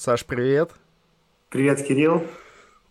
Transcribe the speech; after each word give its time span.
Саш, 0.00 0.24
привет. 0.24 0.70
Привет, 1.50 1.82
Кирилл. 1.86 2.26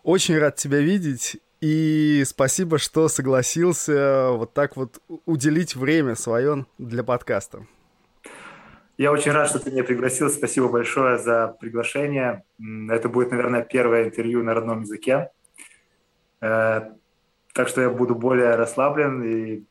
Очень 0.04 0.38
рад 0.38 0.58
тебя 0.58 0.78
видеть. 0.78 1.38
И 1.60 2.22
спасибо, 2.24 2.78
что 2.78 3.08
согласился 3.08 4.30
вот 4.34 4.54
так 4.54 4.78
вот 4.78 5.02
уделить 5.26 5.76
время 5.76 6.14
свое 6.14 6.68
для 6.78 7.04
подкаста. 7.04 7.66
Я 9.00 9.12
очень 9.12 9.32
рад, 9.32 9.50
что 9.50 9.58
ты 9.58 9.72
меня 9.72 9.84
пригласил. 9.84 10.30
Спасибо 10.30 10.68
большое 10.68 11.18
за 11.18 11.58
приглашение. 11.60 12.44
Это 12.92 13.10
будет, 13.10 13.32
наверное, 13.32 13.64
первое 13.64 14.04
интервью 14.04 14.44
на 14.44 14.54
родном 14.54 14.82
языке. 14.82 15.32
Э, 16.42 16.92
так 17.56 17.70
что 17.70 17.82
я 17.82 17.90
буду 17.90 18.14
более 18.14 18.54
расслаблен 18.54 19.24
и 19.24 19.64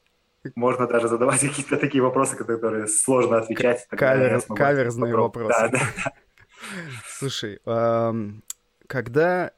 можно 0.56 0.88
даже 0.88 1.06
задавать 1.06 1.40
какие-то 1.48 1.76
такие 1.76 2.02
вопросы, 2.02 2.34
которые 2.34 2.88
сложно 2.88 3.38
отвечать. 3.38 3.86
Кавер, 3.90 4.42
каверзные 4.42 5.14
вопросы. 5.14 5.54
Да, 5.56 5.68
да. 5.68 6.12
Слушай, 7.18 7.58
когда, 8.86 9.50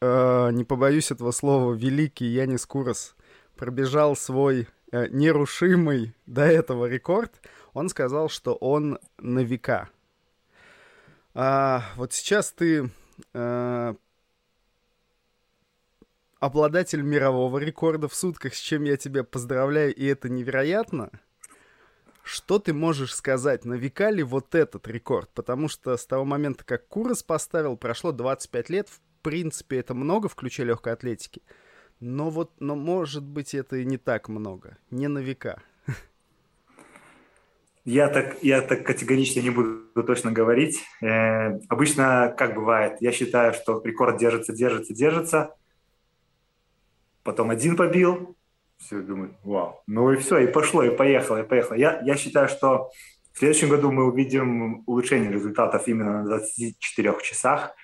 э, 0.00 0.50
не 0.50 0.64
побоюсь 0.64 1.12
этого 1.12 1.30
слова, 1.30 1.72
великий 1.72 2.26
Янис 2.26 2.66
Курос 2.66 3.14
пробежал 3.54 4.16
свой 4.16 4.66
э, 4.90 5.06
нерушимый 5.10 6.16
до 6.26 6.42
этого 6.42 6.86
рекорд, 6.86 7.40
он 7.74 7.90
сказал, 7.90 8.28
что 8.28 8.54
он 8.54 8.98
на 9.18 9.44
века. 9.44 9.88
А, 11.32 11.84
вот 11.94 12.12
сейчас 12.12 12.50
ты 12.50 12.90
а, 13.34 13.94
обладатель 16.40 17.02
мирового 17.02 17.58
рекорда 17.58 18.08
в 18.08 18.16
сутках, 18.16 18.52
с 18.52 18.58
чем 18.58 18.82
я 18.82 18.96
тебя 18.96 19.22
поздравляю, 19.22 19.94
и 19.94 20.04
это 20.06 20.28
невероятно. 20.28 21.12
Что 22.26 22.58
ты 22.58 22.74
можешь 22.74 23.14
сказать, 23.14 23.64
на 23.64 23.74
века 23.74 24.10
ли 24.10 24.24
вот 24.24 24.56
этот 24.56 24.88
рекорд? 24.88 25.30
Потому 25.32 25.68
что 25.68 25.96
с 25.96 26.04
того 26.04 26.24
момента, 26.24 26.64
как 26.64 26.88
Курос 26.88 27.22
поставил, 27.22 27.76
прошло 27.76 28.10
25 28.10 28.68
лет. 28.68 28.88
В 28.88 28.98
принципе, 29.22 29.78
это 29.78 29.94
много, 29.94 30.28
включая 30.28 30.66
легкой 30.66 30.94
атлетики. 30.94 31.40
Но 32.00 32.30
вот, 32.30 32.50
но 32.58 32.74
может 32.74 33.22
быть, 33.22 33.54
это 33.54 33.76
и 33.76 33.84
не 33.84 33.96
так 33.96 34.28
много. 34.28 34.76
Не 34.90 35.06
на 35.06 35.20
века. 35.20 35.62
Я 37.84 38.08
так, 38.08 38.42
я 38.42 38.60
так 38.60 38.84
категорично 38.84 39.38
не 39.42 39.50
буду 39.50 40.02
точно 40.04 40.32
говорить. 40.32 40.82
Э, 41.00 41.60
обычно 41.68 42.34
как 42.36 42.56
бывает, 42.56 42.96
я 43.00 43.12
считаю, 43.12 43.54
что 43.54 43.80
рекорд 43.84 44.18
держится, 44.18 44.52
держится, 44.52 44.92
держится. 44.92 45.54
Потом 47.22 47.50
один 47.50 47.76
побил, 47.76 48.35
все 48.78 49.00
думают, 49.00 49.34
вау. 49.42 49.82
Ну 49.86 50.10
и 50.12 50.16
все, 50.16 50.38
и 50.38 50.46
пошло, 50.46 50.82
и 50.82 50.94
поехало, 50.94 51.42
и 51.42 51.46
поехало. 51.46 51.76
Я, 51.76 52.00
я 52.02 52.16
считаю, 52.16 52.48
что 52.48 52.90
в 53.32 53.38
следующем 53.38 53.68
году 53.68 53.92
мы 53.92 54.04
увидим 54.04 54.82
улучшение 54.86 55.30
результатов 55.30 55.88
именно 55.88 56.22
на 56.22 56.24
24 56.24 57.14
часах. 57.22 57.74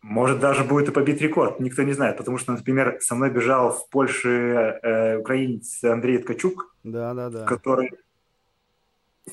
Может, 0.00 0.40
даже 0.40 0.64
будет 0.64 0.88
и 0.88 0.92
побит 0.92 1.22
рекорд, 1.22 1.60
никто 1.60 1.82
не 1.84 1.92
знает, 1.92 2.16
потому 2.16 2.36
что, 2.36 2.52
например, 2.52 2.98
со 3.00 3.14
мной 3.14 3.30
бежал 3.30 3.70
в 3.70 3.88
Польше 3.90 4.80
э, 4.82 5.18
украинец 5.18 5.84
Андрей 5.84 6.18
Ткачук, 6.18 6.74
да, 6.82 7.14
да, 7.14 7.30
да. 7.30 7.44
который 7.44 7.92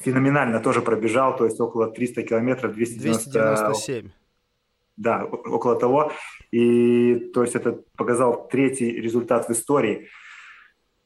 феноменально 0.04 0.60
тоже 0.60 0.82
пробежал, 0.82 1.36
то 1.36 1.46
есть 1.46 1.60
около 1.60 1.90
300 1.90 2.22
километров, 2.22 2.74
290... 2.76 3.32
297. 3.32 4.10
Да, 5.00 5.24
около 5.24 5.80
того. 5.80 6.12
И 6.52 7.32
то 7.34 7.42
есть 7.42 7.56
это 7.56 7.80
показал 7.96 8.50
третий 8.50 8.92
результат 8.92 9.48
в 9.48 9.52
истории. 9.52 10.10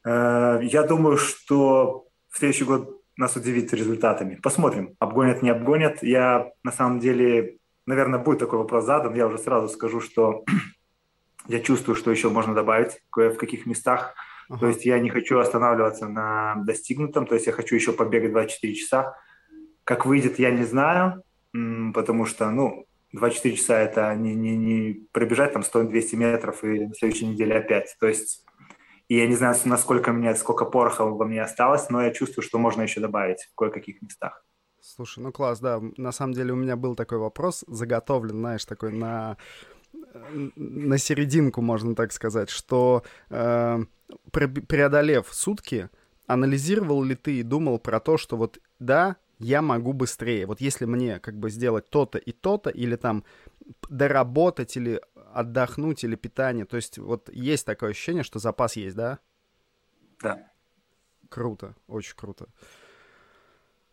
Э, 0.03 0.59
я 0.63 0.81
думаю, 0.81 1.17
что 1.17 2.07
в 2.31 2.39
следующий 2.39 2.65
год 2.65 3.03
нас 3.17 3.35
удивит 3.35 3.71
результатами. 3.71 4.39
Посмотрим, 4.41 4.95
обгонят, 4.97 5.43
не 5.43 5.51
обгонят. 5.51 6.01
Я 6.01 6.51
на 6.63 6.71
самом 6.71 6.99
деле, 6.99 7.57
наверное, 7.85 8.17
будет 8.17 8.39
такой 8.39 8.57
вопрос 8.57 8.85
задан. 8.85 9.13
Я 9.13 9.27
уже 9.27 9.37
сразу 9.37 9.69
скажу, 9.69 10.01
что 10.01 10.43
я 11.47 11.59
чувствую, 11.59 11.95
что 11.95 12.09
еще 12.09 12.31
можно 12.31 12.55
добавить 12.55 12.99
в 13.15 13.35
каких 13.35 13.67
местах. 13.67 14.15
Ага. 14.49 14.59
То 14.59 14.67
есть 14.69 14.85
я 14.85 14.97
не 14.97 15.11
хочу 15.11 15.37
останавливаться 15.37 16.07
на 16.07 16.55
достигнутом, 16.65 17.27
то 17.27 17.35
есть 17.35 17.45
я 17.45 17.53
хочу 17.53 17.75
еще 17.75 17.93
побегать 17.93 18.31
24 18.31 18.73
часа. 18.73 19.15
Как 19.83 20.07
выйдет, 20.07 20.39
я 20.39 20.49
не 20.49 20.63
знаю, 20.63 21.21
потому 21.93 22.25
что, 22.25 22.49
ну, 22.49 22.87
24 23.13 23.55
часа 23.55 23.79
это 23.79 24.13
не, 24.15 24.35
не, 24.35 24.57
не 24.57 25.07
пробежать 25.11 25.53
там 25.53 25.61
100-200 25.61 26.15
метров 26.15 26.63
и 26.63 26.87
на 26.87 26.93
следующей 26.93 27.27
неделе 27.27 27.57
опять. 27.57 27.95
То 27.99 28.07
есть 28.07 28.43
и 29.07 29.17
я 29.17 29.27
не 29.27 29.35
знаю, 29.35 29.55
насколько 29.65 30.11
мне, 30.11 30.33
сколько 30.35 30.65
пороха 30.65 31.05
во 31.05 31.25
мне 31.25 31.41
осталось, 31.41 31.89
но 31.89 32.01
я 32.01 32.11
чувствую, 32.11 32.43
что 32.43 32.57
можно 32.57 32.81
еще 32.81 32.99
добавить 32.99 33.43
в 33.51 33.55
кое-каких 33.55 34.01
местах. 34.01 34.43
Слушай, 34.81 35.19
ну 35.19 35.31
класс, 35.31 35.59
да. 35.59 35.81
На 35.97 36.11
самом 36.11 36.33
деле 36.33 36.53
у 36.53 36.55
меня 36.55 36.75
был 36.75 36.95
такой 36.95 37.17
вопрос 37.17 37.63
заготовлен, 37.67 38.37
знаешь, 38.37 38.65
такой 38.65 38.91
на 38.91 39.37
на 40.55 40.97
серединку, 40.97 41.61
можно 41.61 41.93
так 41.93 42.11
сказать, 42.11 42.49
что 42.49 43.03
э, 43.29 43.79
преодолев 44.31 45.27
сутки, 45.31 45.89
анализировал 46.25 47.03
ли 47.03 47.13
ты 47.13 47.35
и 47.35 47.43
думал 47.43 47.77
про 47.77 47.99
то, 47.99 48.17
что 48.17 48.35
вот 48.35 48.59
да, 48.79 49.17
я 49.43 49.61
могу 49.61 49.93
быстрее. 49.93 50.45
Вот 50.45 50.61
если 50.61 50.85
мне 50.85 51.19
как 51.19 51.37
бы 51.37 51.49
сделать 51.49 51.89
то-то 51.89 52.17
и 52.17 52.31
то-то, 52.31 52.69
или 52.69 52.95
там 52.95 53.23
доработать, 53.89 54.75
или 54.77 55.01
отдохнуть, 55.33 56.03
или 56.03 56.15
питание, 56.15 56.65
то 56.65 56.75
есть 56.75 56.97
вот 56.97 57.29
есть 57.33 57.65
такое 57.65 57.91
ощущение, 57.91 58.23
что 58.23 58.39
запас 58.39 58.75
есть, 58.75 58.95
да? 58.95 59.19
Да. 60.21 60.51
Круто, 61.29 61.75
очень 61.87 62.15
круто. 62.15 62.47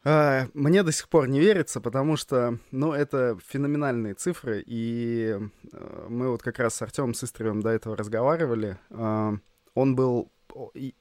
А, 0.03 0.47
мне 0.55 0.83
до 0.83 0.93
сих 0.93 1.09
пор 1.09 1.29
не 1.29 1.41
верится, 1.41 1.81
потому 1.81 2.17
что, 2.17 2.59
ну, 2.71 2.93
это 2.93 3.39
феноменальные 3.47 4.15
цифры, 4.15 4.63
и 4.67 5.39
э, 5.73 6.07
мы 6.09 6.31
вот 6.31 6.43
как 6.43 6.59
раз 6.59 6.75
с 6.77 6.83
Артемом 6.83 7.13
Сыстревым 7.13 7.61
до 7.61 7.71
этого 7.71 7.97
разговаривали. 7.97 8.79
А, 8.91 9.35
он 9.75 9.97
был... 9.97 10.31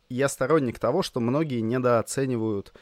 Я 0.10 0.30
сторонник 0.30 0.80
того, 0.80 1.02
что 1.02 1.20
многие 1.20 1.62
недооценивают 1.62 2.74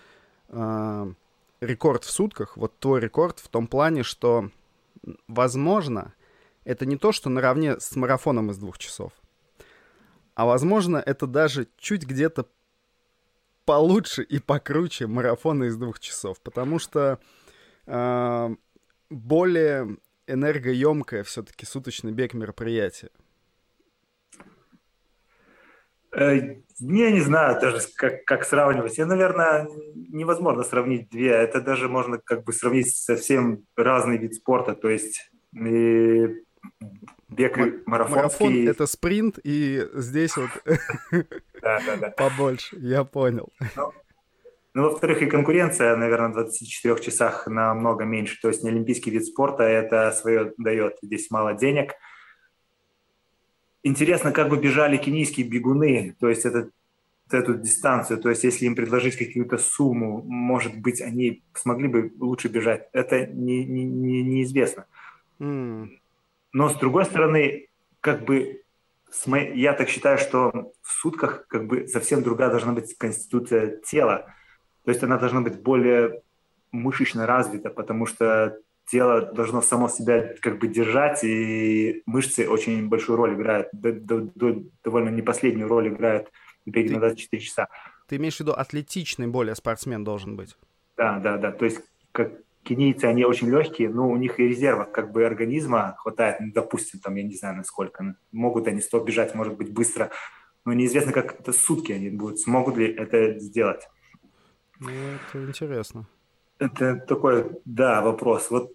а, 0.50 1.14
рекорд 1.62 2.04
в 2.04 2.12
сутках, 2.12 2.58
вот 2.58 2.80
твой 2.80 3.00
рекорд 3.00 3.40
в 3.40 3.48
том 3.50 3.68
плане, 3.68 4.04
что, 4.04 4.52
возможно, 5.28 6.14
это 6.64 6.86
не 6.86 6.98
то, 6.98 7.12
что 7.12 7.30
наравне 7.30 7.80
с 7.80 7.96
марафоном 7.96 8.52
из 8.52 8.58
двух 8.58 8.78
часов, 8.78 9.14
а, 10.36 10.46
возможно, 10.46 10.98
это 10.98 11.26
даже 11.26 11.68
чуть 11.78 12.04
где-то 12.04 12.48
получше 13.66 14.24
и 14.24 14.40
покруче 14.40 15.08
марафона 15.08 15.66
из 15.66 15.76
двух 15.78 16.00
часов, 16.00 16.40
потому 16.42 16.80
что 16.80 17.20
э, 17.86 18.56
более 19.10 19.98
энергоемкое 20.28 21.24
все-таки 21.24 21.66
суточный 21.66 22.12
бег 22.12 22.34
мероприятие. 22.34 23.12
Э, 26.16 26.58
я 26.80 27.12
не 27.12 27.22
знаю 27.22 27.60
даже, 27.60 27.80
как, 27.96 28.24
как 28.26 28.46
сравнивать. 28.46 28.98
Я, 28.98 29.06
наверное, 29.06 29.68
невозможно 29.96 30.64
сравнить 30.64 31.10
две. 31.10 31.32
Это 31.32 31.62
даже 31.62 31.90
можно 31.90 32.20
как 32.20 32.44
бы 32.44 32.54
сравнить 32.54 32.96
совсем 32.96 33.64
разный 33.76 34.18
вид 34.18 34.36
спорта. 34.36 34.76
То 34.76 34.90
есть 34.90 35.32
и 35.54 36.28
бег 37.30 37.58
марафонский... 37.88 38.46
Марафон— 38.46 38.68
это 38.68 38.86
спринт, 38.86 39.40
и 39.44 39.88
здесь 39.94 40.36
вот 40.38 40.50
побольше. 42.16 42.78
Я 42.80 43.04
понял. 43.04 43.52
Ну, 43.76 43.92
ну, 44.76 44.84
во-вторых, 44.84 45.24
и 45.24 45.26
конкуренция, 45.26 45.96
наверное, 45.96 46.30
в 46.30 46.34
24 46.34 47.00
часах 47.00 47.48
намного 47.48 48.04
меньше. 48.04 48.38
То 48.40 48.50
есть 48.50 48.64
не 48.64 48.70
олимпийский 48.70 49.10
вид 49.10 49.26
спорта, 49.26 49.64
это 49.64 50.12
свое 50.12 50.54
дает. 50.60 50.98
Здесь 51.02 51.32
мало 51.32 51.56
денег— 51.56 51.94
Интересно, 53.88 54.34
как 54.34 54.50
бы 54.50 54.58
бежали 54.58 54.98
кенийские 54.98 55.48
бегуны, 55.48 56.14
то 56.20 56.28
есть 56.28 56.46
это, 56.46 56.70
эту 57.32 57.54
дистанцию, 57.54 58.20
то 58.20 58.30
есть 58.30 58.44
если 58.44 58.66
им 58.66 58.76
предложить 58.76 59.16
какую-то 59.16 59.58
сумму, 59.58 60.22
может 60.26 60.78
быть, 60.78 61.00
они 61.00 61.42
смогли 61.54 61.88
бы 61.88 62.12
лучше 62.20 62.50
бежать. 62.50 62.90
Это 62.92 63.26
не, 63.28 63.64
не, 63.64 63.86
не, 63.86 64.24
неизвестно. 64.24 64.88
Mm. 65.40 65.88
Но 66.52 66.70
с 66.70 66.76
другой 66.76 67.06
стороны, 67.06 67.68
как 68.02 68.26
бы 68.26 68.62
я 69.54 69.72
так 69.72 69.88
считаю, 69.88 70.18
что 70.18 70.74
в 70.82 70.92
сутках 70.92 71.48
как 71.48 71.68
бы 71.68 71.88
совсем 71.88 72.24
другая 72.24 72.50
должна 72.50 72.74
быть 72.74 72.98
конституция 72.98 73.78
тела. 73.86 74.34
То 74.84 74.92
есть 74.92 75.02
она 75.02 75.18
должна 75.18 75.40
быть 75.40 75.62
более 75.62 76.22
мышечно 76.74 77.26
развита, 77.26 77.70
потому 77.70 78.06
что 78.06 78.60
тело 78.90 79.22
должно 79.34 79.62
само 79.62 79.90
себя 79.90 80.34
как 80.42 80.60
бы 80.60 80.68
держать, 80.68 81.24
и 81.24 82.02
мышцы 82.06 82.50
очень 82.50 82.88
большую 82.88 83.18
роль 83.18 83.36
играют, 83.36 83.70
довольно 83.74 85.10
не 85.10 85.22
последнюю 85.22 85.68
роль 85.68 85.90
играют 85.90 86.32
в 86.66 86.72
беге 86.72 86.94
на 86.94 87.00
24 87.00 87.42
часа. 87.42 87.68
Ты 88.08 88.16
имеешь 88.16 88.38
в 88.38 88.40
виду 88.40 88.54
атлетичный 88.54 89.28
более 89.28 89.56
спортсмен 89.56 90.04
должен 90.04 90.36
быть? 90.36 90.56
Да, 90.96 91.20
да, 91.20 91.38
да. 91.38 91.52
То 91.52 91.66
есть 91.66 91.82
как 92.12 92.32
кенийцы, 92.64 93.06
они 93.06 93.24
очень 93.26 93.50
легкие, 93.50 93.90
но 93.90 94.10
у 94.10 94.18
них 94.18 94.40
и 94.40 94.48
резерва 94.48 94.86
как 94.86 95.12
бы 95.12 95.26
организма 95.26 95.96
хватает, 95.98 96.40
ну, 96.40 96.52
допустим, 96.54 97.00
там, 97.00 97.16
я 97.16 97.24
не 97.24 97.36
знаю, 97.36 97.58
насколько. 97.58 98.16
Могут 98.32 98.68
они 98.68 98.82
100 98.82 99.00
бежать, 99.04 99.36
может 99.36 99.56
быть, 99.56 99.72
быстро, 99.72 100.12
но 100.66 100.74
неизвестно, 100.74 101.12
как 101.14 101.40
это 101.40 101.54
сутки 101.54 101.92
они 101.94 102.10
будут, 102.10 102.40
смогут 102.40 102.78
ли 102.78 102.94
это 102.94 103.40
сделать. 103.40 103.88
Ну, 104.80 104.90
это 104.90 105.46
интересно. 105.46 106.08
Это 106.60 106.96
такой, 106.96 107.52
да, 107.66 108.02
вопрос. 108.02 108.50
Вот 108.50 108.72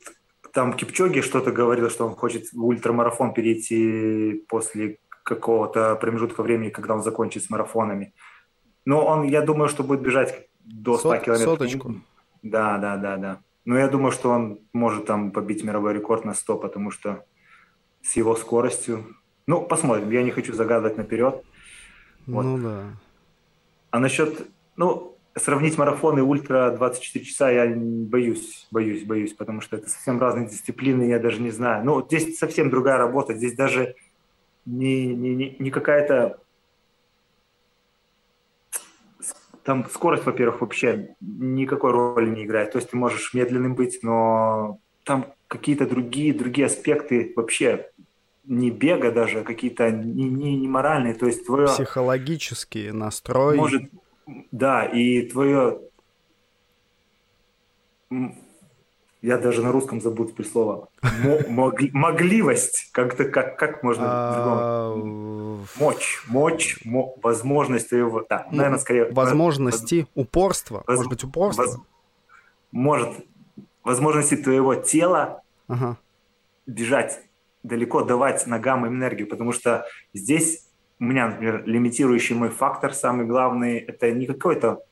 там 0.52 0.74
Кипчоги 0.74 1.20
что-то 1.20 1.50
говорил, 1.50 1.90
что 1.90 2.06
он 2.06 2.14
хочет 2.14 2.52
в 2.52 2.64
ультрамарафон 2.64 3.34
перейти 3.34 4.44
после 4.48 4.98
какого-то 5.24 5.96
промежутка 5.96 6.42
времени, 6.42 6.70
когда 6.70 6.94
он 6.94 7.02
закончит 7.02 7.42
с 7.44 7.50
марафонами. 7.50 8.12
Но 8.84 9.04
он, 9.04 9.24
я 9.24 9.42
думаю, 9.42 9.68
что 9.68 9.82
будет 9.82 10.02
бежать 10.02 10.48
до 10.60 10.98
100 10.98 11.08
Сот, 11.08 11.22
километров. 11.22 11.58
Соточку. 11.58 11.94
Да, 12.42 12.78
да, 12.78 12.96
да, 12.96 13.16
да. 13.16 13.40
Но 13.64 13.78
я 13.78 13.88
думаю, 13.88 14.10
что 14.12 14.30
он 14.30 14.58
может 14.72 15.06
там 15.06 15.30
побить 15.30 15.64
мировой 15.64 15.94
рекорд 15.94 16.24
на 16.24 16.34
100, 16.34 16.58
потому 16.58 16.90
что 16.90 17.24
с 18.02 18.16
его 18.16 18.34
скоростью... 18.34 19.04
Ну, 19.46 19.62
посмотрим. 19.62 20.10
Я 20.10 20.22
не 20.22 20.30
хочу 20.30 20.52
загадывать 20.52 20.96
наперед. 20.96 21.42
Вот. 22.26 22.42
Ну 22.42 22.58
да. 22.58 22.84
А 23.90 23.98
насчет... 23.98 24.48
Ну, 24.76 25.11
сравнить 25.36 25.78
марафон 25.78 26.18
и 26.18 26.22
ультра 26.22 26.70
24 26.76 27.24
часа 27.24 27.50
я 27.50 27.72
боюсь, 27.74 28.66
боюсь, 28.70 29.04
боюсь, 29.04 29.32
потому 29.32 29.60
что 29.60 29.76
это 29.76 29.88
совсем 29.88 30.20
разные 30.20 30.48
дисциплины, 30.48 31.04
я 31.04 31.18
даже 31.18 31.40
не 31.40 31.50
знаю. 31.50 31.84
Ну, 31.84 32.04
здесь 32.04 32.38
совсем 32.38 32.70
другая 32.70 32.98
работа. 32.98 33.34
Здесь 33.34 33.54
даже 33.54 33.94
не, 34.66 35.06
не, 35.06 35.56
не, 35.58 35.70
какая-то 35.70 36.38
там 39.64 39.88
скорость, 39.88 40.26
во-первых, 40.26 40.60
вообще 40.60 41.14
никакой 41.20 41.92
роли 41.92 42.28
не 42.28 42.44
играет. 42.44 42.72
То 42.72 42.78
есть 42.78 42.90
ты 42.90 42.96
можешь 42.96 43.32
медленным 43.32 43.74
быть, 43.74 44.00
но 44.02 44.78
там 45.04 45.32
какие-то 45.48 45.86
другие, 45.86 46.34
другие 46.34 46.66
аспекты 46.66 47.32
вообще 47.36 47.90
не 48.44 48.70
бега 48.70 49.12
даже, 49.12 49.40
а 49.40 49.44
какие-то 49.44 49.90
не, 49.90 50.24
не, 50.24 50.56
не 50.56 50.68
моральные. 50.68 51.14
То 51.14 51.26
есть 51.26 51.46
твое... 51.46 51.68
Психологический 51.68 52.90
настрой. 52.90 53.56
Может, 53.56 53.84
да, 54.50 54.84
и 54.84 55.22
твое 55.22 55.80
я 59.22 59.38
даже 59.38 59.62
на 59.62 59.70
русском 59.70 60.00
забыл 60.00 60.26
теперь 60.26 60.46
слово. 60.46 60.88
Могливость. 61.48 62.90
Как-то 62.92 63.24
как, 63.24 63.56
как 63.56 63.84
можно 63.84 64.04
а, 64.04 64.96
Мочь, 65.78 66.24
мочь, 66.26 66.80
возможность 67.22 67.90
твоего... 67.90 68.26
Да, 68.28 68.48
ну, 68.50 68.56
наверное, 68.56 68.80
скорее... 68.80 69.12
Возможности, 69.12 70.08
упорство. 70.16 70.82
Может 70.88 71.08
быть, 71.08 71.22
упорство? 71.22 71.86
Может. 72.72 73.24
Возможности 73.84 74.36
твоего 74.36 74.74
тела 74.74 75.42
бежать 76.66 77.20
далеко, 77.62 78.02
давать 78.02 78.46
ногам 78.48 78.88
энергию, 78.88 79.28
потому 79.28 79.52
что 79.52 79.86
здесь 80.12 80.68
у 81.02 81.04
меня, 81.04 81.26
например, 81.26 81.64
лимитирующий 81.66 82.36
мой 82.36 82.48
фактор, 82.48 82.94
самый 82.94 83.26
главный, 83.26 83.78
это 83.78 84.12
не 84.12 84.24
какой-то 84.24 84.84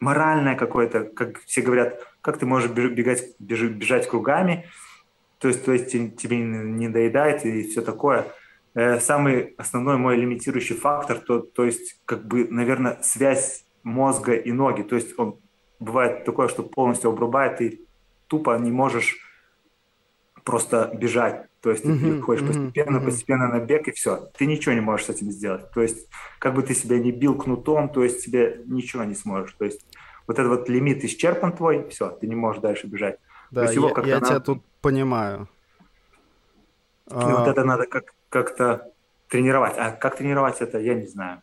моральное 0.00 0.56
какое-то, 0.56 1.04
как 1.04 1.38
все 1.42 1.62
говорят, 1.62 2.04
как 2.20 2.38
ты 2.38 2.46
можешь 2.46 2.68
бегать, 2.72 3.36
бежать 3.38 4.08
кругами, 4.08 4.66
то 5.38 5.46
есть, 5.46 5.64
то 5.64 5.72
есть 5.72 5.92
тебе 5.92 6.38
не 6.38 6.88
доедает 6.88 7.46
и 7.46 7.62
все 7.62 7.80
такое. 7.80 8.26
Э, 8.74 8.98
самый 8.98 9.54
основной 9.56 9.98
мой 9.98 10.16
лимитирующий 10.16 10.74
фактор, 10.74 11.20
то, 11.20 11.38
то 11.38 11.64
есть, 11.64 12.00
как 12.04 12.26
бы, 12.26 12.48
наверное, 12.50 12.98
связь 13.02 13.64
мозга 13.84 14.34
и 14.34 14.50
ноги. 14.50 14.82
То 14.82 14.96
есть 14.96 15.16
он 15.16 15.36
бывает 15.78 16.24
такое, 16.24 16.48
что 16.48 16.64
полностью 16.64 17.10
обрубает, 17.10 17.60
и 17.60 17.86
тупо 18.26 18.58
не 18.58 18.72
можешь 18.72 19.18
просто 20.50 20.90
бежать. 20.92 21.46
То 21.60 21.70
есть 21.70 21.84
mm-hmm, 21.84 22.16
ты 22.16 22.20
ходишь 22.22 22.46
постепенно, 22.46 22.96
mm-hmm. 22.96 23.04
постепенно 23.04 23.48
на 23.48 23.60
бег, 23.60 23.86
и 23.86 23.92
все. 23.92 24.30
Ты 24.36 24.46
ничего 24.46 24.74
не 24.74 24.80
можешь 24.80 25.06
с 25.06 25.10
этим 25.10 25.30
сделать. 25.30 25.70
То 25.70 25.80
есть 25.80 26.08
как 26.40 26.54
бы 26.54 26.62
ты 26.62 26.74
себя 26.74 26.98
не 26.98 27.12
бил 27.12 27.38
кнутом, 27.38 27.88
то 27.88 28.02
есть 28.02 28.24
тебе 28.24 28.62
ничего 28.66 29.04
не 29.04 29.14
сможешь. 29.14 29.52
То 29.52 29.64
есть 29.64 29.86
вот 30.26 30.38
этот 30.38 30.50
вот 30.50 30.68
лимит 30.68 31.04
исчерпан 31.04 31.52
твой, 31.52 31.88
все, 31.88 32.10
ты 32.10 32.26
не 32.26 32.34
можешь 32.34 32.60
дальше 32.60 32.88
бежать. 32.88 33.18
Да, 33.52 33.62
есть, 33.62 33.74
я, 33.74 34.02
я 34.04 34.20
тебя 34.20 34.40
тут 34.40 34.64
понимаю. 34.80 35.48
И 37.06 37.14
а... 37.14 37.38
вот 37.38 37.48
это 37.48 37.64
надо 37.64 37.86
как- 37.86 38.14
как-то 38.28 38.90
тренировать. 39.28 39.74
А 39.76 39.92
как 39.92 40.16
тренировать 40.16 40.60
это, 40.60 40.78
я 40.78 40.94
не 40.94 41.06
знаю. 41.06 41.42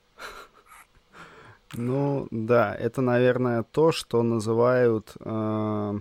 Ну, 1.74 2.28
да, 2.32 2.76
это, 2.76 3.02
наверное, 3.02 3.64
то, 3.64 3.92
что 3.92 4.24
называют 4.24 5.14
э, 5.20 6.00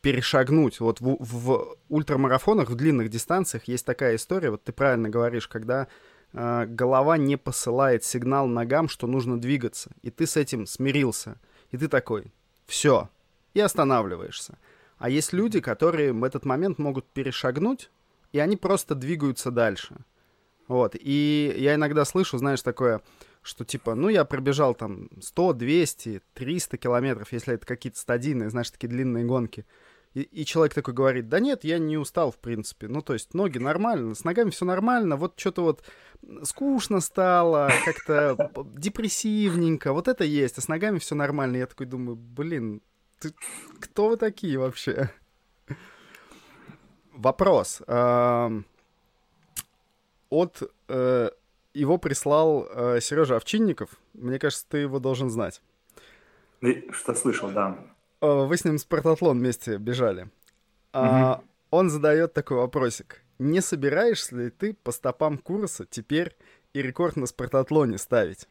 перешагнуть. 0.00 0.80
Вот 0.80 1.00
в, 1.00 1.16
в 1.20 1.76
ультрамарафонах, 1.88 2.70
в 2.70 2.74
длинных 2.74 3.08
дистанциях 3.08 3.64
есть 3.64 3.84
такая 3.84 4.16
история, 4.16 4.50
вот 4.50 4.64
ты 4.64 4.72
правильно 4.72 5.08
говоришь, 5.08 5.48
когда 5.48 5.88
э, 6.32 6.66
голова 6.66 7.16
не 7.16 7.36
посылает 7.36 8.04
сигнал 8.04 8.46
ногам, 8.46 8.88
что 8.88 9.06
нужно 9.06 9.40
двигаться, 9.40 9.90
и 10.02 10.10
ты 10.10 10.26
с 10.26 10.36
этим 10.36 10.66
смирился, 10.66 11.38
и 11.70 11.76
ты 11.76 11.88
такой, 11.88 12.32
все, 12.66 13.08
и 13.54 13.60
останавливаешься. 13.60 14.58
А 14.98 15.08
есть 15.08 15.32
люди, 15.32 15.60
которые 15.60 16.12
в 16.12 16.24
этот 16.24 16.44
момент 16.44 16.78
могут 16.78 17.06
перешагнуть, 17.06 17.90
и 18.32 18.38
они 18.38 18.56
просто 18.56 18.94
двигаются 18.94 19.50
дальше. 19.50 19.96
Вот, 20.68 20.94
и 20.94 21.54
я 21.58 21.74
иногда 21.74 22.04
слышу, 22.04 22.38
знаешь, 22.38 22.62
такое, 22.62 23.02
что 23.42 23.64
типа, 23.64 23.94
ну, 23.94 24.08
я 24.08 24.24
пробежал 24.24 24.74
там 24.74 25.08
100, 25.20 25.54
200, 25.54 26.22
300 26.34 26.76
километров, 26.76 27.32
если 27.32 27.54
это 27.54 27.66
какие-то 27.66 27.98
стадийные, 27.98 28.50
знаешь, 28.50 28.70
такие 28.70 28.88
длинные 28.88 29.24
гонки. 29.24 29.66
И, 30.14 30.22
и 30.22 30.44
человек 30.44 30.74
такой 30.74 30.92
говорит, 30.92 31.28
да 31.28 31.38
нет, 31.38 31.62
я 31.62 31.78
не 31.78 31.96
устал, 31.96 32.32
в 32.32 32.38
принципе. 32.38 32.88
Ну, 32.88 33.00
то 33.00 33.12
есть 33.12 33.32
ноги 33.32 33.58
нормально, 33.58 34.14
с 34.14 34.24
ногами 34.24 34.50
все 34.50 34.64
нормально, 34.64 35.16
вот 35.16 35.38
что-то 35.38 35.62
вот 35.62 35.84
скучно 36.42 37.00
стало, 37.00 37.70
как-то 37.84 38.50
депрессивненько, 38.76 39.92
вот 39.92 40.08
это 40.08 40.24
есть, 40.24 40.58
а 40.58 40.60
с 40.60 40.68
ногами 40.68 40.98
все 40.98 41.14
нормально. 41.14 41.58
Я 41.58 41.66
такой 41.66 41.86
думаю, 41.86 42.16
блин, 42.16 42.82
ты, 43.20 43.32
кто 43.80 44.08
вы 44.08 44.16
такие 44.16 44.58
вообще? 44.58 45.10
Вопрос. 47.12 47.82
От 50.30 50.62
э, 50.88 51.30
его 51.74 51.98
прислал 51.98 52.66
э, 52.70 53.00
Сережа 53.00 53.36
Овчинников. 53.36 53.90
Мне 54.14 54.38
кажется, 54.38 54.64
ты 54.68 54.78
его 54.78 54.98
должен 55.00 55.28
знать. 55.28 55.60
Что 56.92 57.14
слышал, 57.14 57.50
да. 57.50 57.78
Э, 58.20 58.44
вы 58.46 58.56
с 58.56 58.64
ним 58.64 58.78
спартатлон 58.78 59.38
вместе 59.38 59.78
бежали. 59.78 60.28
Угу. 60.92 61.44
Он 61.70 61.90
задает 61.90 62.34
такой 62.34 62.58
вопросик. 62.58 63.22
Не 63.38 63.60
собираешься 63.60 64.36
ли 64.36 64.50
ты 64.50 64.74
по 64.74 64.92
стопам 64.92 65.38
курса 65.38 65.86
теперь 65.88 66.36
и 66.74 66.82
рекорд 66.82 67.16
на 67.16 67.26
спартатлоне 67.26 67.96
ставить? 67.98 68.48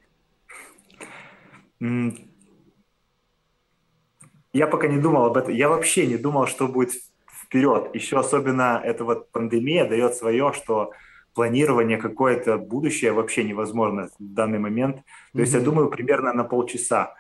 Я 4.52 4.68
пока 4.68 4.88
не 4.88 5.00
думал 5.00 5.26
об 5.26 5.38
этом. 5.38 5.54
Я 5.54 5.70
вообще 5.70 6.08
не 6.08 6.18
думал, 6.18 6.48
что 6.48 6.68
будет 6.68 6.92
вперед. 7.32 7.94
Еще 7.94 8.18
особенно 8.18 8.82
эта 8.84 9.04
вот 9.04 9.32
пандемия 9.32 9.88
дает 9.88 10.16
свое, 10.16 10.54
что 10.54 10.92
планирование 11.36 11.98
какое-то 11.98 12.58
будущее 12.58 13.12
вообще 13.12 13.44
невозможно 13.44 14.10
в 14.18 14.34
данный 14.34 14.60
момент. 14.60 14.98
То 14.98 15.02
mm-hmm. 15.02 15.42
есть 15.42 15.54
я 15.54 15.60
думаю 15.60 15.90
примерно 15.90 16.34
на 16.34 16.44
полчаса. 16.44 17.16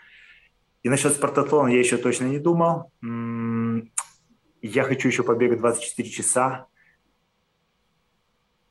И 0.83 0.89
насчет 0.89 1.13
спартатлона 1.13 1.69
я 1.69 1.79
еще 1.79 1.97
точно 1.97 2.25
не 2.25 2.39
думал. 2.39 2.91
Я 4.61 4.83
хочу 4.83 5.07
еще 5.07 5.23
побегать 5.23 5.59
24 5.59 6.09
часа. 6.09 6.67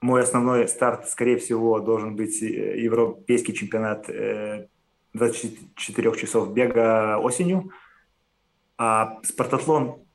Мой 0.01 0.23
основной 0.23 0.69
старт, 0.69 1.09
скорее 1.09 1.39
всего, 1.39 1.81
должен 1.81 2.15
быть 2.15 2.41
э, 2.43 2.79
европейский 2.79 3.53
чемпионат 3.53 4.07
24 4.07 4.69
э, 6.11 6.17
часов 6.17 6.53
бега 6.53 7.19
осенью. 7.19 7.73
А 8.77 9.19
спартатлон 9.25 10.07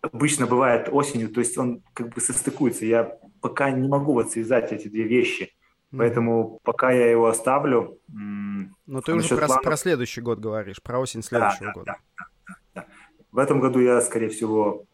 обычно 0.00 0.46
бывает 0.46 0.88
осенью, 0.90 1.28
то 1.28 1.38
есть 1.38 1.56
он 1.56 1.82
как 1.94 2.12
бы 2.14 2.20
состыкуется. 2.20 2.84
Я 2.84 3.16
пока 3.40 3.70
не 3.70 3.88
могу 3.88 4.12
вот 4.12 4.32
связать 4.32 4.72
эти 4.72 4.88
две 4.88 5.04
вещи. 5.04 5.54
Поэтому 5.96 6.58
пока 6.62 6.90
я 6.90 7.10
его 7.10 7.26
оставлю... 7.26 7.98
Но 8.08 9.00
ты 9.00 9.14
уже 9.14 9.36
про, 9.36 9.46
планов... 9.46 9.62
про 9.62 9.76
следующий 9.76 10.20
год 10.20 10.38
говоришь, 10.38 10.82
про 10.82 10.98
осень 10.98 11.22
следующего 11.22 11.66
да, 11.66 11.72
года. 11.72 11.96
Да, 12.18 12.24
да, 12.48 12.56
да. 12.74 12.86
В 13.30 13.38
этом 13.38 13.60
году 13.60 13.80
я, 13.80 14.00
скорее 14.00 14.28
всего... 14.28 14.84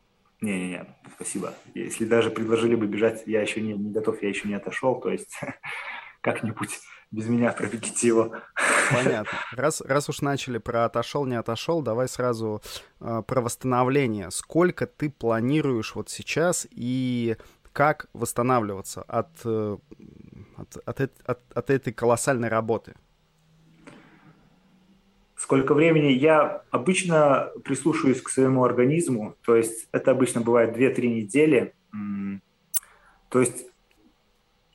Не-не-не, 0.40 0.86
спасибо. 1.16 1.54
Если 1.74 2.04
даже 2.04 2.30
предложили 2.30 2.76
бы 2.76 2.86
бежать, 2.86 3.24
я 3.26 3.40
еще 3.42 3.60
не, 3.60 3.72
не 3.72 3.90
готов, 3.90 4.22
я 4.22 4.28
еще 4.28 4.46
не 4.46 4.54
отошел, 4.54 5.00
то 5.00 5.10
есть 5.10 5.40
как-нибудь 6.20 6.78
без 7.10 7.26
меня 7.26 7.52
пробегите 7.52 8.06
его. 8.06 8.32
Понятно. 8.92 9.38
Раз, 9.52 9.80
раз 9.80 10.08
уж 10.08 10.20
начали 10.20 10.58
про 10.58 10.84
отошел, 10.84 11.24
не 11.24 11.36
отошел, 11.36 11.82
давай 11.82 12.08
сразу 12.08 12.62
э, 13.00 13.22
про 13.26 13.40
восстановление. 13.40 14.30
Сколько 14.30 14.86
ты 14.86 15.10
планируешь 15.10 15.94
вот 15.94 16.10
сейчас 16.10 16.66
и 16.70 17.36
как 17.72 18.08
восстанавливаться 18.12 19.02
от, 19.02 19.30
э, 19.44 19.78
от, 20.58 20.76
от, 20.84 21.00
от, 21.24 21.40
от 21.54 21.70
этой 21.70 21.92
колоссальной 21.92 22.48
работы? 22.48 22.94
Сколько 25.36 25.72
времени? 25.74 26.12
Я 26.12 26.62
обычно 26.70 27.52
прислушиваюсь 27.64 28.20
к 28.20 28.28
своему 28.28 28.64
организму, 28.64 29.36
то 29.44 29.54
есть 29.54 29.88
это 29.92 30.10
обычно 30.10 30.40
бывает 30.40 30.76
2-3 30.76 31.06
недели. 31.06 31.74
То 33.28 33.40
есть 33.40 33.66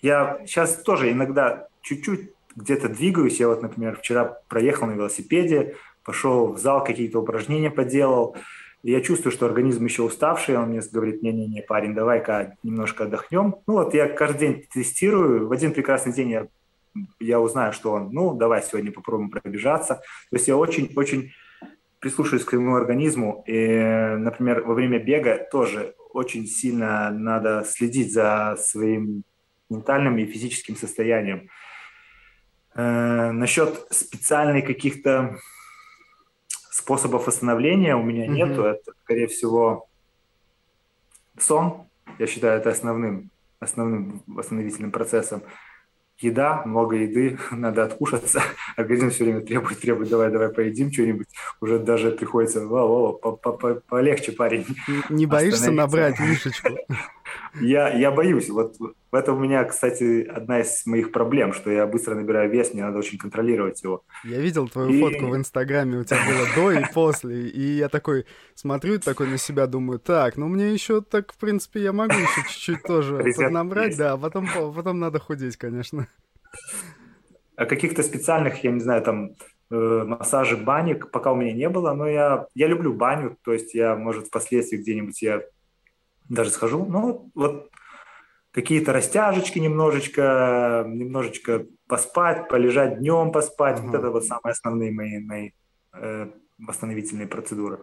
я 0.02 0.40
сейчас 0.46 0.82
тоже 0.82 1.12
иногда 1.12 1.68
чуть-чуть 1.82 2.32
где-то 2.56 2.90
двигаюсь. 2.90 3.40
Я 3.40 3.50
вот, 3.50 3.62
например, 3.62 3.98
вчера 3.98 4.25
проехал 4.48 4.88
на 4.88 4.94
велосипеде, 4.94 5.75
пошел 6.04 6.54
в 6.54 6.60
зал, 6.60 6.84
какие-то 6.84 7.20
упражнения 7.20 7.72
поделал. 7.72 8.38
Я 8.84 9.00
чувствую, 9.02 9.32
что 9.32 9.46
организм 9.46 9.86
еще 9.86 10.04
уставший, 10.04 10.58
он 10.58 10.70
мне 10.70 10.82
говорит, 10.92 11.24
не-не-не, 11.24 11.62
парень, 11.62 11.96
давай-ка 11.96 12.58
немножко 12.63 13.06
отдохнем. 13.06 13.56
Ну 13.66 13.74
вот 13.74 13.94
я 13.94 14.10
каждый 14.10 14.40
день 14.40 14.66
тестирую, 14.74 15.48
в 15.48 15.52
один 15.54 15.72
прекрасный 15.72 16.12
день 16.12 16.32
я, 16.32 16.48
я 17.20 17.40
узнаю, 17.40 17.72
что 17.72 17.92
он, 17.92 18.10
ну 18.12 18.34
давай 18.34 18.62
сегодня 18.62 18.92
попробуем 18.92 19.30
пробежаться. 19.30 19.96
То 20.30 20.36
есть 20.36 20.50
я 20.50 20.58
очень-очень 20.58 21.32
прислушиваюсь 22.00 22.44
к 22.44 22.50
своему 22.50 22.75
организму. 22.75 23.46
И, 23.48 23.78
например, 24.18 24.63
во 24.63 24.74
время 24.74 25.00
бега 25.00 25.48
тоже 25.50 25.96
очень 26.12 26.46
сильно 26.46 27.10
надо 27.10 27.63
следить 27.66 28.12
за 28.12 28.58
своим 28.60 29.24
ментальным 29.70 30.18
и 30.18 30.25
физическим 30.25 30.75
состоянием. 30.75 31.50
Э, 32.75 33.32
насчет 33.32 33.88
специальных 33.92 34.66
каких-то 34.66 35.38
способов 36.74 37.27
восстановления 37.27 37.96
у 37.96 38.01
меня 38.01 38.25
mm-hmm. 38.25 38.30
нету. 38.30 38.63
Это, 38.63 38.92
скорее 39.03 39.27
всего, 39.27 39.88
сон. 41.38 41.84
Я 42.18 42.25
считаю 42.25 42.60
это 42.60 42.72
основным, 42.72 43.30
основным 43.60 44.24
восстановительным 44.25 44.92
процессом 44.92 45.44
еда, 46.18 46.63
много 46.65 46.96
еды, 46.96 47.38
надо 47.51 47.84
откушаться. 47.84 48.42
Организм 48.75 49.12
все 49.12 49.25
время 49.25 49.42
требует, 49.42 49.80
требует, 49.80 50.10
давай, 50.10 50.32
давай 50.32 50.50
поедим 50.50 50.92
что-нибудь. 50.92 51.27
Уже 51.62 51.77
даже 51.77 52.12
приходится, 52.12 52.65
вау, 52.65 53.20
вау, 53.22 53.82
полегче, 53.88 54.32
парень. 54.32 54.65
Не 55.10 55.27
боишься 55.27 55.72
набрать 55.72 56.20
лишечку? 56.20 56.70
Я, 57.60 57.90
я 57.90 58.12
боюсь. 58.12 58.50
Вот 58.50 58.78
в 58.80 59.16
этом 59.16 59.38
у 59.38 59.40
меня, 59.40 59.63
кстати, 59.63 60.24
одна 60.24 60.62
из 60.62 60.86
моих 60.86 61.12
проблем, 61.12 61.54
что 61.54 61.70
я 61.70 61.86
быстро 61.86 62.16
набираю 62.16 62.50
вес, 62.50 62.74
мне 62.74 62.84
надо 62.84 62.98
очень 62.98 63.18
контролировать 63.18 63.84
его. 63.84 64.04
Я 64.24 64.40
видел 64.40 64.68
твою 64.68 64.90
и... 64.90 65.00
фотку 65.00 65.28
в 65.28 65.36
Инстаграме, 65.36 66.00
у 66.00 66.04
тебя 66.04 66.20
было 66.25 66.48
до 66.56 66.80
и 66.80 66.84
после, 66.94 67.48
и 67.48 67.78
я 67.78 67.90
такой 67.90 68.25
смотрю 68.56 69.00
такой 69.00 69.28
на 69.28 69.38
себя, 69.38 69.68
думаю, 69.68 70.00
так, 70.00 70.36
ну 70.36 70.48
мне 70.48 70.74
еще 70.74 71.02
так, 71.02 71.32
в 71.34 71.38
принципе, 71.38 71.82
я 71.82 71.94
могу 71.94 72.13
еще 72.13 72.42
чуть-чуть 72.50 72.84
тоже 72.84 73.24
поднабрать, 73.38 73.98
да, 73.98 74.13
а 74.13 74.18
потом, 74.18 74.48
потом 74.75 75.00
надо 75.00 75.20
худеть, 75.20 75.58
конечно. 75.58 76.08
А 77.56 77.66
каких-то 77.66 78.02
специальных, 78.02 78.63
я 78.63 78.72
не 78.72 78.80
знаю, 78.80 79.04
там, 79.04 79.36
э, 79.70 80.04
массажи, 80.08 80.58
баник 80.58 81.12
пока 81.12 81.32
у 81.32 81.36
меня 81.36 81.54
не 81.54 81.70
было, 81.70 81.94
но 81.94 82.08
я, 82.08 82.48
я 82.56 82.68
люблю 82.68 82.94
баню, 82.94 83.38
то 83.44 83.54
есть 83.54 83.75
я, 83.75 83.96
может, 83.96 84.28
впоследствии 84.28 84.78
где-нибудь 84.78 85.22
я 85.22 85.44
даже 86.30 86.50
схожу, 86.50 86.86
ну, 86.86 87.32
вот 87.36 87.70
какие-то 88.51 88.94
растяжечки 88.94 89.60
немножечко, 89.60 90.86
немножечко 90.88 91.65
поспать, 91.88 92.48
полежать 92.48 93.00
днем, 93.00 93.32
поспать. 93.32 93.80
Ага. 93.80 93.88
Вот 93.88 93.96
это 93.96 94.10
вот 94.12 94.25
самые 94.25 94.51
основные 94.51 94.92
мои, 94.92 95.20
мои 95.20 95.51
э, 95.94 96.32
восстановительные 96.60 97.27
процедуры. 97.27 97.80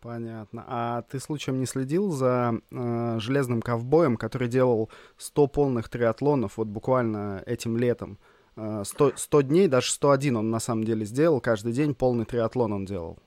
Понятно. 0.00 0.64
А 0.68 1.02
ты 1.02 1.18
случаем 1.18 1.58
не 1.58 1.66
следил 1.66 2.10
за 2.10 2.60
э, 2.70 3.16
железным 3.18 3.62
ковбоем, 3.62 4.16
который 4.16 4.48
делал 4.48 4.90
100 5.16 5.46
полных 5.48 5.88
триатлонов 5.88 6.58
вот 6.58 6.68
буквально 6.68 7.42
этим 7.46 7.76
летом? 7.76 8.18
Э, 8.56 8.82
100, 8.84 9.12
100 9.16 9.40
дней, 9.40 9.68
даже 9.68 9.90
101 9.90 10.36
он 10.36 10.50
на 10.50 10.60
самом 10.60 10.84
деле 10.84 11.04
сделал, 11.06 11.40
каждый 11.40 11.72
день 11.72 11.94
полный 11.94 12.26
триатлон 12.26 12.72
он 12.72 12.84
делал. 12.84 13.18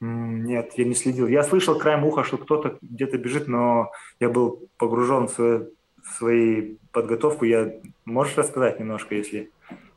Нет, 0.00 0.72
я 0.76 0.84
не 0.86 0.94
следил. 0.94 1.28
Я 1.28 1.42
слышал 1.42 1.78
краем 1.78 2.04
уха, 2.04 2.24
что 2.24 2.38
кто-то 2.38 2.78
где-то 2.80 3.18
бежит, 3.18 3.48
но 3.48 3.92
я 4.18 4.30
был 4.30 4.68
погружен 4.78 5.28
в 5.28 5.30
свою, 5.30 5.74
в 6.02 6.16
свою 6.16 6.78
подготовку. 6.90 7.44
Я... 7.44 7.74
Можешь 8.06 8.38
рассказать 8.38 8.80
немножко, 8.80 9.14
если... 9.14 9.50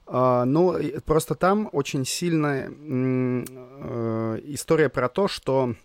Uh, 0.06 0.44
ну, 0.44 0.78
просто 1.06 1.34
там 1.34 1.70
очень 1.72 2.04
сильная 2.04 2.70
uh, 2.70 4.42
история 4.44 4.90
про 4.90 5.08
то, 5.08 5.30
что 5.30 5.76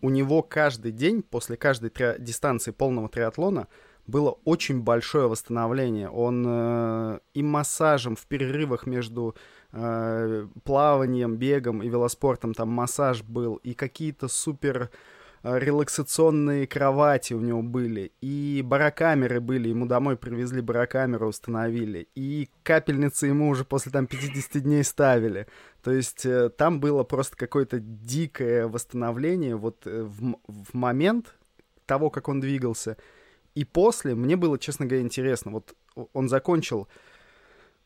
у 0.00 0.10
него 0.10 0.42
каждый 0.42 0.90
день 0.90 1.22
после 1.22 1.56
каждой 1.56 1.90
три... 1.90 2.16
дистанции 2.18 2.72
полного 2.72 3.08
триатлона 3.08 3.68
было 4.08 4.36
очень 4.44 4.80
большое 4.82 5.28
восстановление. 5.28 6.10
Он 6.10 6.44
uh, 6.44 7.20
и 7.34 7.44
массажем 7.44 8.16
в 8.16 8.26
перерывах 8.26 8.86
между 8.86 9.36
э, 9.72 10.46
плаванием, 10.64 11.36
бегом 11.36 11.82
и 11.82 11.88
велоспортом, 11.88 12.54
там 12.54 12.68
массаж 12.68 13.22
был, 13.22 13.56
и 13.56 13.74
какие-то 13.74 14.28
супер 14.28 14.90
э, 15.42 15.58
релаксационные 15.58 16.66
кровати 16.66 17.34
у 17.34 17.40
него 17.40 17.62
были, 17.62 18.12
и 18.20 18.62
барокамеры 18.64 19.40
были, 19.40 19.68
ему 19.68 19.86
домой 19.86 20.16
привезли 20.16 20.60
барокамеру, 20.60 21.28
установили, 21.28 22.08
и 22.14 22.48
капельницы 22.62 23.26
ему 23.26 23.48
уже 23.48 23.64
после 23.64 23.92
там 23.92 24.06
50 24.06 24.62
дней 24.62 24.84
ставили. 24.84 25.46
То 25.82 25.92
есть 25.92 26.24
э, 26.26 26.50
там 26.50 26.80
было 26.80 27.02
просто 27.02 27.36
какое-то 27.36 27.80
дикое 27.80 28.68
восстановление 28.68 29.56
вот 29.56 29.84
в, 29.84 30.36
в 30.46 30.74
момент 30.74 31.34
того, 31.86 32.10
как 32.10 32.28
он 32.28 32.40
двигался. 32.40 32.96
И 33.54 33.64
после 33.64 34.14
мне 34.14 34.36
было, 34.36 34.58
честно 34.58 34.86
говоря, 34.86 35.04
интересно. 35.04 35.50
Вот 35.50 35.74
он 36.12 36.28
закончил 36.28 36.88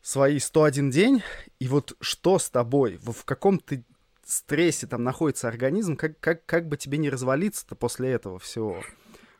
свои 0.07 0.39
101 0.39 0.89
день, 0.89 1.21
и 1.59 1.67
вот 1.67 1.97
что 1.99 2.39
с 2.39 2.49
тобой, 2.49 2.97
в 3.01 3.25
каком 3.25 3.59
ты 3.59 3.83
стрессе 4.25 4.87
там 4.87 5.03
находится 5.03 5.49
организм, 5.49 5.97
как, 5.97 6.17
как, 6.21 6.45
как 6.45 6.69
бы 6.69 6.77
тебе 6.77 6.97
не 6.97 7.09
развалиться-то 7.09 7.75
после 7.75 8.11
этого 8.11 8.39
всего. 8.39 8.81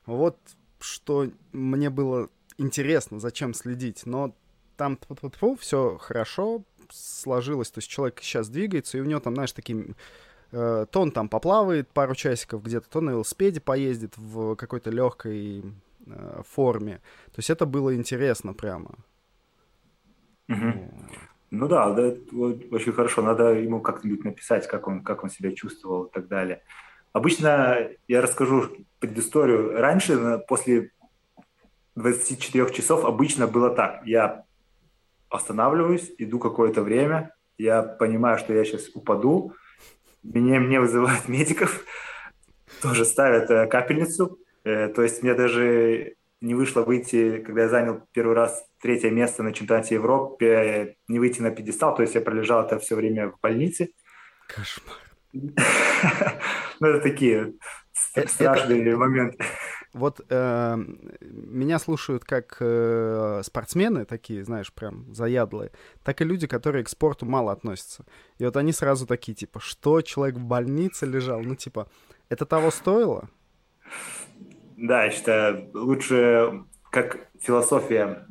Вот 0.05 0.37
что 0.81 1.29
мне 1.53 1.89
было 1.89 2.29
интересно, 2.57 3.17
зачем 3.17 3.53
следить. 3.53 4.05
Но 4.05 4.35
там 4.75 4.99
все 5.57 5.97
хорошо 5.97 6.63
сложилось. 6.91 7.71
То 7.71 7.77
есть 7.77 7.89
человек 7.89 8.19
сейчас 8.21 8.49
двигается, 8.49 8.97
и 8.97 9.01
у 9.01 9.05
него 9.05 9.21
там, 9.21 9.35
знаешь, 9.35 9.53
такие... 9.53 9.95
Э, 10.51 10.85
то 10.91 10.99
он 11.01 11.11
там 11.11 11.29
поплавает 11.29 11.87
пару 11.93 12.13
часиков 12.13 12.61
где-то, 12.61 12.89
то 12.89 12.99
на 12.99 13.11
велосипеде 13.11 13.61
поездит 13.61 14.17
в 14.17 14.55
какой-то 14.55 14.89
легкой 14.89 15.63
э, 16.05 16.41
форме. 16.45 16.97
То 17.27 17.37
есть 17.37 17.49
это 17.49 17.65
было 17.65 17.95
интересно 17.95 18.53
прямо. 18.53 18.97
Угу. 20.49 20.73
Ну 21.51 21.67
да, 21.67 21.91
да, 21.91 22.13
очень 22.71 22.91
хорошо. 22.91 23.21
Надо 23.21 23.53
ему 23.53 23.81
как-нибудь 23.81 24.23
написать, 24.25 24.67
как 24.67 24.87
он, 24.87 25.03
как 25.03 25.23
он 25.23 25.29
себя 25.29 25.51
чувствовал 25.53 26.05
и 26.05 26.11
так 26.11 26.27
далее. 26.27 26.61
Обычно 27.13 27.89
я 28.07 28.21
расскажу 28.21 28.69
предысторию. 28.99 29.79
Раньше, 29.79 30.43
после 30.47 30.91
24 31.95 32.73
часов, 32.73 33.05
обычно 33.05 33.47
было 33.47 33.69
так. 33.69 34.05
Я 34.05 34.45
останавливаюсь, 35.29 36.11
иду 36.17 36.39
какое-то 36.39 36.81
время, 36.81 37.33
я 37.57 37.81
понимаю, 37.81 38.37
что 38.37 38.53
я 38.53 38.63
сейчас 38.63 38.89
упаду, 38.93 39.53
меня, 40.23 40.59
мне 40.59 40.79
вызывают 40.79 41.27
медиков, 41.27 41.85
тоже 42.81 43.05
ставят 43.05 43.49
э, 43.49 43.67
капельницу. 43.67 44.39
Э, 44.63 44.89
то 44.89 45.01
есть 45.01 45.23
мне 45.23 45.33
даже 45.33 46.16
не 46.41 46.53
вышло 46.55 46.81
выйти, 46.81 47.39
когда 47.39 47.63
я 47.63 47.69
занял 47.69 48.01
первый 48.11 48.35
раз 48.35 48.65
третье 48.81 49.09
место 49.09 49.43
на 49.43 49.53
чемпионате 49.53 49.95
Европы, 49.95 50.95
не 51.07 51.19
выйти 51.19 51.41
на 51.41 51.51
пьедестал, 51.51 51.95
то 51.95 52.03
есть 52.03 52.15
я 52.15 52.21
пролежал 52.21 52.65
это 52.65 52.79
все 52.79 52.95
время 52.95 53.29
в 53.29 53.39
больнице. 53.41 53.89
Кошмар. 54.47 54.97
Ну, 56.79 56.89
это 56.89 57.01
такие 57.01 57.53
э, 58.15 58.27
страшные 58.27 58.95
моменты. 58.95 59.43
Вот 59.93 60.21
э, 60.29 60.75
меня 61.21 61.79
слушают 61.79 62.23
как 62.23 62.57
э, 62.59 63.41
спортсмены, 63.43 64.05
такие, 64.05 64.43
знаешь, 64.43 64.71
прям 64.71 65.11
заядлые, 65.11 65.71
так 66.03 66.21
и 66.21 66.23
люди, 66.23 66.45
которые 66.45 66.83
к 66.83 66.89
спорту 66.89 67.25
мало 67.25 67.51
относятся. 67.51 68.05
И 68.37 68.45
вот 68.45 68.55
они 68.57 68.73
сразу 68.73 69.07
такие, 69.07 69.33
типа, 69.33 69.59
что 69.59 70.01
человек 70.01 70.35
в 70.35 70.43
больнице 70.43 71.07
лежал? 71.07 71.41
Ну, 71.41 71.55
типа, 71.55 71.89
это 72.29 72.45
того 72.45 72.69
стоило? 72.69 73.27
Да, 74.77 75.05
я 75.05 75.11
считаю, 75.11 75.71
лучше, 75.73 76.63
как 76.91 77.27
философия 77.41 78.27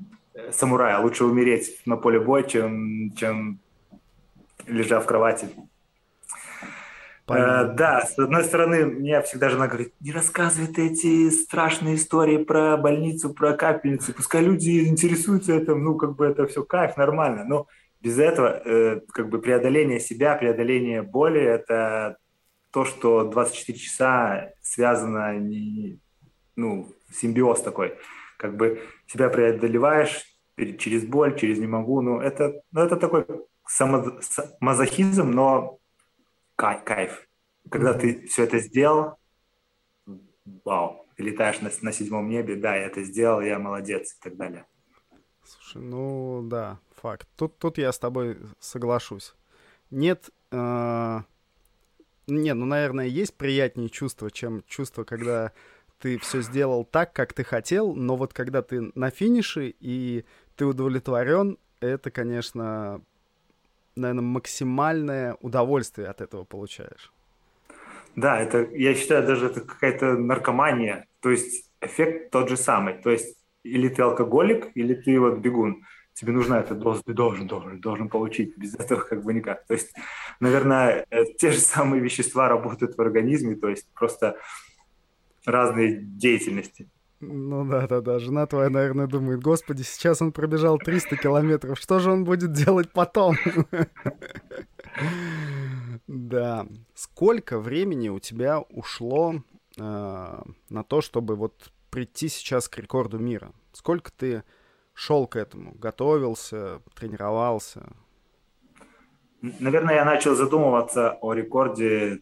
самурая, 0.53 0.99
лучше 1.01 1.25
умереть 1.25 1.81
на 1.87 1.97
поле 1.97 2.21
боя, 2.21 2.45
чем, 2.45 3.13
чем 3.17 3.59
лежа 4.67 5.01
в 5.01 5.07
кровати. 5.07 5.49
Э, 7.29 7.73
да, 7.75 8.03
с 8.03 8.17
одной 8.17 8.45
стороны, 8.45 8.87
мне 8.87 9.21
всегда 9.23 9.49
жена 9.49 9.67
говорит, 9.67 9.93
не 9.99 10.13
рассказывай 10.13 10.73
ты 10.73 10.87
эти 10.87 11.31
страшные 11.31 11.97
истории 11.97 12.37
про 12.37 12.77
больницу, 12.77 13.35
про 13.35 13.55
капельницы, 13.55 14.13
пускай 14.13 14.43
люди 14.43 14.87
интересуются 14.87 15.53
этим, 15.55 15.83
ну, 15.83 15.97
как 15.97 16.15
бы 16.15 16.27
это 16.27 16.47
все 16.47 16.63
кайф, 16.63 16.97
нормально, 16.97 17.45
но 17.45 17.67
без 18.01 18.21
этого, 18.21 18.63
э, 18.65 19.01
как 19.13 19.29
бы 19.29 19.41
преодоление 19.41 19.99
себя, 19.99 20.37
преодоление 20.37 21.03
боли, 21.03 21.41
это 21.41 22.19
то, 22.71 22.85
что 22.85 23.25
24 23.25 23.77
часа 23.77 24.51
связано 24.63 25.37
не, 25.39 25.99
ну, 26.57 26.93
симбиоз 27.13 27.61
такой. 27.63 27.97
Как 28.39 28.57
бы 28.57 28.83
себя 29.07 29.29
преодолеваешь 29.29 30.25
через 30.79 31.05
боль, 31.05 31.39
через 31.39 31.59
не 31.59 31.67
могу. 31.67 32.01
Ну, 32.01 32.21
это, 32.21 32.61
ну, 32.73 32.81
это 32.81 32.97
такой 32.97 33.27
само, 33.67 34.19
мазохизм, 34.61 35.31
но 35.31 35.79
кайф. 36.57 36.85
кайф. 36.85 37.29
Когда 37.71 37.93
mm-hmm. 37.93 38.01
ты 38.01 38.27
все 38.27 38.45
это 38.45 38.59
сделал, 38.59 39.19
вау, 40.65 41.07
ты 41.17 41.25
летаешь 41.25 41.61
на, 41.61 41.71
на 41.83 41.93
седьмом 41.93 42.29
небе, 42.29 42.57
да, 42.57 42.77
я 42.77 42.87
это 42.87 43.03
сделал, 43.03 43.41
я 43.41 43.59
молодец 43.59 44.15
и 44.15 44.23
так 44.23 44.37
далее. 44.37 44.67
Слушай, 45.43 45.83
ну 45.83 46.43
да, 46.45 46.79
факт. 46.95 47.29
Тут, 47.37 47.59
тут 47.59 47.79
я 47.79 47.93
с 47.93 47.99
тобой 47.99 48.39
соглашусь. 48.59 49.35
Нет 49.91 50.31
э, 50.51 51.21
Не, 52.27 52.55
ну, 52.55 52.67
наверное, 52.67 53.07
есть 53.07 53.37
приятнее 53.37 53.89
чувство, 53.89 54.31
чем 54.31 54.65
чувство, 54.67 55.05
когда 55.05 55.53
ты 55.99 56.19
все 56.19 56.43
сделал 56.43 56.85
так, 56.85 57.13
как 57.13 57.33
ты 57.33 57.45
хотел, 57.45 57.95
но 57.95 58.17
вот 58.17 58.33
когда 58.33 58.63
ты 58.63 58.91
на 58.95 59.11
финише 59.11 59.75
и 59.81 60.25
ты 60.57 60.67
удовлетворен, 60.67 61.59
это, 61.81 62.11
конечно, 62.11 63.01
наверное, 63.97 64.23
максимальное 64.23 65.37
удовольствие 65.41 66.09
от 66.09 66.21
этого 66.21 66.45
получаешь. 66.45 67.13
Да, 68.15 68.41
это, 68.41 68.67
я 68.73 68.95
считаю, 68.95 69.27
даже 69.27 69.47
это 69.47 69.61
какая-то 69.61 70.15
наркомания. 70.17 71.07
То 71.21 71.31
есть 71.31 71.71
эффект 71.81 72.31
тот 72.31 72.49
же 72.49 72.57
самый. 72.57 72.95
То 72.95 73.11
есть 73.11 73.37
или 73.63 73.89
ты 73.89 74.03
алкоголик, 74.03 74.71
или 74.75 74.95
ты 74.95 75.19
вот 75.21 75.39
бегун. 75.39 75.85
Тебе 76.15 76.33
нужна 76.33 76.61
эта 76.61 76.75
доза, 76.75 77.03
ты 77.05 77.13
должен, 77.13 77.47
должен, 77.47 77.79
должен 77.81 78.09
получить. 78.09 78.57
Без 78.57 78.75
этого 78.75 79.01
как 79.01 79.23
бы 79.23 79.35
никак. 79.35 79.67
То 79.67 79.75
есть, 79.75 79.95
наверное, 80.41 81.05
э, 81.11 81.25
те 81.39 81.51
же 81.51 81.59
самые 81.59 82.01
вещества 82.01 82.49
работают 82.49 82.97
в 82.97 83.01
организме, 83.03 83.55
то 83.55 83.69
есть 83.69 83.87
просто 83.93 84.39
разные 85.47 86.01
деятельности. 86.03 86.91
Ну 87.21 87.65
да, 87.65 87.87
да, 87.87 88.03
да. 88.03 88.19
Жена 88.19 88.47
твоя, 88.47 88.69
наверное, 88.69 89.07
думает, 89.07 89.41
господи, 89.41 89.83
сейчас 89.83 90.21
он 90.21 90.33
пробежал 90.33 90.79
300 90.79 91.17
километров, 91.17 91.79
что 91.79 91.99
же 91.99 92.13
он 92.13 92.25
будет 92.25 92.53
делать 92.53 92.93
потом? 92.93 93.37
Да. 96.07 96.67
Сколько 96.95 97.59
времени 97.59 98.09
у 98.09 98.21
тебя 98.21 98.61
ушло 98.61 99.35
э, 99.77 100.41
на 100.71 100.85
то, 100.85 101.01
чтобы 101.01 101.35
вот 101.35 101.73
прийти 101.91 102.29
сейчас 102.29 102.69
к 102.69 102.79
рекорду 102.79 103.19
мира? 103.19 103.53
Сколько 103.73 104.13
ты 104.13 104.45
шел 104.95 105.27
к 105.27 105.35
этому, 105.35 105.75
готовился, 105.75 106.81
тренировался? 106.95 107.93
Наверное, 109.43 109.97
я 109.97 110.05
начал 110.05 110.37
задумываться 110.37 111.19
о 111.21 111.33
рекорде 111.35 112.21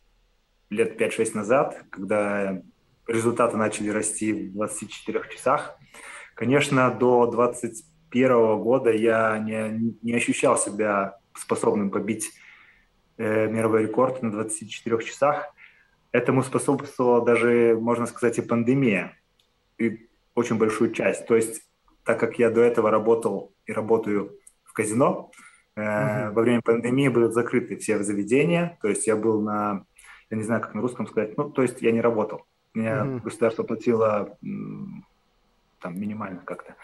лет 0.70 1.00
5-6 1.00 1.34
назад, 1.34 1.84
когда 1.90 2.62
результаты 3.06 3.56
начали 3.56 3.90
расти 3.90 4.32
в 4.32 4.52
24 4.52 5.22
часах. 5.30 5.78
Конечно, 6.34 6.90
до 6.90 7.26
2021 7.26 8.58
года 8.58 8.90
я 8.90 9.38
не, 9.38 9.96
не 10.02 10.14
ощущал 10.14 10.56
себя 10.56 11.18
способным 11.34 11.90
побить 11.90 12.30
э, 13.18 13.48
мировой 13.48 13.82
рекорд 13.82 14.22
на 14.22 14.30
24 14.30 15.02
часах. 15.02 15.54
Этому 16.12 16.42
способствовала 16.42 17.24
даже, 17.24 17.76
можно 17.80 18.06
сказать, 18.06 18.38
и 18.38 18.42
пандемия, 18.42 19.16
и 19.78 20.08
очень 20.34 20.58
большую 20.58 20.92
часть. 20.92 21.26
То 21.26 21.34
есть, 21.34 21.62
так 22.04 22.20
как 22.20 22.38
я 22.38 22.50
до 22.50 22.60
этого 22.60 22.90
работал 22.90 23.52
и 23.66 23.72
работаю 23.72 24.38
в 24.64 24.72
казино, 24.72 25.30
э, 25.76 25.82
mm-hmm. 25.82 26.32
во 26.32 26.42
время 26.42 26.62
пандемии 26.62 27.08
были 27.08 27.30
закрыты 27.30 27.76
все 27.76 28.02
заведения, 28.02 28.78
то 28.80 28.88
есть 28.88 29.06
я 29.06 29.16
был 29.16 29.40
на, 29.40 29.86
я 30.30 30.36
не 30.36 30.42
знаю, 30.42 30.60
как 30.60 30.74
на 30.74 30.82
русском 30.82 31.06
сказать, 31.06 31.36
ну, 31.36 31.50
то 31.50 31.62
есть 31.62 31.82
я 31.82 31.92
не 31.92 32.00
работал. 32.00 32.46
Мне 32.74 32.88
mm-hmm. 32.88 33.22
государство 33.22 33.62
платило 33.62 34.36
там 35.80 36.00
минимально 36.00 36.40
как-то. 36.44 36.74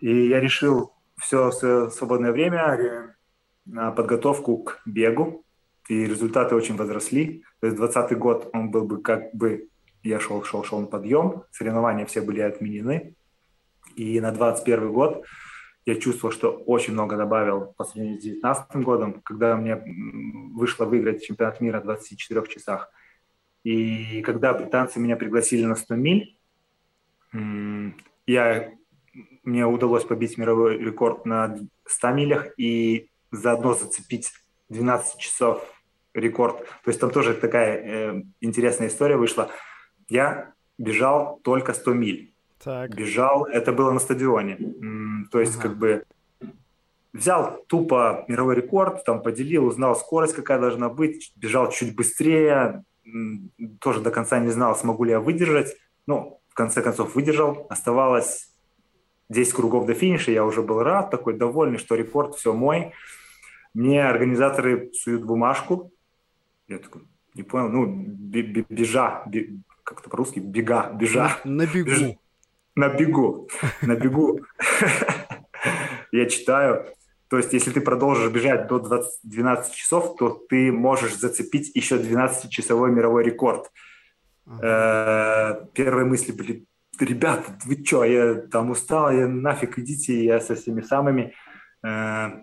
И 0.00 0.28
я 0.28 0.40
решил 0.40 0.92
все 1.18 1.50
свободное 1.50 2.32
время 2.32 3.16
на 3.66 3.90
подготовку 3.92 4.58
к 4.58 4.80
бегу, 4.84 5.44
и 5.88 6.04
результаты 6.04 6.54
очень 6.54 6.76
возросли. 6.76 7.44
То 7.60 7.66
есть 7.66 7.76
2020 7.76 8.18
год 8.18 8.50
он 8.52 8.70
был 8.70 8.84
бы 8.84 9.02
как 9.02 9.34
бы, 9.34 9.68
я 10.02 10.20
шел, 10.20 10.42
шел, 10.44 10.64
шел 10.64 10.80
на 10.80 10.86
подъем, 10.86 11.44
соревнования 11.50 12.06
все 12.06 12.20
были 12.20 12.40
отменены. 12.40 13.14
И 13.96 14.20
на 14.20 14.30
2021 14.30 14.92
год 14.92 15.24
я 15.86 15.96
чувствовал, 15.96 16.32
что 16.32 16.50
очень 16.50 16.92
много 16.92 17.16
добавил 17.16 17.74
по 17.76 17.84
сравнению 17.84 18.20
с 18.20 18.22
2019 18.22 18.76
годом, 18.84 19.20
когда 19.22 19.56
мне 19.56 19.82
вышло 20.54 20.84
выиграть 20.84 21.24
чемпионат 21.24 21.60
мира 21.60 21.80
в 21.80 21.84
24 21.84 22.46
часах. 22.46 22.90
И 23.64 24.22
когда 24.22 24.54
британцы 24.54 24.98
меня 24.98 25.16
пригласили 25.16 25.64
на 25.64 25.76
100 25.76 25.94
миль, 25.96 26.36
я, 28.26 28.72
мне 29.44 29.66
удалось 29.66 30.04
побить 30.04 30.38
мировой 30.38 30.78
рекорд 30.78 31.26
на 31.26 31.58
100 31.86 32.10
милях 32.10 32.48
и 32.58 33.10
заодно 33.30 33.74
зацепить 33.74 34.32
12 34.68 35.18
часов 35.18 35.62
рекорд. 36.14 36.58
То 36.84 36.88
есть 36.88 37.00
там 37.00 37.10
тоже 37.10 37.34
такая 37.34 37.76
э, 37.76 38.22
интересная 38.40 38.88
история 38.88 39.16
вышла. 39.16 39.50
Я 40.08 40.54
бежал 40.78 41.40
только 41.44 41.72
100 41.72 41.92
миль. 41.92 42.34
Так. 42.62 42.94
Бежал, 42.94 43.44
это 43.46 43.72
было 43.72 43.90
на 43.90 44.00
стадионе. 44.00 44.58
То 45.30 45.40
есть 45.40 45.54
ага. 45.56 45.62
как 45.62 45.78
бы 45.78 46.04
взял 47.12 47.64
тупо 47.66 48.24
мировой 48.28 48.56
рекорд, 48.56 49.04
там 49.04 49.22
поделил, 49.22 49.66
узнал 49.66 49.96
скорость, 49.96 50.34
какая 50.34 50.58
должна 50.58 50.88
быть, 50.88 51.32
бежал 51.36 51.70
чуть 51.70 51.94
быстрее, 51.96 52.84
тоже 53.80 54.00
до 54.00 54.10
конца 54.10 54.38
не 54.38 54.50
знал, 54.50 54.76
смогу 54.76 55.04
ли 55.04 55.10
я 55.10 55.20
выдержать. 55.20 55.76
Ну, 56.06 56.40
в 56.48 56.54
конце 56.54 56.82
концов 56.82 57.14
выдержал. 57.14 57.66
Оставалось 57.70 58.50
10 59.28 59.52
кругов 59.52 59.86
до 59.86 59.94
финиша, 59.94 60.32
я 60.32 60.44
уже 60.44 60.62
был 60.62 60.82
рад, 60.82 61.10
такой 61.10 61.34
довольный, 61.34 61.78
что 61.78 61.94
рекорд 61.94 62.34
все 62.34 62.52
мой. 62.52 62.92
Мне 63.72 64.04
организаторы 64.04 64.90
суют 64.92 65.24
бумажку. 65.24 65.92
Я 66.66 66.78
такой, 66.78 67.02
не 67.34 67.44
понял, 67.44 67.68
ну, 67.68 67.86
бежа, 67.86 69.24
как-то 69.84 70.10
по-русски, 70.10 70.40
бега, 70.40 70.90
бежа. 70.92 71.38
На, 71.44 71.64
на 71.64 71.66
бегу. 71.66 72.20
на 72.74 72.88
бегу, 72.88 73.48
на 73.82 73.94
бегу. 73.94 74.40
Я 76.12 76.26
читаю, 76.26 76.86
то 77.30 77.36
есть, 77.36 77.52
если 77.52 77.70
ты 77.70 77.80
продолжишь 77.80 78.32
бежать 78.32 78.66
до 78.66 78.80
20, 78.80 79.20
12 79.22 79.72
часов, 79.72 80.16
то 80.16 80.30
ты 80.48 80.72
можешь 80.72 81.14
зацепить 81.14 81.70
еще 81.76 81.96
12-часовой 81.96 82.90
мировой 82.90 83.22
рекорд. 83.22 83.70
Uh-huh. 84.46 85.68
Первые 85.72 86.06
мысли 86.06 86.32
были, 86.32 86.66
ребята, 86.98 87.56
вы 87.64 87.84
что, 87.84 88.02
я 88.02 88.34
там 88.34 88.72
устал, 88.72 89.12
я 89.12 89.28
нафиг 89.28 89.78
идите, 89.78 90.24
я 90.24 90.40
со 90.40 90.56
всеми 90.56 90.80
самыми. 90.80 91.32
Э, 91.84 92.42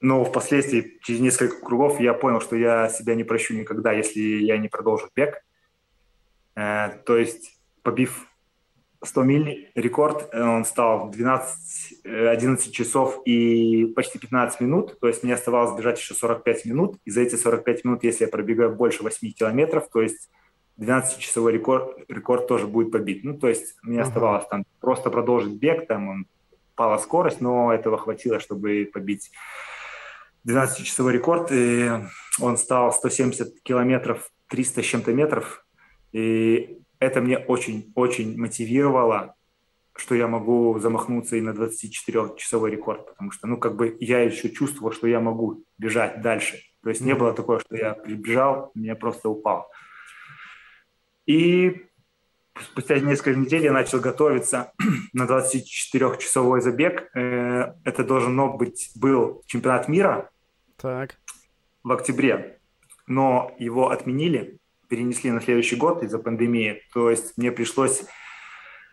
но 0.00 0.24
впоследствии, 0.24 0.98
через 1.02 1.20
несколько 1.20 1.60
кругов, 1.60 2.00
я 2.00 2.14
понял, 2.14 2.40
что 2.40 2.56
я 2.56 2.88
себя 2.88 3.14
не 3.14 3.24
прощу 3.24 3.54
никогда, 3.54 3.92
если 3.92 4.20
я 4.20 4.56
не 4.56 4.68
продолжу 4.68 5.10
бег. 5.14 5.44
Э, 6.56 6.88
то 7.04 7.18
есть, 7.18 7.60
побив 7.82 8.29
100 9.02 9.22
миль 9.22 9.70
рекорд, 9.74 10.28
э, 10.32 10.42
он 10.42 10.64
стал 10.64 11.10
12, 11.10 12.04
11 12.04 12.68
э, 12.68 12.70
часов 12.70 13.20
и 13.24 13.86
почти 13.96 14.18
15 14.18 14.60
минут, 14.60 14.98
то 15.00 15.08
есть 15.08 15.22
мне 15.22 15.34
оставалось 15.34 15.76
бежать 15.78 15.98
еще 15.98 16.14
45 16.14 16.64
минут, 16.66 16.98
и 17.04 17.10
за 17.10 17.22
эти 17.22 17.36
45 17.36 17.84
минут, 17.84 18.04
если 18.04 18.24
я 18.24 18.30
пробегаю 18.30 18.74
больше 18.74 19.02
8 19.02 19.32
километров, 19.32 19.88
то 19.90 20.02
есть 20.02 20.28
12-часовой 20.78 21.52
рекорд, 21.52 21.98
рекорд 22.08 22.46
тоже 22.46 22.66
будет 22.66 22.90
побит. 22.90 23.22
Ну, 23.22 23.38
то 23.38 23.48
есть 23.48 23.76
мне 23.82 23.98
uh-huh. 23.98 24.02
оставалось 24.02 24.46
там 24.48 24.64
просто 24.80 25.10
продолжить 25.10 25.52
бег, 25.52 25.86
там 25.86 26.08
он 26.08 26.26
пала 26.74 26.98
скорость, 26.98 27.40
но 27.40 27.72
этого 27.72 27.98
хватило, 27.98 28.40
чтобы 28.40 28.88
побить 28.92 29.30
12-часовой 30.46 31.12
рекорд, 31.12 31.52
и 31.52 31.90
он 32.40 32.56
стал 32.56 32.92
170 32.92 33.60
километров, 33.62 34.30
300 34.48 34.82
с 34.82 34.86
чем-то 34.86 35.12
метров, 35.12 35.66
и 36.12 36.79
это 37.00 37.20
мне 37.20 37.38
очень-очень 37.38 38.38
мотивировало, 38.38 39.34
что 39.96 40.14
я 40.14 40.28
могу 40.28 40.78
замахнуться 40.78 41.36
и 41.36 41.40
на 41.40 41.50
24-часовой 41.50 42.70
рекорд, 42.70 43.06
потому 43.06 43.32
что, 43.32 43.46
ну, 43.46 43.56
как 43.56 43.74
бы 43.74 43.96
я 44.00 44.20
еще 44.20 44.50
чувствовал, 44.50 44.92
что 44.92 45.06
я 45.08 45.18
могу 45.18 45.64
бежать 45.78 46.22
дальше. 46.22 46.60
То 46.82 46.90
есть 46.90 47.00
не 47.00 47.14
было 47.14 47.32
такого, 47.32 47.60
что 47.60 47.76
я 47.76 47.94
прибежал, 47.94 48.70
меня 48.74 48.94
просто 48.94 49.28
упал. 49.28 49.70
И 51.26 51.86
спустя 52.70 52.98
несколько 53.00 53.38
недель 53.38 53.64
я 53.64 53.72
начал 53.72 54.00
готовиться 54.00 54.72
на 55.12 55.24
24-часовой 55.24 56.60
забег. 56.60 57.10
Э, 57.14 57.74
это 57.84 58.04
должно 58.04 58.52
быть 58.52 58.90
был 58.94 59.42
чемпионат 59.46 59.88
мира 59.88 60.30
так. 60.76 61.16
в 61.82 61.92
октябре, 61.92 62.60
но 63.06 63.54
его 63.58 63.90
отменили 63.90 64.59
перенесли 64.90 65.30
на 65.30 65.40
следующий 65.40 65.76
год 65.76 66.02
из-за 66.02 66.18
пандемии. 66.18 66.82
То 66.92 67.10
есть 67.10 67.38
мне 67.38 67.52
пришлось 67.52 68.02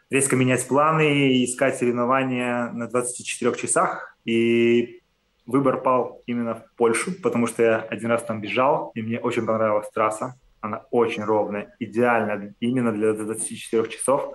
резко 0.10 0.36
менять 0.36 0.65
планы 0.67 1.33
и 1.33 1.43
искать 1.43 1.75
соревнования 1.75 2.71
на 2.71 2.88
24 2.88 3.55
часах. 3.55 4.15
И 4.23 5.01
выбор 5.47 5.81
пал 5.81 6.21
именно 6.27 6.55
в 6.55 6.75
Польшу, 6.77 7.12
потому 7.21 7.47
что 7.47 7.63
я 7.63 7.79
один 7.79 8.12
раз 8.12 8.23
там 8.23 8.39
бежал, 8.39 8.91
и 8.93 9.01
мне 9.01 9.19
очень 9.19 9.45
понравилась 9.45 9.89
трасса. 9.89 10.36
Она 10.62 10.86
очень 10.91 11.23
ровная, 11.23 11.75
идеально 11.79 12.53
именно 12.60 12.91
для 12.91 13.13
24 13.13 13.89
часов. 13.89 14.33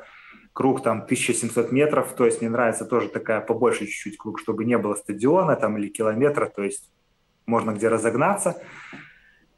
Круг 0.53 0.83
там 0.83 1.03
1700 1.03 1.72
метров, 1.72 2.14
то 2.14 2.27
есть 2.27 2.40
мне 2.40 2.51
нравится 2.51 2.85
тоже 2.85 3.09
такая 3.09 3.40
побольше 3.40 3.87
чуть-чуть 3.87 4.18
круг, 4.18 4.38
чтобы 4.38 4.64
не 4.64 4.77
было 4.77 4.94
стадиона 4.94 5.57
там 5.57 5.79
или 5.79 5.88
километра, 5.88 6.46
то 6.46 6.62
есть 6.62 6.92
можно 7.46 7.70
где 7.70 7.88
разогнаться. 7.88 8.62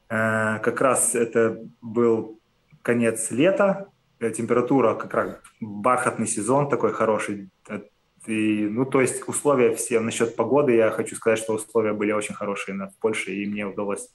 Э, 0.09 0.59
как 0.59 0.81
раз 0.81 1.15
это 1.15 1.59
был 1.81 2.39
конец 2.81 3.31
лета, 3.31 3.89
э, 4.19 4.31
температура 4.31 4.95
как 4.95 5.13
раз 5.13 5.37
бархатный 5.59 6.27
сезон 6.27 6.69
такой 6.69 6.93
хороший. 6.93 7.49
Э, 7.67 7.81
и, 8.27 8.67
ну, 8.67 8.85
то 8.85 9.01
есть 9.01 9.27
условия 9.27 9.75
все 9.75 9.99
насчет 9.99 10.35
погоды, 10.35 10.73
я 10.75 10.91
хочу 10.91 11.15
сказать, 11.15 11.39
что 11.39 11.53
условия 11.53 11.93
были 11.93 12.11
очень 12.11 12.33
хорошие 12.35 12.75
на, 12.75 12.91
Польше, 12.99 13.31
и 13.31 13.45
мне 13.45 13.65
удалось 13.65 14.09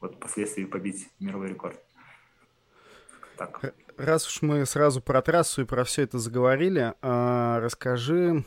вот 0.00 0.16
впоследствии 0.16 0.64
побить 0.64 1.08
мировой 1.18 1.48
рекорд. 1.48 1.80
Так. 3.36 3.74
Раз 3.96 4.26
уж 4.26 4.42
мы 4.42 4.64
сразу 4.66 5.00
про 5.00 5.22
трассу 5.22 5.62
и 5.62 5.64
про 5.64 5.84
все 5.84 6.02
это 6.02 6.18
заговорили, 6.18 6.94
э, 7.00 7.58
расскажи 7.60 8.44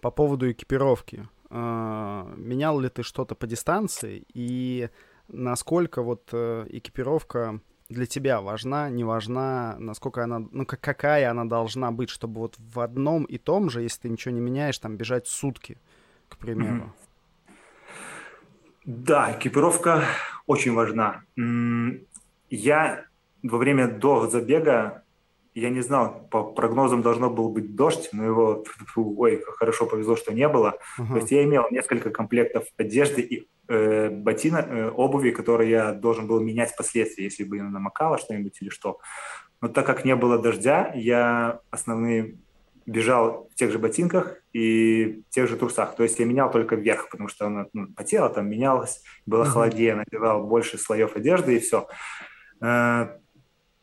по 0.00 0.10
поводу 0.10 0.50
экипировки. 0.50 1.28
Э, 1.50 2.24
менял 2.36 2.80
ли 2.80 2.88
ты 2.88 3.02
что-то 3.02 3.34
по 3.34 3.46
дистанции 3.46 4.24
и 4.32 4.88
насколько 5.32 6.02
вот 6.02 6.28
э, 6.32 6.66
экипировка 6.68 7.60
для 7.88 8.06
тебя 8.06 8.40
важна, 8.40 8.88
не 8.88 9.04
важна, 9.04 9.76
насколько 9.78 10.22
она, 10.22 10.40
ну 10.50 10.64
как, 10.64 10.80
какая 10.80 11.30
она 11.30 11.44
должна 11.44 11.90
быть, 11.90 12.10
чтобы 12.10 12.40
вот 12.40 12.56
в 12.58 12.80
одном 12.80 13.24
и 13.24 13.38
том 13.38 13.68
же, 13.68 13.82
если 13.82 14.02
ты 14.02 14.08
ничего 14.08 14.32
не 14.32 14.40
меняешь, 14.40 14.78
там 14.78 14.96
бежать 14.96 15.26
сутки, 15.26 15.78
к 16.28 16.38
примеру. 16.38 16.92
Да, 18.84 19.36
экипировка 19.36 20.04
очень 20.46 20.72
важна. 20.72 21.22
Я 22.48 23.04
во 23.42 23.58
время 23.58 23.88
до 23.88 24.28
забега 24.28 25.04
я 25.54 25.70
не 25.70 25.80
знал, 25.80 26.26
по 26.30 26.44
прогнозам 26.44 27.02
должно 27.02 27.28
был 27.28 27.50
быть 27.50 27.74
дождь, 27.74 28.08
но 28.12 28.24
его, 28.24 28.64
ой, 28.94 29.42
хорошо 29.58 29.86
повезло, 29.86 30.16
что 30.16 30.32
не 30.32 30.48
было. 30.48 30.78
Uh-huh. 30.98 31.08
То 31.08 31.16
есть 31.16 31.30
я 31.32 31.42
имел 31.42 31.66
несколько 31.70 32.10
комплектов 32.10 32.64
одежды 32.76 33.20
и 33.20 33.48
э, 33.70 34.10
ботина, 34.10 34.58
э, 34.58 34.90
обуви, 34.90 35.30
которые 35.30 35.70
я 35.70 35.92
должен 35.92 36.26
был 36.26 36.40
менять 36.40 36.72
впоследствии, 36.72 37.24
если 37.24 37.44
бы 37.44 37.62
намокало 37.62 38.18
что-нибудь 38.18 38.60
или 38.60 38.68
что. 38.68 38.98
Но 39.60 39.68
так 39.68 39.86
как 39.86 40.04
не 40.04 40.16
было 40.16 40.38
дождя, 40.38 40.92
я 40.94 41.60
основные 41.70 42.38
бежал 42.86 43.48
в 43.52 43.54
тех 43.54 43.70
же 43.70 43.78
ботинках 43.78 44.36
и 44.52 45.22
в 45.30 45.34
тех 45.34 45.48
же 45.48 45.56
трусах. 45.56 45.94
То 45.94 46.02
есть 46.02 46.18
я 46.18 46.26
менял 46.26 46.50
только 46.50 46.76
вверх, 46.76 47.08
потому 47.10 47.28
что 47.28 47.46
она 47.46 47.66
ну, 47.72 47.86
потела, 47.94 48.28
там 48.28 48.48
менялась, 48.48 49.02
было 49.26 49.44
uh-huh. 49.44 49.46
холоднее, 49.46 49.94
надевал 49.94 50.46
больше 50.46 50.78
слоев 50.78 51.16
одежды 51.16 51.56
и 51.56 51.60
все. 51.60 51.88
Э, 52.60 53.18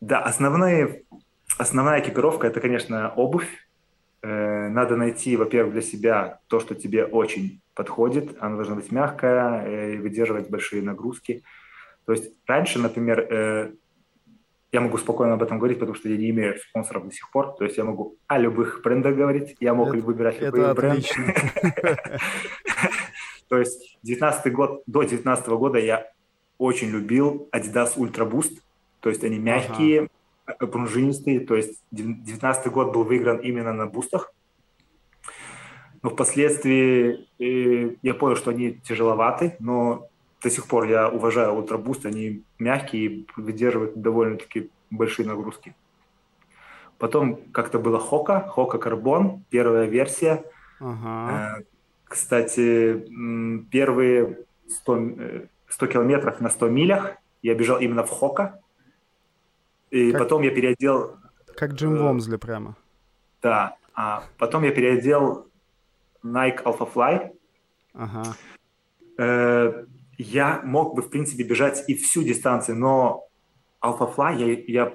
да, 0.00 0.22
основные, 0.22 1.04
основная 1.56 2.00
экипировка– 2.00 2.46
это, 2.48 2.60
конечно, 2.60 3.12
обувь. 3.14 3.48
Э, 4.22 4.68
надо 4.68 4.96
найти, 4.96 5.36
во-первых, 5.36 5.72
для 5.72 5.82
себя 5.82 6.40
то, 6.48 6.58
что 6.60 6.74
тебе 6.74 7.04
очень 7.04 7.60
подходит. 7.74 8.36
Она 8.40 8.56
должна 8.56 8.74
быть 8.74 8.90
мягкая 8.90 9.64
э, 9.64 9.94
и 9.94 9.96
выдерживать 9.98 10.50
большие 10.50 10.82
нагрузки. 10.82 11.44
То 12.04 12.12
есть 12.12 12.32
раньше, 12.46 12.80
например, 12.80 13.20
э, 13.20 13.72
я 14.72 14.80
могу 14.80 14.98
спокойно 14.98 15.34
об 15.34 15.42
этом 15.42 15.58
говорить, 15.58 15.78
потому 15.78 15.94
что 15.94 16.08
я 16.08 16.16
не 16.16 16.30
имею 16.30 16.58
спонсоров 16.58 17.06
до 17.06 17.14
сих 17.14 17.30
пор. 17.30 17.54
То 17.56 17.64
есть 17.64 17.76
я 17.76 17.84
могу 17.84 18.16
о 18.26 18.38
любых 18.38 18.80
брендах 18.82 19.14
говорить, 19.14 19.56
я 19.60 19.72
мог 19.72 19.94
это, 19.94 20.04
выбирать 20.04 20.40
любые 20.40 20.74
бренды. 20.74 21.06
То 23.48 23.58
есть 23.58 23.98
19 24.02 24.52
год, 24.52 24.82
до 24.86 25.04
19 25.04 25.48
года 25.48 25.78
я 25.78 26.10
очень 26.58 26.90
любил 26.90 27.48
Adidas 27.52 27.96
Ultra 27.96 28.28
Boost. 28.28 28.58
То 29.00 29.10
есть 29.10 29.22
они 29.22 29.38
мягкие, 29.38 30.08
ага. 30.48 30.66
пружинистые. 30.66 31.40
То 31.40 31.56
есть 31.56 31.82
19 31.90 32.72
год 32.72 32.92
был 32.92 33.04
выигран 33.04 33.38
именно 33.38 33.72
на 33.72 33.86
бустах. 33.86 34.32
Но 36.02 36.10
впоследствии 36.10 37.26
э, 37.38 37.96
я 38.02 38.14
понял, 38.14 38.36
что 38.36 38.50
они 38.50 38.72
тяжеловаты, 38.72 39.56
но 39.58 40.08
до 40.42 40.50
сих 40.50 40.66
пор 40.66 40.84
я 40.84 41.08
уважаю 41.08 41.54
ультрабуст, 41.54 42.06
они 42.06 42.42
мягкие 42.58 43.04
и 43.04 43.26
выдерживают 43.36 44.00
довольно-таки 44.00 44.70
большие 44.90 45.26
нагрузки. 45.26 45.74
Потом 46.98 47.40
как-то 47.52 47.78
было 47.78 47.98
Хока, 47.98 48.40
Хока 48.48 48.78
Карбон, 48.78 49.44
первая 49.50 49.86
версия. 49.86 50.44
Ага. 50.80 51.58
Э, 51.58 51.62
кстати, 52.04 53.04
первые 53.70 54.38
100, 54.68 55.08
100 55.68 55.86
э, 55.86 55.88
километров 55.88 56.40
на 56.40 56.50
100 56.50 56.68
милях 56.68 57.16
я 57.42 57.54
бежал 57.54 57.78
именно 57.78 58.04
в 58.04 58.10
Хока. 58.10 58.60
И 59.90 60.12
как, 60.12 60.22
потом 60.22 60.42
я 60.42 60.50
переодел... 60.50 61.16
Как 61.56 61.72
Джим 61.72 61.94
э, 61.94 61.98
Вомсли 61.98 62.36
прямо. 62.36 62.76
Да. 63.42 63.76
А 63.94 64.24
потом 64.38 64.64
я 64.64 64.70
переодел 64.70 65.48
Nike 66.24 66.62
Alpha 66.62 66.88
Fly. 66.92 67.30
Ага. 67.94 68.36
Э, 69.18 69.84
я 70.18 70.60
мог 70.64 70.94
бы, 70.94 71.02
в 71.02 71.10
принципе, 71.10 71.42
бежать 71.44 71.84
и 71.88 71.94
всю 71.94 72.22
дистанцию, 72.22 72.76
но 72.76 73.24
Alpha 73.82 74.14
Fly 74.14 74.66
я, 74.66 74.82
я, 74.82 74.92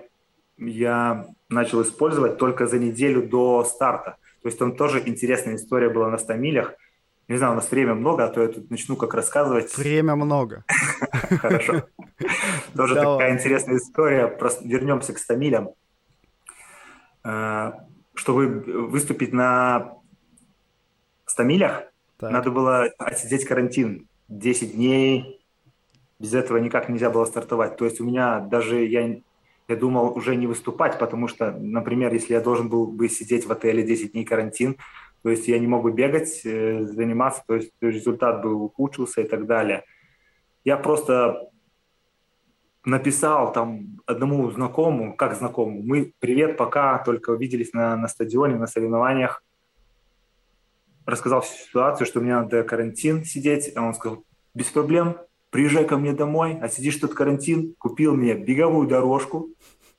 я 0.58 1.28
начал 1.50 1.82
использовать 1.82 2.38
только 2.38 2.68
за 2.68 2.80
неделю 2.80 3.28
до 3.28 3.64
старта. 3.64 4.18
То 4.42 4.48
есть 4.48 4.60
там 4.60 4.76
тоже 4.76 5.02
интересная 5.06 5.56
история 5.56 5.90
была 5.90 6.10
на 6.10 6.18
100 6.18 6.34
милях. 6.36 6.74
Не 7.30 7.38
знаю, 7.38 7.54
у 7.54 7.56
нас 7.56 7.72
время 7.72 7.96
много, 7.96 8.26
а 8.26 8.28
то 8.28 8.42
я 8.42 8.50
тут 8.50 8.70
начну 8.70 8.98
как 8.98 9.14
рассказывать. 9.14 9.78
Время 9.78 10.16
много. 10.16 10.66
Хорошо. 11.42 11.84
Тоже 12.76 12.96
такая 12.96 13.34
интересная 13.34 13.78
история. 13.78 14.38
Вернемся 14.64 15.14
к 15.14 15.18
100 15.18 15.36
милям. 15.36 15.70
Э, 17.24 17.72
чтобы 18.14 18.48
выступить 18.90 19.32
на 19.32 19.94
100 21.26 21.44
милях, 21.44 21.84
надо 22.20 22.52
было 22.52 22.90
отсидеть 22.98 23.46
карантин 23.46 24.08
10 24.28 24.76
дней. 24.76 25.40
Без 26.20 26.34
этого 26.34 26.58
никак 26.58 26.90
нельзя 26.90 27.10
было 27.10 27.26
стартовать. 27.26 27.78
То 27.78 27.86
есть 27.86 28.00
у 28.02 28.06
меня 28.06 28.40
даже, 28.40 28.84
я, 28.86 29.18
я 29.68 29.76
думал 29.76 30.16
уже 30.16 30.36
не 30.36 30.48
выступать, 30.48 31.00
потому 31.00 31.28
что, 31.28 31.52
например, 31.52 32.14
если 32.14 32.34
я 32.34 32.42
должен 32.42 32.70
был 32.70 32.88
бы 32.88 33.10
сидеть 33.10 33.46
в 33.46 33.52
отеле 33.52 33.84
10 33.84 34.12
дней 34.12 34.26
карантин, 34.26 34.78
то 35.24 35.30
есть 35.30 35.48
я 35.48 35.58
не 35.58 35.68
мог 35.68 35.84
бы 35.84 35.92
бегать, 35.92 36.42
э, 36.44 36.84
заниматься, 36.84 37.44
то 37.48 37.56
есть 37.56 37.72
результат 37.82 38.44
бы 38.44 38.54
ухудшился 38.54 39.22
и 39.22 39.28
так 39.28 39.46
далее. 39.46 39.86
Я 40.66 40.78
просто 40.78 41.50
написал 42.86 43.54
там 43.54 44.02
одному 44.06 44.52
знакомому, 44.52 45.16
как 45.16 45.36
знакомому, 45.36 45.82
мы 45.82 46.14
привет, 46.20 46.58
пока, 46.58 46.98
только 47.00 47.30
увиделись 47.32 47.74
на, 47.74 47.96
на 47.96 48.10
стадионе, 48.10 48.58
на 48.58 48.68
соревнованиях, 48.68 49.44
рассказал 51.06 51.42
всю 51.42 51.68
ситуацию, 51.68 52.06
что 52.06 52.20
мне 52.20 52.36
надо 52.36 52.64
карантин 52.64 53.24
сидеть, 53.24 53.72
а 53.76 53.84
он 53.84 53.94
сказал, 53.94 54.26
без 54.54 54.66
проблем, 54.66 55.18
приезжай 55.50 55.86
ко 55.86 55.98
мне 55.98 56.12
домой, 56.12 56.58
а 56.62 56.68
сидишь 56.68 56.98
тут 56.98 57.14
карантин, 57.14 57.76
купил 57.78 58.16
мне 58.16 58.34
беговую 58.34 58.88
дорожку, 58.90 59.50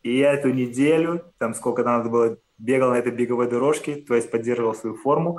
и 0.02 0.18
я 0.18 0.34
эту 0.34 0.50
неделю, 0.50 1.32
там 1.38 1.54
сколько 1.54 1.82
надо 1.82 2.10
было, 2.10 2.38
бегал 2.58 2.90
на 2.90 2.98
этой 2.98 3.12
беговой 3.12 3.48
дорожке, 3.48 3.96
то 3.96 4.14
есть 4.14 4.30
поддерживал 4.30 4.74
свою 4.74 4.96
форму. 4.96 5.38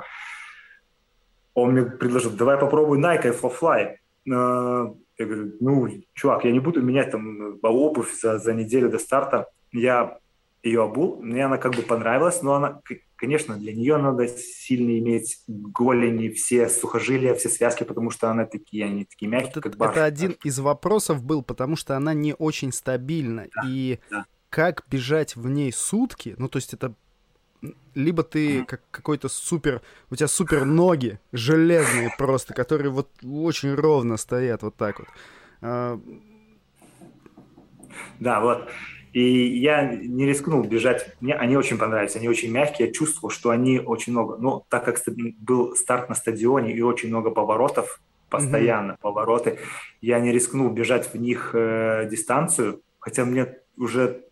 Он 1.54 1.72
мне 1.72 1.82
предложил, 1.84 2.30
давай 2.30 2.58
попробуй 2.58 3.00
Nike 3.00 3.38
Fly. 3.40 3.96
А, 4.32 4.94
я 5.18 5.26
говорю, 5.26 5.52
ну, 5.60 5.88
чувак, 6.14 6.44
я 6.44 6.52
не 6.52 6.60
буду 6.60 6.82
менять 6.82 7.10
там 7.10 7.58
обувь 7.62 8.12
за, 8.20 8.38
за 8.38 8.52
неделю 8.52 8.90
до 8.90 8.98
старта. 8.98 9.48
Я 9.72 10.18
ее 10.62 10.82
обул, 10.82 11.22
мне 11.22 11.44
она 11.44 11.58
как 11.58 11.74
бы 11.74 11.82
понравилась, 11.82 12.42
но 12.42 12.54
она, 12.54 12.80
конечно, 13.16 13.56
для 13.56 13.72
нее 13.72 13.96
надо 13.96 14.26
сильно 14.28 14.98
иметь 14.98 15.42
голени, 15.46 16.28
все 16.28 16.68
сухожилия, 16.68 17.34
все 17.34 17.48
связки, 17.48 17.84
потому 17.84 18.10
что 18.10 18.30
она 18.30 18.46
такие, 18.46 18.84
они 18.84 19.04
такие 19.04 19.30
мягкие, 19.30 19.52
вот 19.56 19.64
как 19.64 19.76
барс. 19.76 19.92
Это 19.92 20.04
один 20.04 20.36
из 20.44 20.58
вопросов 20.58 21.22
был, 21.22 21.42
потому 21.42 21.76
что 21.76 21.96
она 21.96 22.14
не 22.14 22.34
очень 22.34 22.72
стабильна, 22.72 23.46
да, 23.54 23.62
и 23.68 23.98
да. 24.10 24.26
как 24.50 24.84
бежать 24.90 25.36
в 25.36 25.48
ней 25.48 25.72
сутки, 25.72 26.34
ну, 26.36 26.48
то 26.48 26.56
есть 26.56 26.74
это 26.74 26.94
либо 27.94 28.22
ты 28.22 28.64
как 28.64 28.82
какой-то 28.90 29.28
супер, 29.28 29.82
у 30.10 30.16
тебя 30.16 30.28
супер 30.28 30.64
ноги 30.64 31.18
железные 31.32 32.14
просто, 32.18 32.54
которые 32.54 32.90
вот 32.90 33.08
очень 33.24 33.74
ровно 33.74 34.16
стоят 34.16 34.62
вот 34.62 34.76
так 34.76 34.98
вот. 34.98 35.08
А, 35.62 36.00
да, 38.20 38.40
вот. 38.40 38.68
И 39.12 39.58
я 39.58 39.94
не 39.94 40.26
рискнул 40.26 40.62
бежать. 40.62 41.16
Мне 41.20 41.34
они 41.34 41.56
очень 41.56 41.78
понравились, 41.78 42.16
они 42.16 42.28
очень 42.28 42.52
мягкие. 42.52 42.88
Я 42.88 42.92
чувствовал, 42.94 43.30
что 43.30 43.48
они 43.48 43.78
очень 43.78 44.12
много. 44.12 44.36
Ну, 44.36 44.64
так 44.68 44.84
как 44.84 45.02
был 45.38 45.74
старт 45.74 46.10
на 46.10 46.14
стадионе 46.14 46.74
и 46.74 46.82
очень 46.82 47.08
много 47.08 47.30
поворотов, 47.30 48.00
постоянно 48.28 48.92
mm-hmm. 48.92 49.00
повороты, 49.00 49.58
я 50.02 50.20
не 50.20 50.32
рискнул 50.32 50.68
бежать 50.68 51.12
в 51.12 51.16
них 51.16 51.52
э, 51.54 52.08
дистанцию, 52.10 52.82
хотя 52.98 53.24
мне 53.24 53.56
уже 53.78 54.25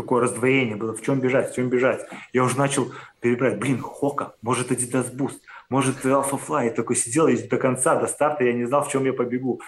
такое 0.00 0.22
раздвоение 0.22 0.76
было, 0.76 0.94
в 0.94 1.02
чем 1.02 1.20
бежать, 1.20 1.52
в 1.52 1.54
чем 1.54 1.68
бежать. 1.68 2.06
Я 2.32 2.44
уже 2.44 2.56
начал 2.56 2.92
перебирать, 3.20 3.58
блин, 3.58 3.80
Хока, 3.80 4.34
может 4.42 4.70
Adidas 4.70 5.14
Boost, 5.14 5.40
может 5.68 6.04
Alpha 6.04 6.40
Fly. 6.40 6.64
Я 6.66 6.70
такой 6.70 6.96
сидел 6.96 7.28
и 7.28 7.36
до 7.36 7.56
конца, 7.58 7.96
до 7.96 8.06
старта 8.06 8.44
я 8.44 8.52
не 8.52 8.64
знал, 8.64 8.82
в 8.82 8.90
чем 8.90 9.04
я 9.04 9.12
побегу. 9.12 9.60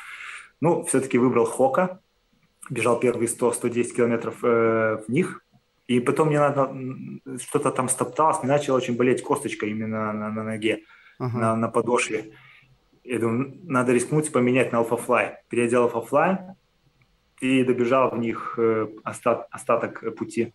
Ну, 0.61 0.85
все-таки 0.85 1.19
выбрал 1.19 1.45
Хока, 1.45 2.01
бежал 2.71 2.99
первые 2.99 3.29
100-110 3.29 3.95
километров 3.95 4.37
э, 4.43 5.03
в 5.07 5.09
них, 5.09 5.45
и 5.87 6.01
потом 6.01 6.29
мне 6.29 6.39
надо 6.39 6.75
что-то 7.39 7.71
там 7.71 7.89
стопталось, 7.89 8.43
мне 8.43 8.53
начала 8.53 8.77
очень 8.77 8.97
болеть 8.97 9.23
косточка 9.23 9.67
именно 9.67 10.13
на, 10.13 10.31
на 10.31 10.45
ноге, 10.45 10.85
uh-huh. 11.21 11.37
на, 11.37 11.57
на 11.57 11.69
подошве. 11.69 12.33
Я 13.05 13.19
думаю, 13.19 13.59
надо 13.65 13.93
рискнуть 13.93 14.33
поменять 14.33 14.73
на 14.73 14.77
Alpha 14.77 14.99
Fly. 15.05 15.35
Переодел 15.49 15.89
Alpha 15.89 16.09
Fly, 16.09 16.55
и 17.43 17.65
добежал 17.65 18.11
в 18.11 18.19
них 18.19 18.55
э, 18.57 18.87
остат, 19.03 19.49
остаток 19.51 20.15
пути. 20.17 20.55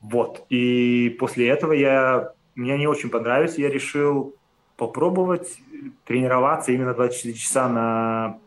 Вот. 0.00 0.44
И 0.50 1.16
после 1.18 1.48
этого 1.48 1.72
я, 1.72 2.34
мне 2.54 2.76
не 2.76 2.86
очень 2.86 3.08
понравилось, 3.08 3.56
я 3.56 3.70
решил 3.70 4.36
попробовать 4.76 5.58
тренироваться 6.04 6.72
именно 6.72 6.92
24 6.92 7.34
часа 7.34 7.68
на 7.68 8.38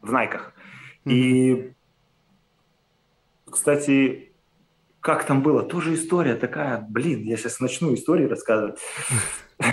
в 0.00 0.12
Найках. 0.12 0.54
Mm-hmm. 1.04 1.12
И, 1.12 1.72
кстати, 3.50 4.32
как 5.00 5.24
там 5.24 5.42
было? 5.42 5.64
Тоже 5.64 5.94
история 5.94 6.36
такая, 6.36 6.86
блин, 6.88 7.24
я 7.24 7.36
сейчас 7.36 7.58
начну 7.58 7.92
историю 7.94 8.30
рассказывать. 8.30 8.78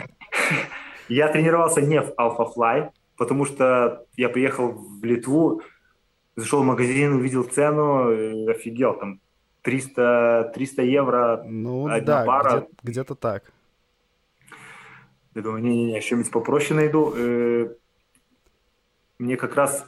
Я 1.10 1.28
тренировался 1.28 1.82
не 1.82 2.00
в 2.02 2.14
Alpha 2.20 2.48
Fly, 2.56 2.92
потому 3.20 3.46
что 3.46 4.06
я 4.16 4.30
приехал 4.30 4.72
в 4.72 5.04
Литву, 5.04 5.62
зашел 6.38 6.64
в 6.64 6.66
магазин, 6.66 7.14
увидел 7.14 7.44
цену, 7.44 8.50
офигел, 8.50 8.98
там 8.98 9.20
300, 9.62 10.54
300 10.56 10.82
евро 10.84 11.44
ну, 11.46 11.88
одна 11.88 12.00
да, 12.00 12.26
пара. 12.26 12.60
Где- 12.62 12.68
где-то 12.82 13.16
так. 13.16 13.52
Я 15.36 15.42
думаю, 15.42 15.62
не-не-не, 15.62 16.00
что-нибудь 16.00 16.32
попроще 16.32 16.80
найду. 16.80 17.14
Э, 17.16 17.76
мне 19.20 19.36
как 19.36 19.56
раз 19.56 19.86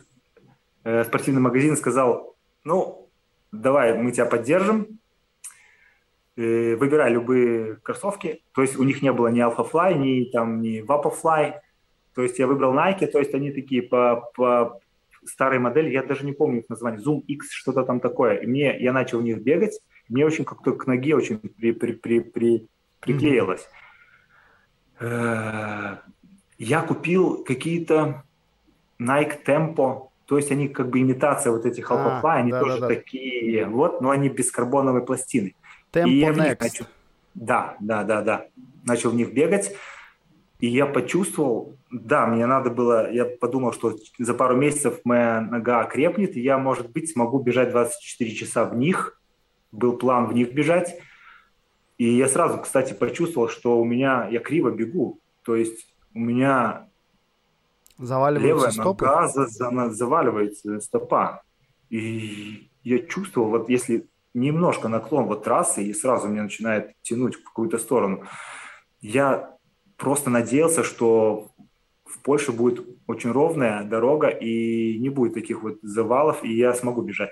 э, 0.84 1.06
спортивный 1.06 1.42
магазин 1.42 1.78
сказал, 1.78 2.36
ну, 2.66 3.10
давай, 3.54 3.98
мы 3.98 4.12
тебя 4.12 4.26
поддержим, 4.26 5.00
э, 6.36 6.76
выбирай 6.76 7.12
любые 7.12 7.78
кроссовки. 7.78 8.44
То 8.54 8.62
есть 8.62 8.76
у 8.76 8.84
них 8.84 9.02
не 9.02 9.14
было 9.14 9.30
ни 9.30 9.42
Alpha 9.42 9.70
Fly, 9.72 9.94
ни 9.94 10.26
там, 10.26 10.62
ни 10.62 10.82
Vaporfly. 10.82 11.62
То 12.16 12.24
есть 12.24 12.40
я 12.40 12.48
выбрал 12.48 12.74
Nike, 12.74 13.08
то 13.08 13.20
есть 13.20 13.34
они 13.34 13.52
такие 13.52 13.82
по, 13.82 14.30
по 14.36 14.80
старой 15.26 15.60
модели, 15.60 15.90
я 15.90 16.04
даже 16.04 16.26
не 16.26 16.34
помню 16.34 16.60
их 16.60 16.70
название, 16.70 17.02
Zoom 17.02 17.22
X, 17.22 17.52
что-то 17.52 17.84
там 17.84 18.00
такое. 18.00 18.36
И 18.36 18.48
мне, 18.48 18.78
я 18.80 18.92
начал 18.94 19.20
в 19.20 19.24
них 19.24 19.42
бегать, 19.42 19.80
мне 20.10 20.26
очень 20.26 20.46
как-то 20.46 20.74
к 20.74 20.88
ноге 20.88 21.16
очень 21.16 21.40
при, 21.40 21.72
при, 21.72 21.94
при, 21.94 22.20
при, 22.20 22.68
приклеилось. 23.00 23.68
Mm-hmm. 25.00 25.98
Я 26.58 26.82
купил 26.82 27.44
какие-то 27.44 28.24
Nike 29.00 29.44
Tempo, 29.46 30.10
то 30.26 30.38
есть 30.38 30.52
они 30.52 30.68
как 30.68 30.90
бы 30.90 31.00
имитация 31.00 31.52
вот 31.52 31.66
этих 31.66 31.90
Alpha 31.90 32.22
а, 32.24 32.34
они 32.36 32.52
да, 32.52 32.60
тоже 32.60 32.80
да, 32.80 32.88
да. 32.88 32.96
такие, 32.96 33.66
вот, 33.66 34.02
но 34.02 34.12
они 34.12 34.30
без 34.30 34.52
карбоновой 34.52 35.04
пластины. 35.04 35.56
Tempo 35.92 36.10
и 36.10 36.20
я 36.20 36.30
Next. 36.30 36.58
Начал, 36.60 36.86
да, 37.34 37.76
да, 37.80 38.04
да, 38.04 38.22
да. 38.22 38.46
Начал 38.86 39.10
в 39.10 39.16
них 39.16 39.34
бегать. 39.34 39.76
И 40.62 40.68
я 40.68 40.86
почувствовал, 40.86 41.76
да, 41.90 42.28
мне 42.28 42.46
надо 42.46 42.70
было, 42.70 43.12
я 43.12 43.26
подумал, 43.26 43.74
что 43.74 43.98
за 44.20 44.34
пару 44.36 44.56
месяцев 44.56 45.02
моя 45.04 45.42
нога 45.42 45.84
крепнет, 45.86 46.38
и 46.38 46.42
я, 46.42 46.60
может 46.60 46.92
быть, 46.92 47.12
смогу 47.12 47.40
бежать 47.40 47.72
24 47.72 48.32
часа 48.32 48.66
в 48.66 48.78
них. 48.78 49.20
Был 49.72 49.98
план 49.98 50.28
в 50.28 50.34
них 50.34 50.54
бежать. 50.54 51.00
И 51.98 52.16
я 52.16 52.28
сразу, 52.28 52.60
кстати, 52.60 52.94
почувствовал, 52.94 53.50
что 53.50 53.80
у 53.80 53.86
меня, 53.86 54.28
я 54.30 54.40
криво 54.40 54.70
бегу. 54.70 55.20
То 55.44 55.56
есть 55.56 55.96
у 56.14 56.20
меня 56.20 56.88
левая 57.98 58.70
стопы? 58.70 59.06
нога 59.06 59.28
за, 59.30 59.48
за, 59.48 59.90
заваливается 59.90 60.80
стопа. 60.80 61.42
И 61.90 62.70
я 62.84 63.00
чувствовал, 63.00 63.50
вот 63.50 63.68
если 63.68 64.08
немножко 64.36 64.90
наклон 64.90 65.26
вот 65.26 65.44
трассы, 65.44 65.84
и 65.84 65.94
сразу 65.94 66.28
меня 66.28 66.44
начинает 66.44 66.94
тянуть 67.02 67.36
в 67.36 67.44
какую-то 67.44 67.80
сторону, 67.80 68.26
я 69.02 69.56
просто 70.02 70.32
надеялся, 70.32 70.84
что 70.84 71.52
в 72.06 72.20
Польше 72.24 72.52
будет 72.52 72.84
очень 73.06 73.32
ровная 73.32 73.84
дорога 73.84 74.30
и 74.30 74.98
не 74.98 75.10
будет 75.10 75.36
таких 75.36 75.62
вот 75.62 75.78
завалов, 75.84 76.44
и 76.44 76.52
я 76.52 76.74
смогу 76.74 77.04
бежать. 77.04 77.30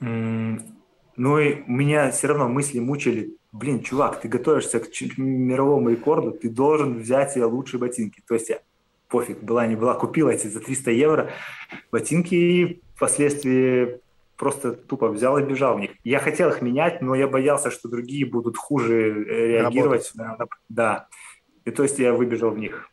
Ну 0.00 1.38
и 1.38 1.62
меня 1.66 2.10
все 2.10 2.26
равно 2.26 2.48
мысли 2.48 2.78
мучили, 2.78 3.38
блин, 3.52 3.82
чувак, 3.82 4.20
ты 4.20 4.28
готовишься 4.28 4.80
к 4.80 4.88
мировому 5.16 5.88
рекорду, 5.90 6.32
ты 6.32 6.50
должен 6.50 6.98
взять 6.98 7.32
себе 7.32 7.46
лучшие 7.46 7.80
ботинки. 7.80 8.22
То 8.28 8.34
есть 8.34 8.50
я 8.50 8.60
пофиг, 9.08 9.42
была 9.42 9.66
не 9.66 9.76
была, 9.76 9.94
купил 9.94 10.28
эти 10.28 10.48
за 10.48 10.60
300 10.60 10.90
евро 10.90 11.30
ботинки 11.90 12.34
и 12.34 12.82
впоследствии 12.96 14.00
просто 14.36 14.72
тупо 14.72 15.08
взял 15.08 15.38
и 15.38 15.42
бежал 15.42 15.76
в 15.76 15.80
них. 15.80 15.90
Я 16.04 16.18
хотел 16.18 16.50
их 16.50 16.62
менять, 16.62 17.02
но 17.02 17.14
я 17.14 17.28
боялся, 17.28 17.70
что 17.70 17.88
другие 17.88 18.26
будут 18.26 18.56
хуже 18.56 19.24
э, 19.24 19.46
реагировать. 19.58 20.10
На, 20.14 20.36
да. 20.68 21.08
И 21.64 21.70
то 21.70 21.82
есть 21.82 21.98
я 21.98 22.12
выбежал 22.12 22.50
в 22.50 22.58
них. 22.58 22.90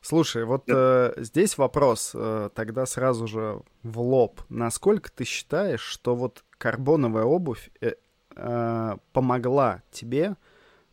Слушай, 0.00 0.44
вот 0.44 0.64
э, 0.68 1.14
здесь 1.16 1.56
вопрос 1.56 2.12
э, 2.14 2.50
тогда 2.54 2.86
сразу 2.86 3.28
же 3.28 3.62
в 3.84 4.00
лоб. 4.00 4.40
Насколько 4.48 5.12
ты 5.12 5.24
считаешь, 5.24 5.80
что 5.80 6.16
вот 6.16 6.44
карбоновая 6.58 7.24
обувь 7.24 7.70
э, 7.80 7.92
э, 8.34 8.96
помогла 9.12 9.82
тебе 9.92 10.36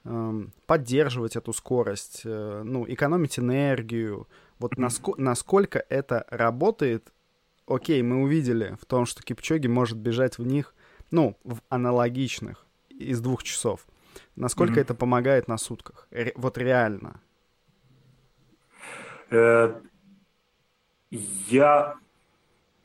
э, 0.05 0.31
поддерживать 0.67 1.35
эту 1.35 1.53
скорость, 1.53 2.21
э, 2.23 2.61
ну, 2.63 2.85
экономить 2.87 3.39
энергию? 3.39 4.27
Вот 4.59 4.73
наско- 4.73 5.15
насколько 5.17 5.83
это 5.89 6.27
работает 6.29 7.11
окей, 7.69 8.01
мы 8.01 8.23
увидели 8.23 8.77
в 8.81 8.85
том, 8.85 9.05
что 9.05 9.23
Кипчоги 9.23 9.67
может 9.67 9.97
бежать 9.97 10.37
в 10.37 10.45
них, 10.45 10.73
ну, 11.11 11.37
в 11.43 11.59
аналогичных 11.69 12.65
из 12.89 13.21
двух 13.21 13.43
часов. 13.43 13.87
Насколько 14.35 14.79
mm-hmm. 14.79 14.81
это 14.81 14.95
помогает 14.95 15.47
на 15.47 15.57
сутках? 15.57 16.07
Ре- 16.11 16.33
вот 16.35 16.57
реально. 16.57 17.21
Э, 19.31 19.79
я 21.11 21.95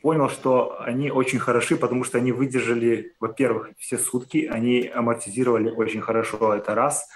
понял, 0.02 0.28
что 0.28 0.80
они 0.80 1.10
очень 1.10 1.38
хороши, 1.38 1.76
потому 1.76 2.04
что 2.04 2.18
они 2.18 2.32
выдержали, 2.32 3.14
во-первых, 3.20 3.70
все 3.78 3.98
сутки, 3.98 4.46
они 4.46 4.86
амортизировали 4.86 5.70
очень 5.70 6.02
хорошо, 6.02 6.54
это 6.54 6.74
раз. 6.74 7.08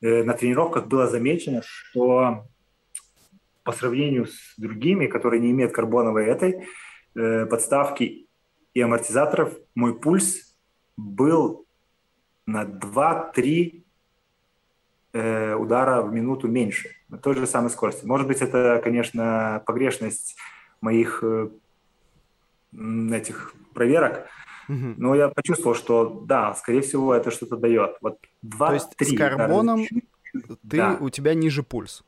Э, 0.00 0.24
на 0.24 0.32
тренировках 0.32 0.86
было 0.86 1.06
замечено, 1.06 1.62
что 1.62 2.46
по 3.62 3.72
сравнению 3.72 4.26
с 4.26 4.54
другими, 4.56 5.06
которые 5.06 5.40
не 5.40 5.50
имеют 5.50 5.72
карбоновой 5.72 6.26
этой, 6.26 6.66
э, 7.14 7.46
подставки 7.46 8.26
и 8.74 8.80
амортизаторов 8.80 9.54
мой 9.74 9.98
пульс 9.98 10.56
был 10.96 11.66
на 12.46 12.64
2-3 12.64 13.84
э, 15.12 15.54
удара 15.54 16.02
в 16.02 16.12
минуту 16.12 16.48
меньше, 16.48 16.90
на 17.08 17.18
той 17.18 17.34
же 17.34 17.46
самой 17.46 17.70
скорости. 17.70 18.04
Может 18.04 18.26
быть, 18.26 18.40
это, 18.40 18.80
конечно, 18.82 19.62
погрешность 19.66 20.36
моих 20.80 21.22
э, 21.22 21.48
этих 22.72 23.54
проверок, 23.74 24.26
угу. 24.68 24.94
но 24.96 25.14
я 25.14 25.28
почувствовал, 25.28 25.74
что 25.74 26.22
да, 26.26 26.54
скорее 26.54 26.80
всего, 26.80 27.14
это 27.14 27.30
что-то 27.30 27.56
дает. 27.56 27.96
Вот 28.00 28.18
2 28.42 28.68
То 28.68 28.74
есть 28.74 28.88
с 28.98 29.16
карбоном 29.16 29.86
ты, 30.32 30.56
да. 30.62 30.96
у 31.00 31.10
тебя 31.10 31.34
ниже 31.34 31.62
пульс? 31.62 32.04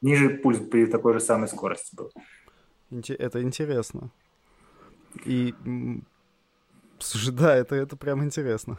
Ниже 0.00 0.30
пульс 0.30 0.58
при 0.58 0.86
такой 0.86 1.14
же 1.14 1.20
самой 1.20 1.48
скорости 1.48 1.94
был. 1.94 2.10
Это 2.90 3.42
интересно. 3.42 4.10
И, 5.24 5.54
слушай, 6.98 7.32
да, 7.32 7.56
это, 7.56 7.74
это 7.74 7.96
прям 7.96 8.22
интересно. 8.24 8.78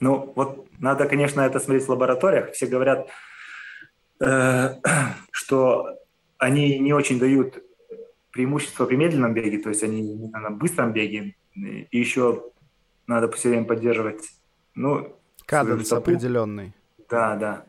Ну, 0.00 0.32
вот 0.34 0.68
надо, 0.78 1.06
конечно, 1.06 1.40
это 1.40 1.60
смотреть 1.60 1.86
в 1.86 1.90
лабораториях. 1.90 2.52
Все 2.52 2.66
говорят, 2.66 3.08
э, 4.20 4.74
что 5.30 5.98
они 6.38 6.78
не 6.78 6.92
очень 6.92 7.18
дают 7.18 7.62
преимущество 8.30 8.86
при 8.86 8.96
медленном 8.96 9.32
беге, 9.32 9.58
то 9.58 9.68
есть 9.68 9.82
они 9.82 10.02
не 10.02 10.28
на 10.28 10.50
быстром 10.50 10.92
беге. 10.92 11.36
И 11.54 11.98
еще 11.98 12.50
надо 13.06 13.30
все 13.32 13.50
время 13.50 13.64
поддерживать, 13.64 14.22
ну... 14.74 15.16
Каденс 15.46 15.92
определенный. 15.92 16.74
Да, 17.08 17.36
да. 17.36 17.64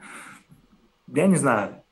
Я 1.07 1.27
не 1.27 1.35
знаю. 1.35 1.83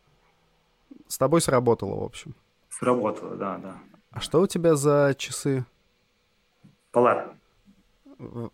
С 1.08 1.18
тобой 1.18 1.42
сработало, 1.42 2.00
в 2.00 2.04
общем. 2.04 2.34
Сработало, 2.70 3.36
да, 3.36 3.58
да. 3.58 3.78
А 4.14 4.20
что 4.20 4.42
у 4.42 4.48
тебя 4.48 4.76
за 4.76 5.16
часы? 5.18 5.66
Polar. 6.94 7.34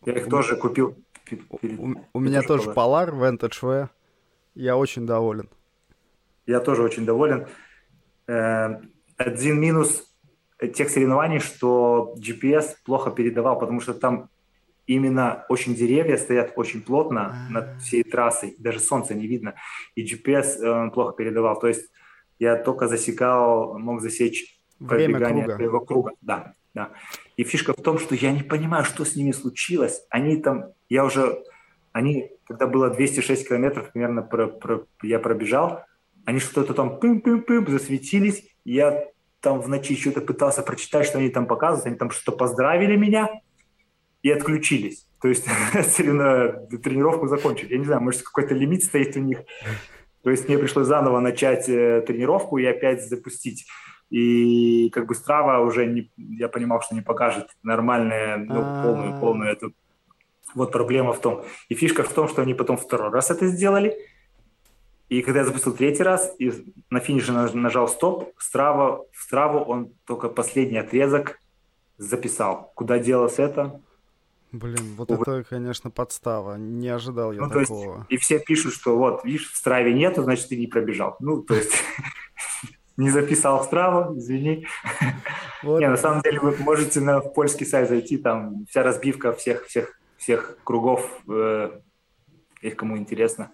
Я 0.06 0.14
их 0.14 0.28
у... 0.28 0.30
тоже 0.30 0.56
купил. 0.56 0.96
У, 1.50 1.94
у 2.14 2.20
меня 2.20 2.42
тоже 2.42 2.72
Polar, 2.72 3.12
Vantage 3.12 3.60
V. 3.62 3.90
Я 4.56 4.78
очень 4.78 5.06
доволен. 5.06 5.50
Я 6.48 6.62
тоже 6.62 6.82
очень 6.82 7.06
доволен. 7.06 7.46
Э, 8.28 8.80
один 9.18 9.60
минус 9.60 10.10
тех 10.74 10.90
соревнований, 10.90 11.40
что 11.40 12.16
GPS 12.18 12.76
плохо 12.86 13.12
передавал, 13.12 13.60
потому 13.60 13.82
что 13.82 13.94
там 13.94 14.30
именно 14.88 15.46
очень 15.50 15.76
деревья 15.76 16.18
стоят 16.18 16.54
очень 16.56 16.82
плотно 16.82 17.28
А-а-а. 17.28 17.52
над 17.52 17.82
всей 17.82 18.04
трассой, 18.04 18.56
даже 18.58 18.80
солнца 18.80 19.14
не 19.14 19.28
видно, 19.28 19.56
и 19.96 20.04
GPS 20.04 20.58
э, 20.62 20.70
он 20.70 20.92
плохо 20.92 21.14
передавал. 21.14 21.60
То 21.60 21.68
есть 21.68 21.92
я 22.40 22.56
только 22.56 22.88
засекал, 22.88 23.78
мог 23.78 24.02
засечь 24.02 24.59
Время 24.80 25.20
круга. 25.20 25.56
своего 25.56 25.80
круга. 25.82 26.12
Да, 26.22 26.54
да. 26.74 26.92
И 27.38 27.44
фишка 27.44 27.74
в 27.74 27.82
том, 27.82 28.00
что 28.00 28.16
я 28.16 28.32
не 28.32 28.44
понимаю, 28.44 28.86
что 28.86 29.06
с 29.06 29.16
ними 29.16 29.32
случилось. 29.32 30.04
Они 30.10 30.38
там, 30.38 30.74
я 30.88 31.06
уже, 31.06 31.44
они, 31.92 32.32
когда 32.46 32.68
было 32.68 32.90
206 32.90 33.48
километров 33.48 33.92
примерно 33.92 34.22
про, 34.22 34.48
про, 34.48 34.86
я 35.04 35.20
пробежал, 35.20 35.84
они 36.26 36.40
что-то 36.40 36.74
там 36.74 37.00
пым-пым-пым 37.00 37.68
засветились. 37.70 38.46
Я 38.64 39.08
там 39.42 39.62
в 39.62 39.68
ночи 39.68 39.96
что-то 39.96 40.22
пытался 40.22 40.62
прочитать, 40.62 41.06
что 41.06 41.18
они 41.18 41.30
там 41.30 41.48
показывают. 41.48 41.88
Они 41.88 41.96
там 41.96 42.12
что-то 42.12 42.38
поздравили 42.38 42.96
меня 42.96 43.30
и 44.22 44.30
отключились. 44.30 45.08
То 45.22 45.28
есть 45.28 45.46
тренировку 45.74 47.28
закончили. 47.28 47.74
Я 47.74 47.80
не 47.80 47.86
знаю, 47.86 48.02
может, 48.02 48.22
какой-то 48.22 48.54
лимит 48.54 48.84
стоит 48.84 49.16
у 49.16 49.20
них. 49.20 49.40
То 50.24 50.30
есть 50.30 50.48
мне 50.48 50.58
пришлось 50.58 50.88
заново 50.88 51.20
начать 51.20 51.70
э, 51.70 52.04
тренировку 52.06 52.58
и 52.58 52.66
опять 52.66 53.08
запустить. 53.08 53.66
И 54.10 54.90
как 54.90 55.06
бы 55.08 55.16
Страва 55.16 55.60
уже, 55.60 55.86
не, 55.86 56.12
я 56.18 56.50
понимал, 56.50 56.82
что 56.82 56.96
не 56.96 57.02
покажет 57.02 57.50
нормальную, 57.64 58.46
ну, 58.46 58.84
полную, 58.84 59.20
полную 59.20 59.52
эту. 59.52 59.74
Вот 60.56 60.72
проблема 60.72 61.14
в 61.14 61.20
том. 61.22 61.44
И 61.68 61.76
фишка 61.76 62.04
в 62.04 62.12
том, 62.12 62.28
что 62.28 62.42
они 62.42 62.54
потом 62.54 62.78
второй 62.78 63.12
раз 63.12 63.30
это 63.30 63.48
сделали, 63.48 63.96
и 65.10 65.24
когда 65.24 65.40
я 65.40 65.46
запустил 65.46 65.74
третий 65.74 66.04
раз, 66.04 66.36
и 66.38 66.52
на 66.92 67.00
финише 67.00 67.32
нажал 67.32 67.88
стоп, 67.88 68.32
Страва, 68.38 69.02
в 69.12 69.24
Страву 69.24 69.60
он 69.60 69.92
только 70.06 70.30
последний 70.30 70.78
отрезок 70.78 71.40
записал. 71.98 72.72
Куда 72.76 73.00
делось 73.00 73.40
это? 73.40 73.82
Блин, 74.52 74.96
вот 74.96 75.12
Увы. 75.12 75.22
это, 75.22 75.44
конечно, 75.44 75.90
подстава. 75.90 76.58
Не 76.58 76.90
ожидал 76.90 77.32
я 77.32 77.42
ну, 77.42 77.50
такого. 77.50 77.98
есть, 77.98 78.12
и 78.12 78.18
все 78.18 78.40
пишут, 78.40 78.74
что 78.74 78.98
вот, 78.98 79.24
видишь, 79.24 79.52
в 79.52 79.56
Страве 79.56 79.94
нету, 79.94 80.24
значит, 80.24 80.50
ты 80.50 80.58
не 80.58 80.68
пробежал. 80.68 81.18
Ну, 81.20 81.42
то 81.42 81.56
есть, 81.56 81.74
не 83.00 83.10
записал 83.10 83.64
Страву, 83.64 84.18
извини. 84.18 84.68
Не, 85.64 85.90
на 85.90 85.98
самом 85.98 86.22
деле, 86.22 86.40
вы 86.42 86.56
можете 86.58 87.00
на 87.00 87.22
польский 87.22 87.66
сайт 87.66 87.88
зайти, 87.88 88.18
там 88.18 88.66
вся 88.70 88.84
разбивка 88.84 89.32
всех, 89.32 89.66
всех, 89.68 89.98
всех 90.18 90.58
кругов, 90.66 91.10
э, 91.30 91.80
их 92.62 92.76
кому 92.76 92.98
интересно. 92.98 93.52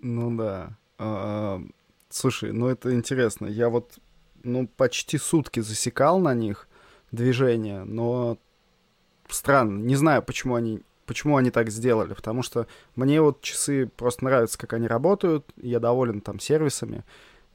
Ну 0.00 0.36
да. 0.36 0.76
А, 0.98 1.60
слушай, 2.08 2.52
ну 2.52 2.66
это 2.66 2.92
интересно. 2.92 3.46
Я 3.46 3.68
вот, 3.68 3.98
ну, 4.42 4.66
почти 4.66 5.18
сутки 5.18 5.60
засекал 5.60 6.18
на 6.18 6.34
них 6.34 6.68
движение, 7.12 7.84
но 7.84 8.38
странно. 9.28 9.78
Не 9.78 9.94
знаю, 9.94 10.20
почему 10.22 10.56
они, 10.56 10.82
почему 11.06 11.36
они 11.36 11.52
так 11.52 11.70
сделали, 11.70 12.12
потому 12.12 12.42
что 12.42 12.66
мне 12.96 13.20
вот 13.20 13.40
часы 13.40 13.86
просто 13.86 14.24
нравятся, 14.24 14.58
как 14.58 14.72
они 14.72 14.88
работают, 14.88 15.44
я 15.56 15.78
доволен 15.78 16.20
там 16.20 16.40
сервисами, 16.40 17.04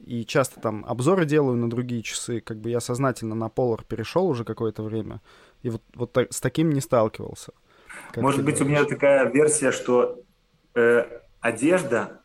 и 0.04 0.24
часто 0.24 0.60
там 0.60 0.84
обзоры 0.86 1.24
делаю 1.24 1.56
на 1.56 1.70
другие 1.70 2.02
часы, 2.02 2.40
как 2.40 2.58
бы 2.58 2.70
я 2.70 2.80
сознательно 2.80 3.34
на 3.34 3.46
Polar 3.46 3.84
перешел 3.86 4.26
уже 4.26 4.44
какое-то 4.44 4.82
время, 4.82 5.20
и 5.62 5.70
вот, 5.70 5.82
вот 5.94 6.12
так, 6.12 6.32
с 6.32 6.40
таким 6.40 6.70
не 6.70 6.80
сталкивался. 6.80 7.52
Может 8.16 8.44
быть, 8.44 8.58
говоришь. 8.58 8.78
у 8.78 8.82
меня 8.82 8.84
такая 8.84 9.30
версия, 9.30 9.72
что 9.72 10.20
э, 10.74 11.04
одежда 11.40 12.20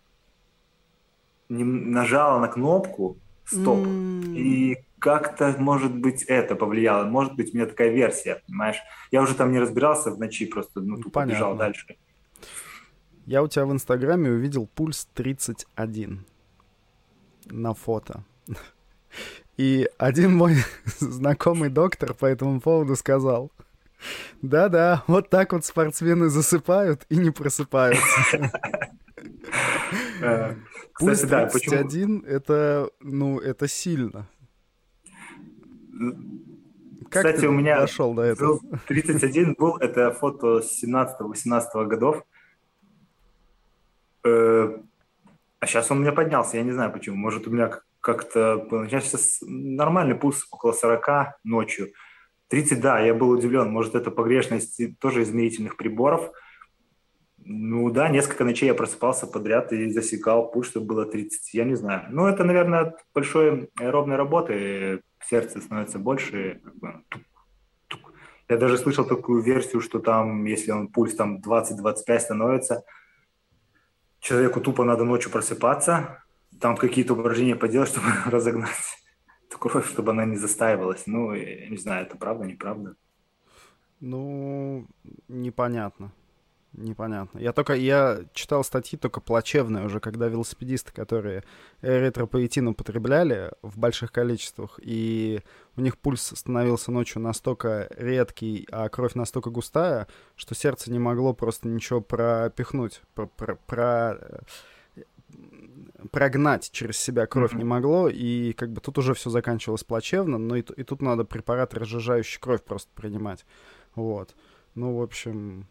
не 1.48 1.64
нажала 1.64 2.40
на 2.40 2.48
кнопку 2.48 3.18
стоп, 3.46 3.80
mm. 3.80 4.36
и 4.36 4.78
как-то, 5.00 5.56
может 5.58 5.96
быть, 5.96 6.24
это 6.24 6.56
повлияло. 6.56 7.06
Может 7.06 7.36
быть, 7.36 7.54
у 7.54 7.58
меня 7.58 7.66
такая 7.66 7.90
версия, 7.90 8.42
понимаешь? 8.48 8.78
Я 9.12 9.22
уже 9.22 9.34
там 9.34 9.52
не 9.52 9.60
разбирался 9.60 10.12
в 10.12 10.20
ночи, 10.20 10.46
просто 10.46 10.82
ну, 10.82 10.98
тупо 10.98 11.22
Понятно. 11.22 11.36
бежал 11.36 11.56
дальше. 11.56 11.96
Я 13.26 13.44
у 13.44 13.48
тебя 13.48 13.66
в 13.66 13.72
Инстаграме 13.72 14.30
увидел 14.30 14.68
пульс 14.68 15.08
31 15.14 16.26
на 17.52 17.74
фото. 17.74 18.24
И 19.58 19.90
один 19.98 20.36
мой 20.36 20.56
знакомый 21.00 21.70
доктор 21.70 22.14
по 22.14 22.26
этому 22.26 22.62
поводу 22.62 22.96
сказал, 22.96 23.52
да-да, 24.42 25.04
вот 25.08 25.30
так 25.30 25.52
вот 25.52 25.66
спортсмены 25.66 26.30
засыпают 26.30 27.06
и 27.10 27.18
не 27.18 27.32
просыпаются. 27.32 28.52
Э, 30.22 30.56
Пульс 30.98 31.22
31 31.22 32.24
это, 32.26 32.90
ну, 33.00 33.40
это 33.40 33.68
сильно. 33.68 34.28
Как 37.10 37.26
Кстати, 37.26 37.46
у 37.46 37.52
меня 37.52 37.80
дошел 37.80 38.14
до 38.14 38.22
этого? 38.22 38.60
31 38.88 39.56
был, 39.58 39.78
это 39.78 40.12
фото 40.12 40.62
с 40.62 40.84
17-18 40.84 41.86
годов. 41.88 42.24
А 45.60 45.68
сейчас 45.68 45.92
он 45.92 45.98
у 45.98 46.02
меня 46.02 46.12
поднялся, 46.12 46.58
я 46.58 46.64
не 46.64 46.72
знаю 46.72 46.92
почему. 46.92 47.18
Может, 47.18 47.48
у 47.48 47.52
меня 47.52 47.72
как-то... 48.02 48.66
Сейчас 48.90 49.40
нормальный 49.42 50.16
пульс 50.16 50.48
около 50.52 50.72
40 50.72 51.40
ночью. 51.44 51.90
30, 52.48 52.80
да, 52.80 53.00
я 53.00 53.14
был 53.14 53.30
удивлен. 53.30 53.70
Может, 53.70 53.96
это 53.96 54.10
погрешность 54.10 54.82
тоже 55.00 55.24
измерительных 55.24 55.78
приборов. 55.78 56.32
Ну 57.38 57.90
да, 57.90 58.10
несколько 58.10 58.44
ночей 58.44 58.68
я 58.68 58.74
просыпался 58.74 59.28
подряд 59.28 59.72
и 59.74 59.92
засекал 59.92 60.52
пульс, 60.52 60.68
чтобы 60.68 60.88
было 60.88 61.06
30. 61.06 61.54
Я 61.54 61.66
не 61.66 61.76
знаю. 61.76 62.04
Ну, 62.10 62.28
это, 62.28 62.44
наверное, 62.44 62.82
от 62.82 63.00
большой 63.14 63.70
аэробной 63.80 64.16
работы 64.16 65.02
сердце 65.26 65.60
становится 65.60 66.00
больше. 66.00 66.62
Как 66.64 66.76
бы, 66.76 66.94
тук, 67.10 67.22
тук. 67.88 68.14
Я 68.48 68.58
даже 68.58 68.78
слышал 68.78 69.06
такую 69.06 69.42
версию, 69.42 69.82
что 69.82 70.00
там, 70.00 70.46
если 70.46 70.72
он 70.72 70.88
пульс 70.88 71.16
там 71.16 71.42
20-25 71.42 72.20
становится, 72.20 72.84
человеку 74.20 74.62
тупо 74.62 74.84
надо 74.84 75.04
ночью 75.04 75.32
просыпаться, 75.32 76.24
там 76.60 76.78
какие-то 76.78 77.14
упражнения 77.14 77.56
поделать, 77.56 77.90
чтобы 77.92 78.08
разогнать 78.26 79.00
кровь, 79.60 79.88
чтобы 79.88 80.12
она 80.12 80.26
не 80.26 80.38
застаивалась. 80.38 81.04
Ну, 81.06 81.34
я 81.34 81.70
не 81.70 81.78
знаю, 81.78 82.06
это 82.06 82.18
правда, 82.18 82.46
неправда. 82.46 82.96
Ну, 84.00 84.88
непонятно. 85.28 86.12
Непонятно. 86.74 87.40
Я 87.40 87.52
только 87.52 87.74
я 87.74 88.22
читал 88.34 88.64
статьи 88.64 88.98
только 88.98 89.22
плачевные 89.22 89.86
уже, 89.86 90.00
когда 90.00 90.28
велосипедисты, 90.28 90.92
которые 90.94 91.44
эритропоэтин 91.82 92.68
употребляли 92.68 93.52
в 93.64 93.80
больших 93.80 94.12
количествах, 94.12 94.80
и 94.84 95.42
у 95.76 95.82
них 95.82 95.98
пульс 95.98 96.32
становился 96.36 96.92
ночью 96.92 97.22
настолько 97.22 97.88
редкий, 97.98 98.68
а 98.72 98.88
кровь 98.90 99.16
настолько 99.16 99.50
густая, 99.50 100.08
что 100.36 100.54
сердце 100.54 100.92
не 100.92 101.00
могло 101.00 101.34
просто 101.34 101.68
ничего 101.68 102.02
пропихнуть, 102.02 103.02
про, 103.16 103.26
про, 103.26 103.56
про 103.56 104.44
прогнать 106.12 106.70
через 106.72 106.98
себя 106.98 107.26
кровь 107.26 107.54
mm-hmm. 107.54 107.58
не 107.58 107.64
могло, 107.64 108.10
и 108.10 108.54
как 108.54 108.72
бы 108.72 108.80
тут 108.80 109.00
уже 109.00 109.14
все 109.16 109.30
заканчивалось 109.30 109.84
плачевно, 109.84 110.38
но 110.38 110.56
и, 110.56 110.62
и 110.62 110.84
тут 110.84 111.02
надо 111.02 111.26
препарат, 111.26 111.74
разжижающий 111.74 112.40
кровь 112.40 112.64
просто 112.64 112.90
принимать. 112.94 113.46
Вот. 113.96 114.36
Ну, 114.76 114.98
в 114.98 115.02
общем, 115.02 115.68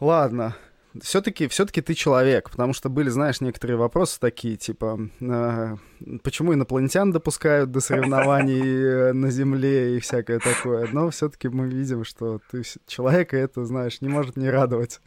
Ладно. 0.00 0.56
Все-таки 1.02 1.46
все 1.48 1.66
ты 1.66 1.94
человек, 1.94 2.50
потому 2.50 2.72
что 2.72 2.88
были, 2.88 3.08
знаешь, 3.08 3.40
некоторые 3.40 3.76
вопросы 3.76 4.18
такие, 4.18 4.56
типа, 4.56 4.98
э, 5.20 5.76
почему 6.22 6.54
инопланетян 6.54 7.12
допускают 7.12 7.70
до 7.70 7.80
соревнований 7.80 9.10
э, 9.10 9.12
на 9.12 9.30
Земле 9.30 9.96
и 9.96 10.00
всякое 10.00 10.38
такое. 10.38 10.88
Но 10.92 11.10
все-таки 11.10 11.48
мы 11.48 11.68
видим, 11.68 12.04
что 12.04 12.40
ты 12.50 12.62
человека 12.86 13.36
это, 13.36 13.64
знаешь, 13.64 14.00
не 14.00 14.08
может 14.08 14.36
не 14.36 14.48
радовать. 14.48 15.00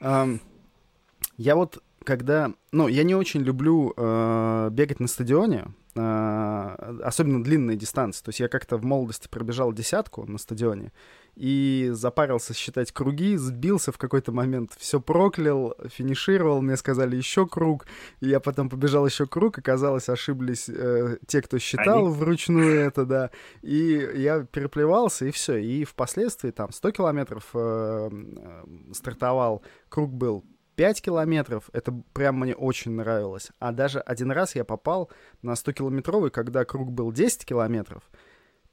Я 0.00 1.56
вот 1.56 1.82
когда... 2.04 2.52
Ну, 2.72 2.88
я 2.88 3.04
не 3.04 3.14
очень 3.14 3.42
люблю 3.42 3.94
э, 3.96 4.68
бегать 4.72 5.00
на 5.00 5.08
стадионе, 5.08 5.66
особенно 5.94 7.44
длинные 7.44 7.76
дистанции. 7.76 8.24
То 8.24 8.30
есть 8.30 8.40
я 8.40 8.48
как-то 8.48 8.76
в 8.76 8.84
молодости 8.84 9.28
пробежал 9.28 9.72
десятку 9.72 10.24
на 10.24 10.38
стадионе, 10.38 10.92
и 11.34 11.88
запарился 11.92 12.52
считать 12.52 12.92
круги, 12.92 13.36
сбился 13.36 13.90
в 13.90 13.98
какой-то 13.98 14.32
момент, 14.32 14.72
все 14.76 15.00
проклял, 15.00 15.74
финишировал, 15.88 16.60
мне 16.60 16.76
сказали 16.76 17.16
еще 17.16 17.46
круг, 17.46 17.86
и 18.20 18.28
я 18.28 18.38
потом 18.38 18.68
побежал 18.68 19.06
еще 19.06 19.26
круг, 19.26 19.58
оказалось, 19.58 20.08
ошиблись 20.08 20.68
э, 20.68 21.18
те, 21.26 21.40
кто 21.40 21.58
считал 21.58 22.06
Они... 22.06 22.14
вручную 22.14 22.80
это, 22.80 23.06
да, 23.06 23.30
и 23.62 24.10
я 24.14 24.44
переплевался, 24.44 25.24
и 25.26 25.30
все, 25.30 25.56
и 25.56 25.84
впоследствии 25.84 26.50
там 26.50 26.70
100 26.70 26.90
километров 26.90 27.48
э, 27.54 28.10
э, 28.12 28.64
стартовал, 28.92 29.62
круг 29.88 30.12
был 30.12 30.44
5 30.82 31.00
километров, 31.00 31.70
это 31.72 31.92
прям 32.12 32.40
мне 32.40 32.56
очень 32.56 32.90
нравилось, 32.90 33.52
а 33.60 33.70
даже 33.70 34.00
один 34.00 34.32
раз 34.32 34.56
я 34.56 34.64
попал 34.64 35.12
на 35.40 35.52
100-километровый, 35.52 36.30
когда 36.30 36.64
круг 36.64 36.90
был 36.90 37.12
10 37.12 37.44
километров, 37.44 38.02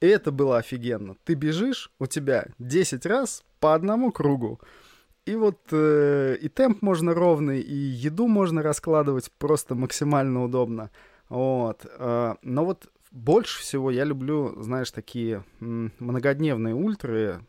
и 0.00 0.08
это 0.08 0.32
было 0.32 0.58
офигенно. 0.58 1.14
Ты 1.22 1.34
бежишь, 1.34 1.92
у 2.00 2.06
тебя 2.06 2.46
10 2.58 3.06
раз 3.06 3.44
по 3.60 3.74
одному 3.74 4.10
кругу. 4.10 4.60
И 5.24 5.36
вот 5.36 5.60
э, 5.70 6.36
и 6.40 6.48
темп 6.48 6.82
можно 6.82 7.14
ровный, 7.14 7.60
и 7.60 7.74
еду 7.74 8.26
можно 8.26 8.60
раскладывать 8.60 9.30
просто 9.38 9.76
максимально 9.76 10.42
удобно. 10.42 10.90
Вот. 11.28 11.86
Э, 11.96 12.34
но 12.42 12.64
вот 12.64 12.88
больше 13.12 13.60
всего 13.60 13.88
я 13.88 14.02
люблю, 14.02 14.60
знаешь, 14.60 14.90
такие 14.90 15.44
многодневные 15.60 16.74
ультры, 16.74 17.40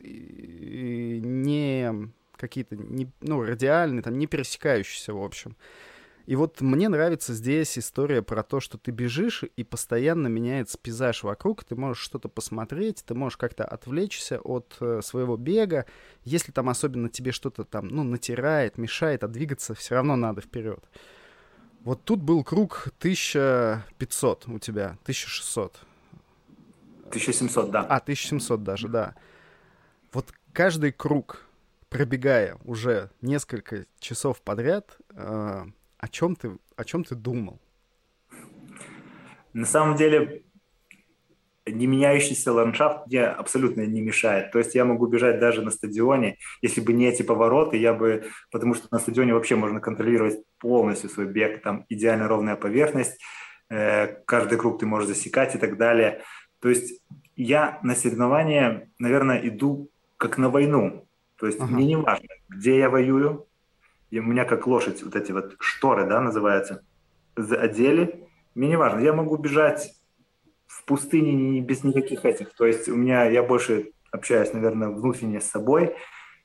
и 0.00 1.20
не 1.22 2.10
какие-то, 2.42 2.76
не, 2.76 3.08
ну, 3.20 3.42
радиальные, 3.42 4.02
там, 4.02 4.18
не 4.18 4.26
пересекающиеся, 4.26 5.14
в 5.14 5.22
общем. 5.22 5.56
И 6.26 6.36
вот 6.36 6.60
мне 6.60 6.88
нравится 6.88 7.34
здесь 7.34 7.78
история 7.78 8.22
про 8.22 8.42
то, 8.42 8.60
что 8.60 8.78
ты 8.78 8.90
бежишь, 8.90 9.44
и 9.56 9.64
постоянно 9.64 10.28
меняется 10.28 10.78
пейзаж 10.78 11.22
вокруг, 11.22 11.64
ты 11.64 11.74
можешь 11.74 12.02
что-то 12.02 12.28
посмотреть, 12.28 13.04
ты 13.04 13.14
можешь 13.14 13.36
как-то 13.36 13.64
отвлечься 13.64 14.40
от 14.40 14.76
э, 14.80 15.00
своего 15.02 15.36
бега. 15.36 15.86
Если 16.24 16.52
там 16.52 16.68
особенно 16.68 17.08
тебе 17.08 17.32
что-то 17.32 17.64
там, 17.64 17.88
ну, 17.88 18.02
натирает, 18.04 18.78
мешает, 18.78 19.24
а 19.24 19.28
двигаться 19.28 19.74
все 19.74 19.96
равно 19.96 20.14
надо 20.16 20.42
вперед. 20.42 20.84
Вот 21.80 22.04
тут 22.04 22.22
был 22.22 22.44
круг 22.44 22.88
1500 22.98 24.48
у 24.48 24.58
тебя, 24.60 24.98
1600. 25.02 25.80
1700, 27.08 27.70
да. 27.70 27.80
А, 27.80 27.96
1700 27.96 28.62
даже, 28.62 28.88
да. 28.88 29.14
Вот 30.12 30.32
каждый 30.52 30.92
круг, 30.92 31.46
пробегая 31.92 32.56
уже 32.64 33.10
несколько 33.20 33.84
часов 33.98 34.40
подряд, 34.40 34.96
э, 35.14 35.64
о 35.98 36.08
чем 36.08 36.36
ты, 36.36 36.58
о 36.74 36.84
чем 36.84 37.04
ты 37.04 37.14
думал? 37.14 37.60
На 39.52 39.66
самом 39.66 39.96
деле, 39.96 40.42
не 41.66 41.86
меняющийся 41.86 42.52
ландшафт 42.52 43.06
мне 43.06 43.24
абсолютно 43.24 43.82
не 43.82 44.00
мешает. 44.00 44.50
То 44.52 44.58
есть 44.58 44.74
я 44.74 44.84
могу 44.84 45.06
бежать 45.06 45.38
даже 45.38 45.62
на 45.62 45.70
стадионе, 45.70 46.38
если 46.62 46.80
бы 46.80 46.94
не 46.94 47.06
эти 47.06 47.22
повороты, 47.22 47.76
я 47.76 47.92
бы, 47.92 48.24
потому 48.50 48.74
что 48.74 48.88
на 48.90 48.98
стадионе 48.98 49.34
вообще 49.34 49.54
можно 49.54 49.80
контролировать 49.80 50.38
полностью 50.58 51.10
свой 51.10 51.26
бег, 51.26 51.62
там 51.62 51.84
идеально 51.90 52.26
ровная 52.26 52.56
поверхность, 52.56 53.20
э, 53.70 54.06
каждый 54.24 54.58
круг 54.58 54.80
ты 54.80 54.86
можешь 54.86 55.08
засекать 55.08 55.54
и 55.54 55.58
так 55.58 55.76
далее. 55.76 56.22
То 56.60 56.70
есть 56.70 57.02
я 57.36 57.78
на 57.82 57.94
соревнования, 57.94 58.88
наверное, 58.98 59.46
иду 59.46 59.90
как 60.16 60.38
на 60.38 60.48
войну. 60.48 61.06
То 61.42 61.48
есть 61.48 61.58
ага. 61.60 61.72
мне 61.74 61.86
не 61.86 61.96
важно, 61.96 62.28
где 62.48 62.78
я 62.78 62.88
воюю, 62.88 63.48
и 64.10 64.20
у 64.20 64.22
меня 64.22 64.44
как 64.44 64.68
лошадь, 64.68 65.02
вот 65.02 65.16
эти 65.16 65.32
вот 65.32 65.56
шторы, 65.58 66.06
да, 66.06 66.20
называются, 66.20 66.84
одели, 67.34 68.28
мне 68.54 68.68
не 68.68 68.76
важно, 68.76 69.00
я 69.00 69.12
могу 69.12 69.36
бежать 69.38 69.92
в 70.68 70.84
пустыне 70.84 71.60
без 71.60 71.82
никаких 71.82 72.24
этих. 72.24 72.54
То 72.54 72.64
есть 72.64 72.88
у 72.88 72.94
меня, 72.94 73.24
я 73.24 73.42
больше 73.42 73.90
общаюсь, 74.12 74.52
наверное, 74.52 74.90
внутренне 74.90 75.40
с 75.40 75.50
собой, 75.50 75.96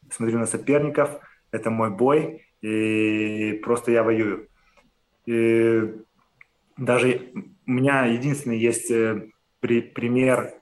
смотрю 0.09 0.39
на 0.39 0.47
соперников, 0.47 1.11
это 1.51 1.69
мой 1.69 1.91
бой, 1.91 2.47
и 2.61 3.61
просто 3.63 3.91
я 3.91 4.01
воюю. 4.01 4.47
И 5.27 5.93
даже 6.75 7.21
у 7.67 7.71
меня 7.71 8.05
единственный 8.05 8.57
есть 8.57 8.89
э, 8.89 9.29
при, 9.59 9.81
пример, 9.81 10.55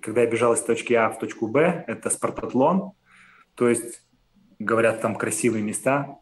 когда 0.00 0.20
я 0.20 0.28
бежал 0.28 0.52
из 0.52 0.60
точки 0.60 0.92
А 0.92 1.10
в 1.10 1.18
точку 1.18 1.48
Б, 1.48 1.82
это 1.88 2.10
спартатлон, 2.10 2.92
то 3.54 3.68
есть 3.68 4.02
говорят 4.58 5.00
там 5.00 5.16
красивые 5.16 5.62
места, 5.62 6.18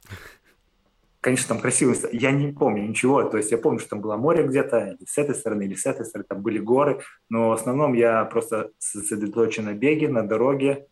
конечно, 1.21 1.49
там 1.49 1.61
красивые 1.61 1.95
места. 1.95 2.09
Я 2.13 2.31
не 2.33 2.53
помню 2.53 2.89
ничего. 2.89 3.23
То 3.25 3.37
есть 3.37 3.51
я 3.51 3.59
помню, 3.59 3.79
что 3.79 3.91
там 3.91 4.01
было 4.01 4.17
море 4.17 4.47
где-то, 4.47 4.97
с 5.07 5.19
этой 5.19 5.35
стороны, 5.35 5.65
или 5.65 5.75
с 5.75 5.87
этой 5.87 6.05
стороны, 6.07 6.27
там 6.29 6.43
были 6.43 6.59
горы. 6.59 7.01
Но 7.29 7.51
в 7.51 7.53
основном 7.53 7.93
я 7.93 8.25
просто 8.25 8.71
сосредоточен 8.79 9.67
на 9.67 9.75
беге, 9.75 10.09
на 10.09 10.27
дороге. 10.27 10.87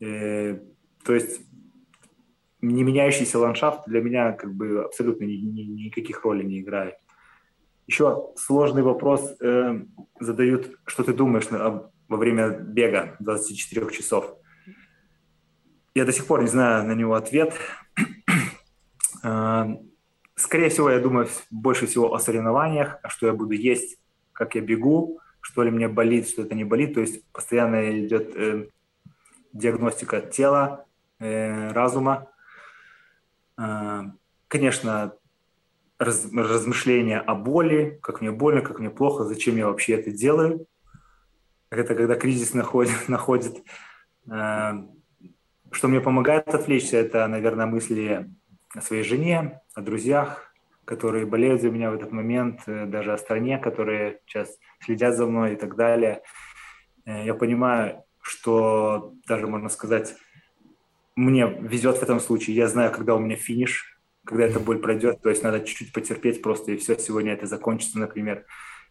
Э, 0.00 0.58
то 1.04 1.14
есть 1.14 1.40
не 2.60 2.84
меняющийся 2.84 3.38
ландшафт 3.40 3.88
для 3.88 4.00
меня 4.00 4.32
как 4.32 4.54
бы 4.54 4.84
абсолютно 4.84 5.24
ни, 5.24 5.34
ни, 5.34 5.62
никаких 5.62 6.24
ролей 6.24 6.44
не 6.44 6.60
играет. 6.60 6.94
Еще 7.88 8.28
сложный 8.36 8.82
вопрос 8.82 9.34
э, 9.40 9.82
задают, 10.20 10.78
что 10.86 11.02
ты 11.02 11.12
думаешь 11.12 11.50
на, 11.50 11.90
во 12.08 12.16
время 12.16 12.50
бега 12.50 13.16
24 13.18 13.90
часов. 13.90 14.36
Я 15.94 16.04
до 16.04 16.12
сих 16.12 16.26
пор 16.26 16.40
не 16.42 16.48
знаю 16.48 16.84
на 16.84 16.92
него 16.92 17.14
ответ. 17.14 17.54
Э, 19.22 19.66
скорее 20.36 20.70
всего, 20.70 20.90
я 20.90 21.00
думаю 21.00 21.28
больше 21.50 21.86
всего 21.86 22.14
о 22.14 22.18
соревнованиях, 22.18 22.98
а 23.02 23.08
что 23.08 23.26
я 23.26 23.32
буду 23.32 23.52
есть, 23.52 23.98
как 24.32 24.54
я 24.54 24.62
бегу, 24.62 25.20
что 25.40 25.62
ли 25.62 25.70
мне 25.70 25.88
болит, 25.88 26.28
что 26.28 26.42
это 26.42 26.54
не 26.54 26.64
болит. 26.64 26.94
То 26.94 27.00
есть 27.00 27.24
постоянно 27.32 28.06
идет 28.06 28.34
э, 28.34 28.68
диагностика 29.52 30.20
тела, 30.20 30.86
э, 31.18 31.72
разума. 31.72 32.28
Э, 33.58 34.04
конечно, 34.48 35.14
раз, 35.98 36.26
размышления 36.32 37.20
о 37.20 37.34
боли, 37.34 37.98
как 38.02 38.20
мне 38.20 38.30
больно, 38.30 38.62
как 38.62 38.78
мне 38.78 38.90
плохо, 38.90 39.24
зачем 39.24 39.56
я 39.56 39.66
вообще 39.66 39.94
это 39.94 40.10
делаю. 40.10 40.66
Это 41.70 41.94
когда 41.94 42.14
кризис 42.14 42.54
находит, 42.54 42.96
находит 43.08 43.62
э, 44.30 44.72
что 45.72 45.88
мне 45.88 46.00
помогает 46.00 46.48
отвлечься, 46.48 46.98
это, 46.98 47.26
наверное, 47.26 47.66
мысли 47.66 48.30
о 48.74 48.80
своей 48.80 49.02
жене, 49.02 49.60
о 49.74 49.80
друзьях, 49.80 50.52
которые 50.84 51.26
болеют 51.26 51.62
за 51.62 51.70
меня 51.70 51.90
в 51.90 51.94
этот 51.94 52.12
момент, 52.12 52.62
э, 52.66 52.86
даже 52.86 53.12
о 53.12 53.18
стране, 53.18 53.58
которые 53.58 54.20
сейчас 54.26 54.58
следят 54.80 55.16
за 55.16 55.26
мной 55.26 55.54
и 55.54 55.56
так 55.56 55.76
далее. 55.76 56.22
Э, 57.04 57.24
я 57.24 57.34
понимаю, 57.34 58.04
что 58.20 59.14
даже, 59.26 59.46
можно 59.46 59.68
сказать, 59.68 60.14
мне 61.16 61.46
везет 61.46 61.98
в 61.98 62.02
этом 62.02 62.20
случае. 62.20 62.56
Я 62.56 62.68
знаю, 62.68 62.92
когда 62.92 63.14
у 63.14 63.18
меня 63.18 63.36
финиш, 63.36 63.98
когда 64.24 64.44
эта 64.44 64.60
боль 64.60 64.78
пройдет, 64.78 65.20
то 65.22 65.30
есть 65.30 65.42
надо 65.42 65.60
чуть-чуть 65.60 65.92
потерпеть 65.92 66.42
просто, 66.42 66.72
и 66.72 66.76
все, 66.76 66.98
сегодня 66.98 67.32
это 67.32 67.46
закончится, 67.46 67.98
например. 67.98 68.44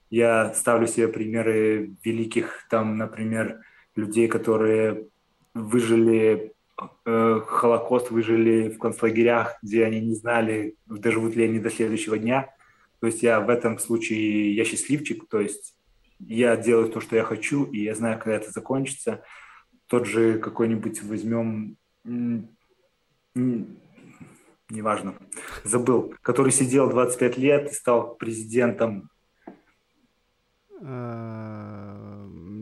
Я 0.10 0.54
ставлю 0.54 0.88
себе 0.88 1.08
примеры 1.08 1.96
великих, 2.04 2.66
там, 2.70 2.98
например, 2.98 3.62
людей, 3.96 4.28
которые 4.28 5.08
выжили 5.54 6.54
Холокост 7.04 8.12
выжили 8.12 8.70
в 8.70 8.78
концлагерях, 8.78 9.58
где 9.62 9.86
они 9.86 10.02
не 10.02 10.16
знали, 10.16 10.76
доживут 10.86 11.36
ли 11.36 11.46
они 11.46 11.60
до 11.60 11.70
следующего 11.70 12.18
дня. 12.18 12.54
То 13.00 13.08
есть 13.08 13.24
я 13.24 13.40
в 13.40 13.50
этом 13.50 13.80
случае, 13.80 14.56
я 14.56 14.64
счастливчик, 14.66 15.28
то 15.28 15.40
есть 15.40 15.76
я 16.20 16.56
делаю 16.56 16.90
то, 16.90 17.00
что 17.02 17.16
я 17.16 17.24
хочу, 17.24 17.66
и 17.66 17.80
я 17.84 17.96
знаю, 17.96 18.20
когда 18.20 18.36
это 18.36 18.52
закончится. 18.52 19.24
Тот 19.88 20.06
же 20.06 20.38
какой-нибудь 20.38 21.02
возьмем, 21.04 21.78
неважно, 24.70 25.16
забыл, 25.64 26.14
который 26.22 26.52
сидел 26.52 26.90
25 26.90 27.38
лет 27.38 27.72
и 27.72 27.74
стал 27.74 28.16
президентом. 28.16 29.10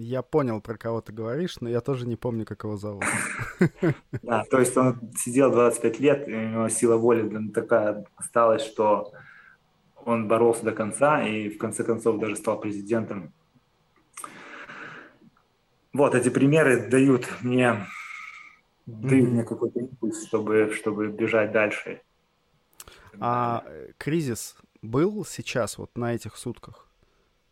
Я 0.09 0.23
понял, 0.23 0.59
про 0.59 0.75
кого 0.75 1.01
ты 1.01 1.13
говоришь, 1.13 1.61
но 1.61 1.69
я 1.69 1.81
тоже 1.81 2.07
не 2.07 2.15
помню, 2.15 2.43
как 2.43 2.63
его 2.63 2.77
зовут. 2.77 3.03
Да, 4.23 4.43
то 4.49 4.59
есть 4.59 4.75
он 4.75 4.99
сидел 5.15 5.51
25 5.51 5.99
лет, 5.99 6.27
и 6.27 6.33
у 6.33 6.49
него 6.49 6.69
сила 6.69 6.97
воли 6.97 7.49
такая 7.49 8.07
осталась, 8.15 8.63
что 8.63 9.11
он 10.05 10.27
боролся 10.27 10.63
до 10.63 10.71
конца 10.71 11.21
и 11.21 11.49
в 11.49 11.59
конце 11.59 11.83
концов 11.83 12.19
даже 12.19 12.37
стал 12.37 12.59
президентом. 12.59 13.31
Вот 15.93 16.15
эти 16.15 16.29
примеры 16.29 16.89
дают 16.89 17.27
мне 17.43 17.85
дают 18.87 19.29
мне 19.29 19.43
какой-то 19.43 19.79
импульс, 19.79 20.25
чтобы, 20.25 20.73
чтобы 20.75 21.09
бежать 21.09 21.51
дальше. 21.51 22.01
А 23.19 23.63
э, 23.63 23.91
кризис 23.99 24.57
был 24.81 25.23
сейчас, 25.23 25.77
вот 25.77 25.95
на 25.95 26.15
этих 26.15 26.35
сутках? 26.35 26.87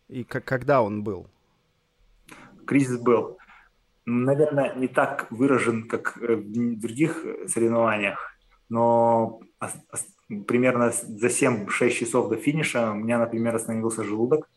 И 0.08 0.24
когда 0.24 0.82
он 0.82 1.04
был? 1.04 1.28
Кризис 2.68 2.98
был. 2.98 3.38
Наверное, 4.04 4.74
не 4.74 4.88
так 4.88 5.26
выражен, 5.30 5.88
как 5.88 6.16
в 6.16 6.80
других 6.80 7.24
соревнованиях, 7.46 8.36
но 8.68 9.40
примерно 10.46 10.90
за 10.90 11.28
7-6 11.28 11.90
часов 11.90 12.28
до 12.28 12.36
финиша 12.36 12.92
у 12.92 12.94
меня, 12.94 13.18
например, 13.18 13.56
остановился 13.56 14.04
желудок. 14.04 14.48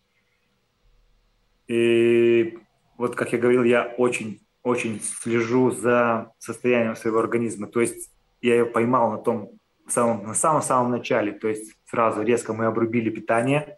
И 1.68 2.60
вот, 2.98 3.16
как 3.16 3.32
я 3.34 3.40
говорил, 3.40 3.64
я 3.64 3.94
очень, 3.98 4.42
очень 4.64 5.02
слежу 5.02 5.72
за 5.72 6.32
состоянием 6.38 6.96
своего 6.96 7.20
организма. 7.20 7.68
То 7.68 7.80
есть 7.80 8.12
я 8.42 8.56
ее 8.56 8.66
поймал 8.66 9.12
на 9.12 9.18
том 9.18 9.52
самом, 9.88 10.24
на 10.24 10.34
самом-самом 10.34 10.92
начале. 10.92 11.32
То 11.32 11.48
есть 11.48 11.78
сразу 11.86 12.22
резко 12.24 12.54
мы 12.54 12.66
обрубили 12.66 13.10
питание, 13.10 13.78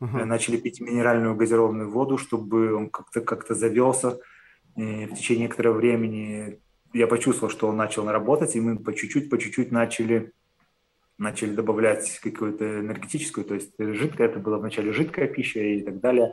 uh-huh. 0.00 0.24
начали 0.24 0.56
пить 0.56 0.80
минеральную 0.80 1.34
газированную 1.34 1.90
воду, 1.90 2.18
чтобы 2.18 2.74
он 2.74 2.90
как-то 2.90 3.20
как 3.20 3.46
завелся. 3.48 4.18
И 4.76 5.06
в 5.06 5.14
течение 5.14 5.44
некоторого 5.44 5.74
времени 5.74 6.60
я 6.92 7.06
почувствовал, 7.06 7.50
что 7.50 7.68
он 7.68 7.76
начал 7.76 8.06
работать, 8.08 8.56
и 8.56 8.60
мы 8.60 8.78
по 8.78 8.94
чуть-чуть, 8.94 9.28
по 9.28 9.38
чуть-чуть 9.38 9.72
начали 9.72 10.32
начали 11.18 11.52
добавлять 11.52 12.20
какую-то 12.20 12.80
энергетическую, 12.80 13.44
то 13.44 13.54
есть 13.54 13.74
жидкая, 13.76 14.28
это 14.28 14.38
была 14.38 14.58
вначале 14.58 14.92
жидкая 14.92 15.26
пища 15.26 15.60
и 15.60 15.82
так 15.82 16.00
далее. 16.00 16.32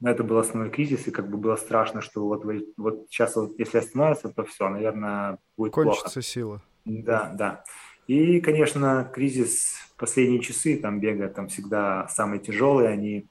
Но 0.00 0.10
это 0.10 0.24
был 0.24 0.36
основной 0.38 0.70
кризис, 0.70 1.06
и 1.06 1.12
как 1.12 1.30
бы 1.30 1.38
было 1.38 1.56
страшно, 1.56 2.00
что 2.00 2.26
вот, 2.26 2.44
вот 2.76 3.06
сейчас 3.08 3.36
вот 3.36 3.56
если 3.58 3.78
остановится, 3.78 4.28
то 4.28 4.44
все, 4.44 4.68
наверное, 4.68 5.38
будет 5.56 5.72
Кончится 5.72 6.02
плохо. 6.02 6.22
Сила. 6.22 6.62
Да, 6.84 7.32
да. 7.38 7.64
И, 8.06 8.40
конечно, 8.40 9.10
кризис 9.14 9.76
последние 9.96 10.40
часы 10.40 10.76
там 10.76 11.00
бега 11.00 11.28
там 11.28 11.48
всегда 11.48 12.08
самые 12.08 12.40
тяжелые, 12.40 12.88
они 12.88 13.26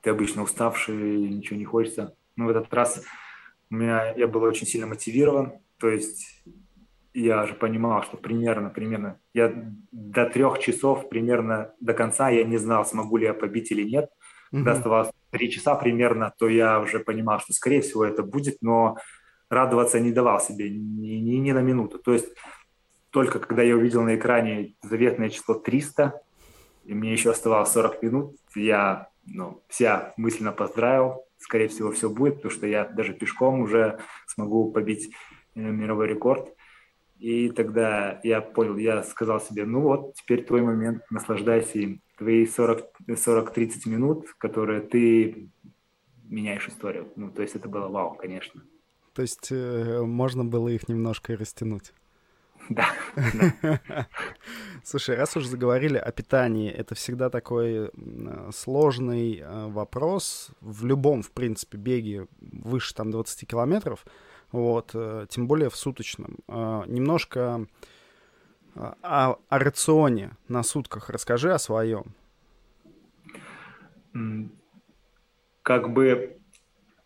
ты 0.00 0.10
обычно 0.10 0.42
уставший, 0.42 1.28
ничего 1.28 1.58
не 1.58 1.64
хочется. 1.64 2.14
Но 2.36 2.46
в 2.46 2.48
этот 2.50 2.72
раз 2.74 3.02
у 3.70 3.74
меня 3.74 4.12
я 4.14 4.28
был 4.28 4.42
очень 4.42 4.66
сильно 4.66 4.86
мотивирован, 4.86 5.54
то 5.78 5.88
есть 5.88 6.44
я 7.14 7.46
же 7.46 7.54
понимал, 7.54 8.02
что 8.02 8.16
примерно, 8.16 8.70
примерно, 8.70 9.20
я 9.32 9.52
до 9.92 10.26
трех 10.26 10.58
часов 10.58 11.08
примерно 11.08 11.72
до 11.80 11.94
конца 11.94 12.28
я 12.28 12.44
не 12.44 12.56
знал, 12.56 12.84
смогу 12.84 13.16
ли 13.16 13.26
я 13.26 13.34
побить 13.34 13.70
или 13.70 13.84
нет. 13.84 14.06
Mm-hmm. 14.06 14.58
Когда 14.58 14.72
оставалось 14.72 15.10
три 15.30 15.50
часа 15.50 15.76
примерно, 15.76 16.34
то 16.38 16.48
я 16.48 16.80
уже 16.80 16.98
понимал, 16.98 17.38
что 17.40 17.52
скорее 17.52 17.82
всего 17.82 18.04
это 18.04 18.22
будет, 18.24 18.58
но 18.62 18.96
радоваться 19.48 20.00
не 20.00 20.10
давал 20.10 20.40
себе 20.40 20.68
ни, 20.68 21.16
ни, 21.16 21.36
ни 21.36 21.52
на 21.52 21.60
минуту. 21.60 21.98
То 21.98 22.12
есть 22.12 22.26
только 23.14 23.38
когда 23.38 23.62
я 23.62 23.76
увидел 23.76 24.02
на 24.02 24.16
экране 24.16 24.74
заветное 24.82 25.30
число 25.30 25.54
300, 25.54 26.20
и 26.84 26.94
мне 26.94 27.12
еще 27.12 27.30
оставалось 27.30 27.70
40 27.70 28.02
минут, 28.02 28.36
я 28.56 29.08
ну, 29.24 29.62
вся 29.68 30.12
мысленно 30.16 30.50
поздравил. 30.50 31.22
Скорее 31.38 31.68
всего, 31.68 31.92
все 31.92 32.10
будет, 32.10 32.36
потому 32.36 32.50
что 32.50 32.66
я 32.66 32.84
даже 32.84 33.12
пешком 33.12 33.60
уже 33.60 34.00
смогу 34.26 34.72
побить 34.72 35.12
э, 35.54 35.60
мировой 35.60 36.08
рекорд. 36.08 36.52
И 37.20 37.50
тогда 37.50 38.18
я 38.24 38.40
понял, 38.40 38.76
я 38.78 39.04
сказал 39.04 39.40
себе, 39.40 39.64
ну 39.64 39.82
вот, 39.82 40.14
теперь 40.14 40.44
твой 40.44 40.62
момент, 40.62 41.02
наслаждайся 41.08 41.78
им. 41.78 42.02
твои 42.18 42.46
40-30 42.46 42.84
минут, 43.86 44.26
которые 44.38 44.80
ты 44.80 45.48
меняешь 46.24 46.66
историю. 46.66 47.12
Ну, 47.14 47.30
то 47.30 47.42
есть 47.42 47.54
это 47.54 47.68
было 47.68 47.86
вау, 47.86 48.16
конечно. 48.16 48.60
То 49.14 49.22
есть 49.22 49.52
э, 49.52 50.02
можно 50.02 50.44
было 50.44 50.68
их 50.68 50.88
немножко 50.88 51.36
растянуть. 51.36 51.92
Да. 52.68 52.86
Слушай, 54.84 55.16
раз 55.16 55.36
уж 55.36 55.44
заговорили 55.46 55.98
о 55.98 56.10
питании, 56.12 56.70
это 56.70 56.94
всегда 56.94 57.30
такой 57.30 57.90
сложный 58.52 59.38
э, 59.38 59.66
вопрос 59.68 60.50
в 60.60 60.84
любом, 60.84 61.22
в 61.22 61.30
принципе, 61.30 61.78
беге 61.78 62.26
выше 62.40 62.94
там 62.94 63.10
20 63.10 63.48
километров, 63.48 64.04
вот, 64.52 64.90
э, 64.94 65.26
тем 65.28 65.46
более 65.46 65.68
в 65.68 65.76
суточном. 65.76 66.38
Э, 66.48 66.82
немножко 66.86 67.66
о, 68.74 69.36
о 69.48 69.58
рационе 69.58 70.32
на 70.48 70.62
сутках 70.62 71.10
расскажи 71.10 71.52
о 71.52 71.58
своем. 71.58 72.14
Как 75.62 75.92
бы 75.92 76.38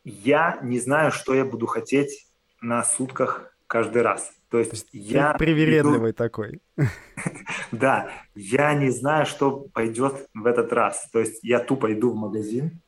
я 0.04 0.58
не 0.62 0.78
знаю, 0.80 1.12
что 1.12 1.34
я 1.34 1.44
буду 1.44 1.66
хотеть 1.66 2.26
на 2.60 2.82
сутках 2.84 3.54
каждый 3.66 4.02
раз. 4.02 4.37
То 4.50 4.58
есть, 4.58 4.70
То 4.70 4.76
есть 4.76 4.88
я... 4.92 5.34
Привередливый 5.34 6.10
иду... 6.10 6.16
такой. 6.16 6.60
Да, 7.72 8.10
я 8.34 8.74
не 8.74 8.90
знаю, 8.90 9.26
что 9.26 9.68
пойдет 9.72 10.28
в 10.34 10.46
этот 10.46 10.72
раз. 10.72 11.08
То 11.12 11.18
есть 11.18 11.40
я 11.42 11.58
тупо 11.58 11.92
иду 11.92 12.12
в 12.12 12.16
магазин. 12.16 12.80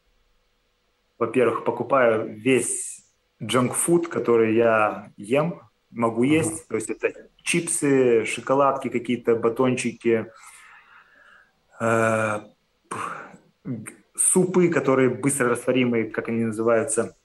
Во-первых, 1.18 1.64
покупаю 1.64 2.34
весь 2.34 3.04
джанк-фуд, 3.42 4.08
который 4.08 4.54
я 4.54 5.12
ем, 5.16 5.60
могу 5.90 6.22
есть. 6.22 6.66
То 6.68 6.76
есть 6.76 6.88
это 6.88 7.12
чипсы, 7.42 8.24
шоколадки 8.24 8.88
какие-то, 8.88 9.36
батончики, 9.36 10.30
э, 11.80 12.40
супы, 14.14 14.68
которые 14.68 15.10
быстро 15.10 15.50
растворимые, 15.50 16.10
как 16.10 16.28
они 16.28 16.44
называются. 16.44 17.16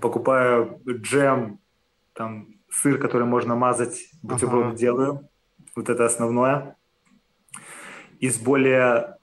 Покупаю 0.00 0.80
джем, 0.86 1.58
там 2.12 2.54
сыр, 2.82 2.98
который 2.98 3.26
можно 3.26 3.54
мазать, 3.54 4.10
бутерброд 4.22 4.66
ага. 4.66 4.76
делаю. 4.76 5.28
Вот 5.76 5.88
это 5.88 6.04
основное. 6.04 6.76
Из 8.20 8.38
более 8.38 9.18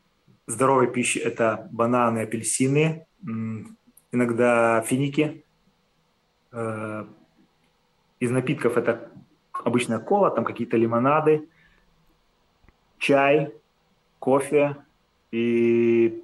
здоровой 0.47 0.91
пищи 0.91 1.17
это 1.17 1.67
бананы, 1.71 2.19
апельсины, 2.19 3.05
иногда 4.11 4.81
финики. 4.81 5.45
Э, 6.51 7.05
из 8.19 8.31
напитков 8.31 8.77
это 8.77 9.11
обычная 9.51 9.99
кола, 9.99 10.29
там 10.31 10.43
какие-то 10.43 10.77
лимонады, 10.77 11.47
чай, 12.97 13.53
кофе. 14.19 14.75
И 15.31 16.23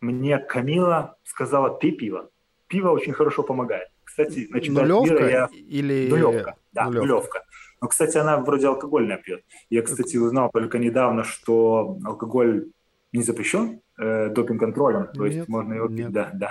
мне 0.00 0.38
Камила 0.38 1.16
сказала, 1.24 1.76
пей 1.76 1.92
пиво. 1.92 2.30
Пиво 2.68 2.90
очень 2.90 3.12
хорошо 3.12 3.42
помогает 3.42 3.88
кстати, 4.08 4.48
на 4.50 4.60
чемпионате 4.60 5.12
мира 5.12 5.28
я... 5.28 5.48
или... 5.52 6.08
Нулевка, 6.08 6.56
да, 6.72 6.84
нулевка. 6.86 7.06
нулевка. 7.06 7.44
Но, 7.82 7.88
кстати, 7.88 8.16
она 8.16 8.38
вроде 8.38 8.66
алкогольная 8.68 9.18
пьет. 9.18 9.44
Я, 9.68 9.82
кстати, 9.82 10.16
узнал 10.16 10.50
только 10.50 10.78
недавно, 10.78 11.24
что 11.24 11.98
алкоголь 12.04 12.70
не 13.12 13.22
запрещен 13.22 13.82
э, 13.98 14.30
допинг-контролем, 14.30 15.08
то 15.12 15.24
нет, 15.24 15.34
есть 15.34 15.48
можно 15.48 15.74
его 15.74 15.88
пить, 15.88 15.98
нет. 15.98 16.12
да, 16.12 16.30
да. 16.32 16.50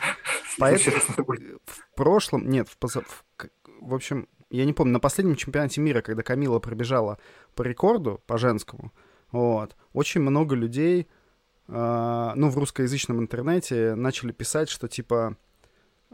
Поэтому 0.58 0.96
в 1.64 1.94
прошлом, 1.96 2.48
нет, 2.48 2.68
в, 2.68 2.78
поза... 2.78 3.02
в 3.80 3.92
общем, 3.92 4.28
я 4.50 4.64
не 4.64 4.72
помню, 4.72 4.92
на 4.92 5.00
последнем 5.00 5.34
чемпионате 5.34 5.80
мира, 5.80 6.00
когда 6.00 6.22
Камила 6.22 6.60
пробежала 6.60 7.18
по 7.56 7.62
рекорду, 7.62 8.22
по 8.26 8.38
женскому, 8.38 8.92
вот, 9.32 9.76
очень 9.92 10.20
много 10.20 10.54
людей, 10.54 11.08
э, 11.66 12.32
ну, 12.36 12.48
в 12.48 12.56
русскоязычном 12.56 13.18
интернете 13.20 13.96
начали 13.96 14.30
писать, 14.30 14.68
что, 14.68 14.86
типа, 14.86 15.36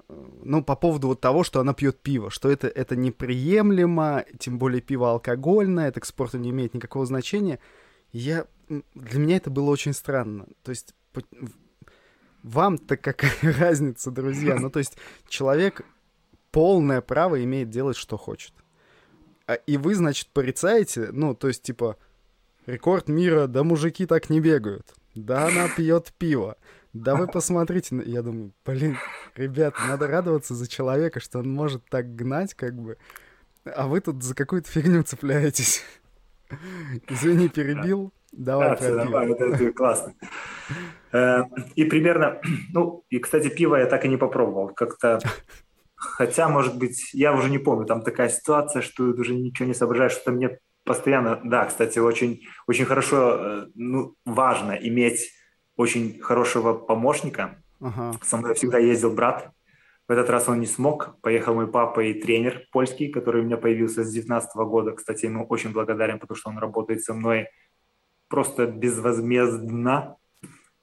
ну, 0.09 0.63
по 0.63 0.77
поводу 0.77 1.09
вот 1.09 1.21
того, 1.21 1.45
что 1.45 1.61
она 1.61 1.75
пьет 1.75 2.01
пиво, 2.01 2.31
что 2.31 2.51
это, 2.51 2.69
это 2.69 2.97
неприемлемо, 2.97 4.25
тем 4.39 4.59
более 4.59 4.81
пиво 4.81 5.11
алкогольное, 5.11 5.89
это 5.89 6.01
к 6.01 6.05
спорту 6.05 6.39
не 6.39 6.51
имеет 6.51 6.75
никакого 6.75 7.07
значения. 7.07 7.59
Я, 8.13 8.47
для 8.69 9.21
меня 9.21 9.37
это 9.37 9.51
было 9.51 9.71
очень 9.71 9.93
странно. 9.93 10.47
То 10.63 10.71
есть 10.71 10.95
вам-то 12.43 12.97
какая 12.97 13.33
разница, 13.43 14.11
друзья? 14.11 14.57
Ну, 14.57 14.71
то 14.71 14.79
есть 14.79 14.97
человек 15.29 15.83
полное 16.51 17.01
право 17.01 17.43
имеет 17.43 17.71
делать, 17.71 17.97
что 17.97 18.17
хочет. 18.17 18.53
А, 19.47 19.55
и 19.55 19.77
вы, 19.77 19.95
значит, 19.95 20.29
порицаете, 20.29 21.11
ну, 21.13 21.35
то 21.35 21.49
есть, 21.49 21.63
типа, 21.63 21.97
рекорд 22.67 23.09
мира, 23.09 23.47
да 23.47 23.65
мужики 23.65 24.07
так 24.07 24.31
не 24.31 24.41
бегают. 24.41 24.95
Да 25.15 25.47
она 25.47 25.69
пьет 25.69 26.13
пиво. 26.19 26.57
Да 26.93 27.15
вы 27.15 27.29
посмотрите, 27.29 28.03
я 28.05 28.23
думаю, 28.23 28.53
блин, 28.65 28.97
ребята, 29.37 29.79
надо 29.87 30.09
радоваться 30.09 30.55
за 30.55 30.69
человека, 30.69 31.21
что 31.21 31.39
он 31.39 31.51
может 31.51 31.85
так 31.89 32.17
гнать, 32.17 32.55
как 32.55 32.75
бы, 32.75 32.97
а 33.65 33.87
вы 33.87 34.01
тут 34.01 34.23
за 34.23 34.35
какую-то 34.35 34.69
фигню 34.69 35.03
цепляетесь. 35.05 35.85
Извини, 37.09 37.49
перебил. 37.49 38.13
Давай, 38.33 38.79
да, 38.81 39.05
давай, 39.05 39.33
это, 39.33 39.45
это 39.45 39.73
классно. 39.73 40.15
Э, 41.13 41.43
и 41.75 41.85
примерно, 41.85 42.41
ну, 42.73 43.05
и, 43.09 43.19
кстати, 43.19 43.49
пиво 43.49 43.77
я 43.77 43.87
так 43.87 44.05
и 44.05 44.09
не 44.09 44.17
попробовал. 44.17 44.69
Как-то, 44.69 45.19
хотя, 45.97 46.49
может 46.49 46.79
быть, 46.79 47.13
я 47.13 47.33
уже 47.33 47.51
не 47.51 47.59
помню, 47.59 47.87
там 47.87 48.03
такая 48.03 48.29
ситуация, 48.29 48.83
что 48.83 49.05
уже 49.05 49.35
ничего 49.35 49.67
не 49.67 49.75
соображаешь, 49.75 50.13
что 50.13 50.31
мне 50.33 50.59
постоянно, 50.85 51.41
да, 51.45 51.67
кстати, 51.67 51.99
очень, 51.99 52.43
очень 52.67 52.85
хорошо, 52.85 53.37
э, 53.39 53.67
ну, 53.75 54.15
важно 54.25 54.73
иметь 54.73 55.33
очень 55.81 56.21
хорошего 56.21 56.75
помощника. 56.75 57.57
Ага. 57.81 58.13
Со 58.23 58.37
мной 58.37 58.55
всегда 58.55 58.79
ездил 58.79 59.13
брат. 59.13 59.51
В 60.07 60.13
этот 60.13 60.29
раз 60.29 60.47
он 60.47 60.61
не 60.61 60.67
смог. 60.67 61.19
Поехал 61.23 61.55
мой 61.55 61.69
папа 61.69 62.01
и 62.01 62.21
тренер 62.21 62.67
польский, 62.71 63.09
который 63.09 63.41
у 63.41 63.45
меня 63.45 63.57
появился 63.57 64.05
с 64.05 64.13
19 64.13 64.55
года. 64.57 64.93
Кстати, 64.93 65.25
ему 65.25 65.47
очень 65.47 65.73
благодарен, 65.73 66.19
потому 66.19 66.37
что 66.37 66.51
он 66.51 66.59
работает 66.59 67.03
со 67.03 67.15
мной 67.15 67.49
просто 68.29 68.67
безвозмездно. 68.67 70.17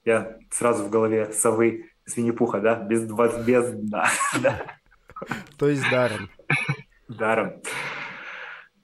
Я 0.04 0.38
сразу 0.50 0.82
в 0.84 0.90
голове 0.90 1.32
совы 1.32 1.90
с 2.04 2.16
Винни-Пуха, 2.16 2.60
да? 2.60 2.74
Безвозмездно. 2.74 4.08
То 5.58 5.68
есть 5.68 5.88
даром. 5.90 6.28
Даром. 7.06 7.62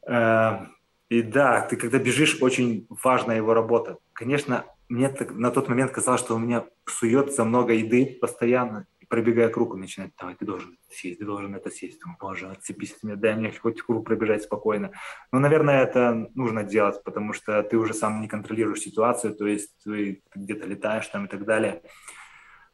Э, 0.07 0.67
и 1.09 1.23
да, 1.23 1.63
ты 1.63 1.77
когда 1.77 1.99
бежишь, 1.99 2.39
очень 2.41 2.87
важна 3.03 3.35
его 3.35 3.53
работа. 3.53 3.97
Конечно, 4.13 4.65
мне 4.89 5.09
так, 5.09 5.33
на 5.33 5.51
тот 5.51 5.69
момент 5.69 5.93
казалось, 5.93 6.21
что 6.21 6.35
у 6.35 6.39
меня 6.39 6.65
суется 6.87 7.45
много 7.45 7.73
еды 7.73 8.19
постоянно, 8.21 8.87
и 9.01 9.07
пробегая 9.07 9.49
круг, 9.49 9.75
он 9.75 9.81
начинает, 9.81 10.13
давай, 10.19 10.35
ты 10.35 10.45
должен 10.45 10.73
это 10.73 10.97
съесть, 10.97 11.19
ты 11.19 11.25
должен 11.25 11.55
это 11.55 11.71
съесть. 11.71 12.01
Думаю, 12.01 12.19
боже, 12.21 12.49
отцепись 12.49 12.93
от 12.93 13.03
меня, 13.03 13.17
дай 13.17 13.35
мне 13.35 13.53
хоть 13.53 13.81
круг 13.83 14.05
пробежать 14.05 14.43
спокойно. 14.43 14.91
Но, 15.33 15.39
наверное, 15.39 15.83
это 15.83 16.31
нужно 16.35 16.65
делать, 16.65 17.03
потому 17.03 17.33
что 17.33 17.63
ты 17.63 17.77
уже 17.77 17.95
сам 17.95 18.21
не 18.21 18.29
контролируешь 18.29 18.81
ситуацию, 18.81 19.35
то 19.35 19.47
есть 19.47 19.71
ты 19.85 20.23
где-то 20.35 20.67
летаешь 20.67 21.07
там 21.09 21.27
и 21.27 21.29
так 21.29 21.45
далее. 21.45 21.83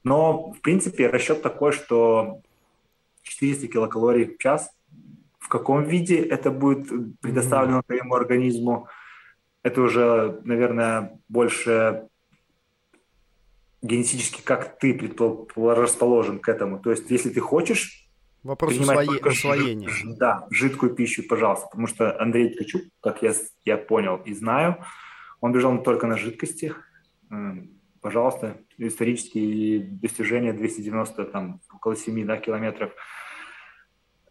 Но, 0.03 0.53
в 0.53 0.61
принципе, 0.61 1.09
расчет 1.09 1.43
такой, 1.43 1.73
что 1.73 2.41
400 3.23 3.69
килокалорий 3.69 4.35
в 4.35 4.39
час, 4.39 4.71
в 5.39 5.49
каком 5.49 5.85
виде 5.85 6.17
это 6.17 6.51
будет 6.51 7.21
предоставлено 7.21 7.83
твоему 7.83 8.15
организму– 8.15 8.89
это 9.63 9.83
уже, 9.83 10.41
наверное, 10.45 11.19
больше 11.29 12.09
генетически, 13.83 14.43
как 14.43 14.79
ты 14.79 14.99
расположен 15.57 16.39
к 16.39 16.49
этому. 16.49 16.79
То 16.79 16.91
есть, 16.91 17.11
если 17.11 17.31
ты 17.31 17.41
хочешь 17.41 18.09
Вопрос 18.43 18.77
усвои... 18.79 19.21
усвоения. 19.23 19.91
Да, 20.17 20.47
жидкую 20.51 20.95
пищу, 20.95 21.23
пожалуйста. 21.29 21.67
Потому 21.69 21.87
что 21.87 22.21
Андрей 22.21 22.55
Ткачук, 22.55 22.83
как 23.01 23.23
я, 23.23 23.33
я 23.65 23.77
понял 23.77 24.17
и 24.25 24.33
знаю, 24.33 24.83
он 25.41 25.53
бежал 25.53 25.83
только 25.83 26.07
на 26.07 26.17
жидкостях. 26.17 26.83
Пожалуйста, 28.01 28.57
исторические 28.79 29.81
достижения 29.81 30.55
290, 30.55 31.25
там, 31.27 31.61
около 31.73 31.97
7 31.97 32.27
да, 32.27 32.39
километров. 32.39 32.93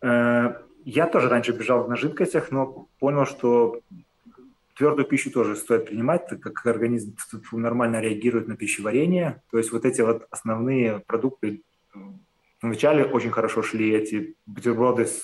Э, 0.01 0.55
я 0.85 1.05
тоже 1.05 1.29
раньше 1.29 1.51
бежал 1.51 1.87
на 1.87 1.95
жидкостях, 1.95 2.49
но 2.49 2.87
понял, 2.97 3.27
что 3.27 3.79
Твердую 4.79 5.05
пищу 5.05 5.29
тоже 5.29 5.57
стоит 5.57 5.87
принимать, 5.87 6.27
так 6.27 6.39
как 6.39 6.65
организм 6.65 7.13
нормально 7.51 7.99
реагирует 7.99 8.47
на 8.47 8.55
пищеварение. 8.55 9.43
То 9.51 9.57
есть 9.57 9.73
вот 9.73 9.83
эти 9.83 9.99
вот 9.99 10.25
основные 10.31 10.99
продукты 10.99 11.63
вначале 12.61 13.03
очень 13.03 13.29
хорошо 13.29 13.61
шли 13.61 13.91
эти 13.91 14.37
бутерброды 14.45 15.07
с 15.07 15.21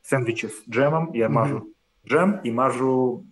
сэндвичи 0.00 0.46
с 0.46 0.66
джемом. 0.66 1.12
Я 1.12 1.26
mm-hmm. 1.26 1.28
мажу 1.28 1.74
джем 2.06 2.40
и 2.42 2.50
мажу 2.50 3.26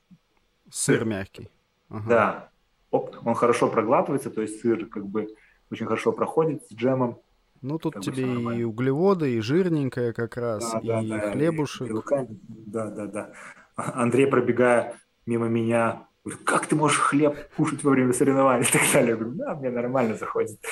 сыр, 0.71 0.99
сыр 0.99 1.05
мягкий. 1.07 1.49
Ага. 1.89 2.09
Да. 2.09 2.51
Оп, 2.91 3.17
он 3.25 3.35
хорошо 3.35 3.69
проглатывается, 3.71 4.29
то 4.29 4.43
есть 4.43 4.61
сыр 4.61 4.85
как 4.85 5.07
бы 5.07 5.35
очень 5.71 5.87
хорошо 5.87 6.13
проходит 6.13 6.63
с 6.69 6.75
джемом. 6.75 7.21
Ну, 7.63 7.79
тут 7.79 8.03
тебе 8.03 8.25
и 8.59 8.65
углеводы, 8.65 9.33
и 9.33 9.41
жирненькое 9.41 10.13
как 10.13 10.37
раз, 10.37 10.75
да, 10.83 11.01
и 11.01 11.09
да, 11.09 11.33
хлебушек. 11.33 11.91
И 11.91 12.27
да, 12.67 12.91
да, 12.91 13.07
да. 13.07 13.33
Андрей, 13.77 14.27
пробегая 14.27 14.99
мимо 15.27 15.49
меня 15.49 16.07
Говорю, 16.27 16.43
как 16.45 16.67
ты 16.67 16.75
можешь 16.75 16.99
хлеб 16.99 17.37
кушать 17.57 17.85
во 17.85 17.93
время 17.93 18.13
соревнований 18.13 18.67
и 18.69 18.73
так 18.73 18.83
далее? 18.93 19.11
Я 19.11 19.17
говорю, 19.17 19.37
да, 19.37 19.55
мне 19.55 19.71
нормально 19.71 20.17
заходит. 20.17 20.59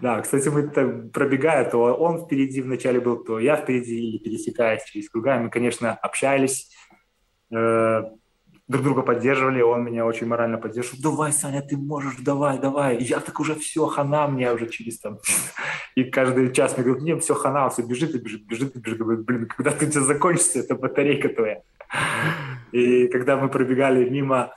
Да, 0.00 0.22
кстати, 0.22 0.48
мы 0.48 1.10
пробегая, 1.10 1.70
то 1.70 1.94
он 1.94 2.24
впереди 2.24 2.62
вначале 2.62 3.00
был, 3.00 3.22
то 3.22 3.38
я 3.38 3.56
впереди, 3.56 4.16
и 4.16 4.18
пересекаясь 4.18 4.82
через 4.84 5.10
круга, 5.10 5.38
мы, 5.38 5.50
конечно, 5.50 5.92
общались, 5.92 6.70
э, 7.54 8.02
друг 8.66 8.82
друга 8.82 9.02
поддерживали, 9.02 9.60
он 9.60 9.84
меня 9.84 10.06
очень 10.06 10.26
морально 10.26 10.56
поддерживал. 10.56 11.02
Давай, 11.02 11.32
Саня, 11.32 11.60
ты 11.60 11.76
можешь, 11.76 12.16
давай, 12.18 12.58
давай. 12.58 12.96
Я 12.96 13.20
так 13.20 13.38
уже 13.40 13.54
все, 13.54 13.86
хана 13.86 14.26
мне 14.26 14.50
уже 14.50 14.68
через 14.68 15.00
там. 15.00 15.18
И 15.94 16.04
каждый 16.04 16.50
час 16.52 16.76
мне 16.76 16.84
говорит, 16.84 17.04
не, 17.04 17.16
все, 17.18 17.34
хана, 17.34 17.68
все, 17.68 17.82
бежит 17.82 18.14
и 18.14 18.18
бежит, 18.18 18.46
бежит 18.46 18.76
и 18.76 18.78
бежит. 18.78 18.98
Говорю, 18.98 19.22
блин, 19.22 19.46
когда 19.46 19.70
ты 19.70 19.86
тебя 19.86 20.00
закончится, 20.00 20.60
это 20.60 20.76
батарейка 20.76 21.28
твоя. 21.28 21.62
И 22.72 23.08
когда 23.08 23.36
мы 23.36 23.48
пробегали 23.48 24.08
мимо 24.08 24.54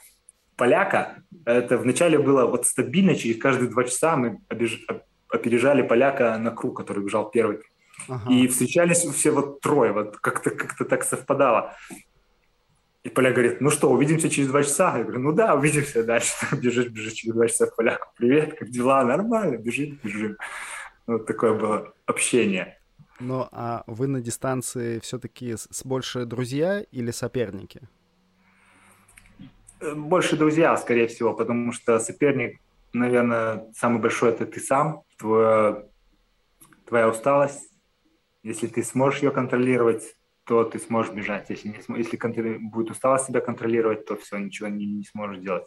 поляка, 0.56 1.24
это 1.46 1.78
вначале 1.78 2.20
было 2.20 2.46
вот 2.46 2.66
стабильно, 2.66 3.16
через 3.16 3.42
каждые 3.42 3.70
два 3.70 3.84
часа 3.84 4.16
мы 4.16 4.40
обеж... 4.50 4.86
опережали 5.30 5.82
поляка 5.82 6.38
на 6.38 6.52
круг, 6.52 6.78
который 6.78 7.04
бежал 7.04 7.30
первый. 7.32 7.60
Ага. 8.08 8.32
И 8.32 8.48
встречались 8.48 9.04
все 9.04 9.32
вот 9.32 9.62
трое, 9.62 9.92
вот 9.92 10.18
как-то 10.18 10.52
как 10.52 10.76
так 10.88 11.04
совпадало. 11.04 11.76
И 13.04 13.10
поляк 13.10 13.34
говорит, 13.34 13.60
ну 13.60 13.70
что, 13.70 13.92
увидимся 13.92 14.30
через 14.30 14.48
два 14.48 14.64
часа? 14.64 14.98
Я 14.98 15.04
говорю, 15.04 15.20
ну 15.20 15.34
да, 15.34 15.56
увидимся 15.56 16.04
дальше. 16.04 16.34
Бежишь, 16.56 16.88
бежишь 16.88 17.14
через 17.14 17.34
два 17.34 17.48
часа 17.48 17.68
к 17.68 17.76
поляку. 17.76 18.08
Привет, 18.18 18.58
как 18.58 18.70
дела? 18.70 19.04
Нормально, 19.04 19.58
бежим, 19.58 20.00
бежим. 20.02 20.38
Вот 21.06 21.26
такое 21.26 21.54
было 21.54 21.94
общение. 22.06 22.78
Ну, 23.20 23.48
а 23.52 23.84
вы 23.88 24.08
на 24.08 24.22
дистанции 24.22 25.00
все-таки 25.00 25.56
с 25.58 25.86
больше 25.86 26.26
друзья 26.26 26.82
или 26.92 27.12
соперники? 27.12 27.82
Больше 29.96 30.38
друзья, 30.38 30.78
скорее 30.78 31.08
всего, 31.08 31.34
потому 31.34 31.72
что 31.72 32.00
соперник, 32.00 32.60
наверное, 32.94 33.66
самый 33.76 34.00
большой 34.00 34.30
это 34.30 34.46
ты 34.46 34.60
сам, 34.60 35.04
твоя, 35.18 35.84
твоя 36.88 37.10
усталость. 37.10 37.70
Если 38.44 38.68
ты 38.68 38.84
сможешь 38.84 39.22
ее 39.22 39.32
контролировать, 39.32 40.16
то 40.46 40.64
ты 40.64 40.80
сможешь 40.80 41.14
бежать. 41.14 41.50
Если, 41.50 41.70
не, 41.70 41.98
если 41.98 42.18
контр... 42.18 42.58
будет 42.60 42.92
усталость 42.92 43.26
себя 43.26 43.42
контролировать, 43.42 44.06
то 44.06 44.16
все, 44.16 44.38
ничего 44.38 44.68
не, 44.68 44.86
не 44.86 45.06
сможешь 45.06 45.42
делать. 45.42 45.66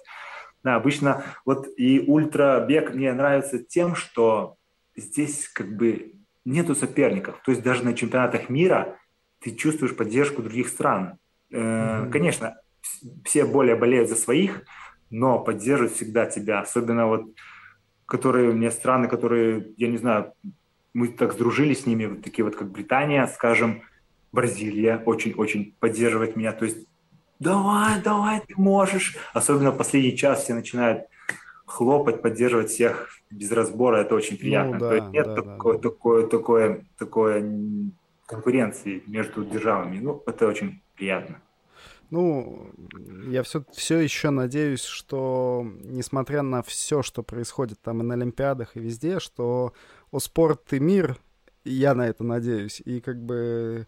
Да, 0.63 0.77
обычно 0.77 1.25
вот 1.45 1.69
и 1.77 2.01
ультрабег 2.07 2.95
мне 2.95 3.13
нравится 3.13 3.59
тем, 3.59 3.95
что 3.95 4.57
здесь 4.95 5.49
как 5.49 5.75
бы 5.77 6.15
нету 6.45 6.75
соперников. 6.75 7.41
То 7.45 7.53
есть 7.53 7.63
даже 7.63 7.85
на 7.85 7.95
чемпионатах 7.95 8.49
мира 8.49 8.99
ты 9.41 9.55
чувствуешь 9.55 9.97
поддержку 9.97 10.43
других 10.43 10.69
стран. 10.69 11.19
Mm-hmm. 11.51 12.11
Конечно, 12.11 12.57
все 13.25 13.45
более 13.45 13.77
болеют 13.77 14.09
за 14.09 14.17
своих, 14.17 14.63
но 15.11 15.39
поддерживают 15.39 15.95
всегда 15.95 16.27
тебя. 16.27 16.61
Особенно 16.61 17.07
вот, 17.07 17.27
которые 18.07 18.53
меня 18.53 18.71
страны, 18.71 19.09
которые, 19.09 19.73
я 19.77 19.89
не 19.89 19.97
знаю, 19.97 20.33
мы 20.95 21.09
так 21.09 21.35
сдружились 21.35 21.83
с 21.83 21.87
ними, 21.87 22.07
вот 22.07 22.23
такие 22.23 22.45
вот, 22.45 22.57
как 22.57 22.71
Британия, 22.71 23.27
скажем, 23.27 23.83
Бразилия 24.33 25.03
очень-очень 25.05 25.75
поддерживает 25.79 26.37
меня. 26.37 26.53
То 26.53 26.65
есть 26.65 26.87
давай, 27.39 28.01
давай, 28.03 28.41
ты 28.41 28.55
можешь. 28.57 29.17
Особенно 29.33 29.71
в 29.71 29.77
последний 29.77 30.17
час 30.17 30.45
все 30.45 30.55
начинают 30.55 31.07
хлопать, 31.67 32.23
поддерживать 32.23 32.71
всех 32.71 33.11
без 33.31 33.51
разбора, 33.51 33.99
это 33.99 34.15
очень 34.15 34.39
приятно. 34.39 34.75
Ну, 34.75 34.79
да, 34.79 34.89
То 34.89 34.95
есть 34.95 35.09
нет 35.09 35.27
да, 35.27 35.35
такой, 35.35 35.77
да. 35.77 35.83
такой, 35.83 36.29
такой, 36.29 36.85
такой 36.99 37.93
конкуренции 38.27 39.03
между 39.07 39.45
державами. 39.45 39.99
Ну, 39.99 40.23
это 40.27 40.47
очень 40.47 40.81
приятно. 40.95 41.41
Ну, 42.11 42.71
я 43.29 43.43
все, 43.43 43.65
все 43.73 43.99
еще 43.99 44.31
надеюсь, 44.31 44.83
что, 44.83 45.67
несмотря 45.85 46.43
на 46.43 46.63
все, 46.63 47.03
что 47.03 47.23
происходит 47.23 47.81
там 47.81 48.01
и 48.01 48.05
на 48.05 48.15
Олимпиадах, 48.15 48.77
и 48.77 48.81
везде, 48.81 49.19
что 49.21 49.73
о 50.11 50.19
спорт 50.21 50.73
и 50.73 50.79
мир, 50.79 51.19
я 51.65 51.95
на 51.95 52.09
это 52.09 52.23
надеюсь, 52.23 52.81
и 52.85 53.01
как 53.01 53.21
бы 53.21 53.87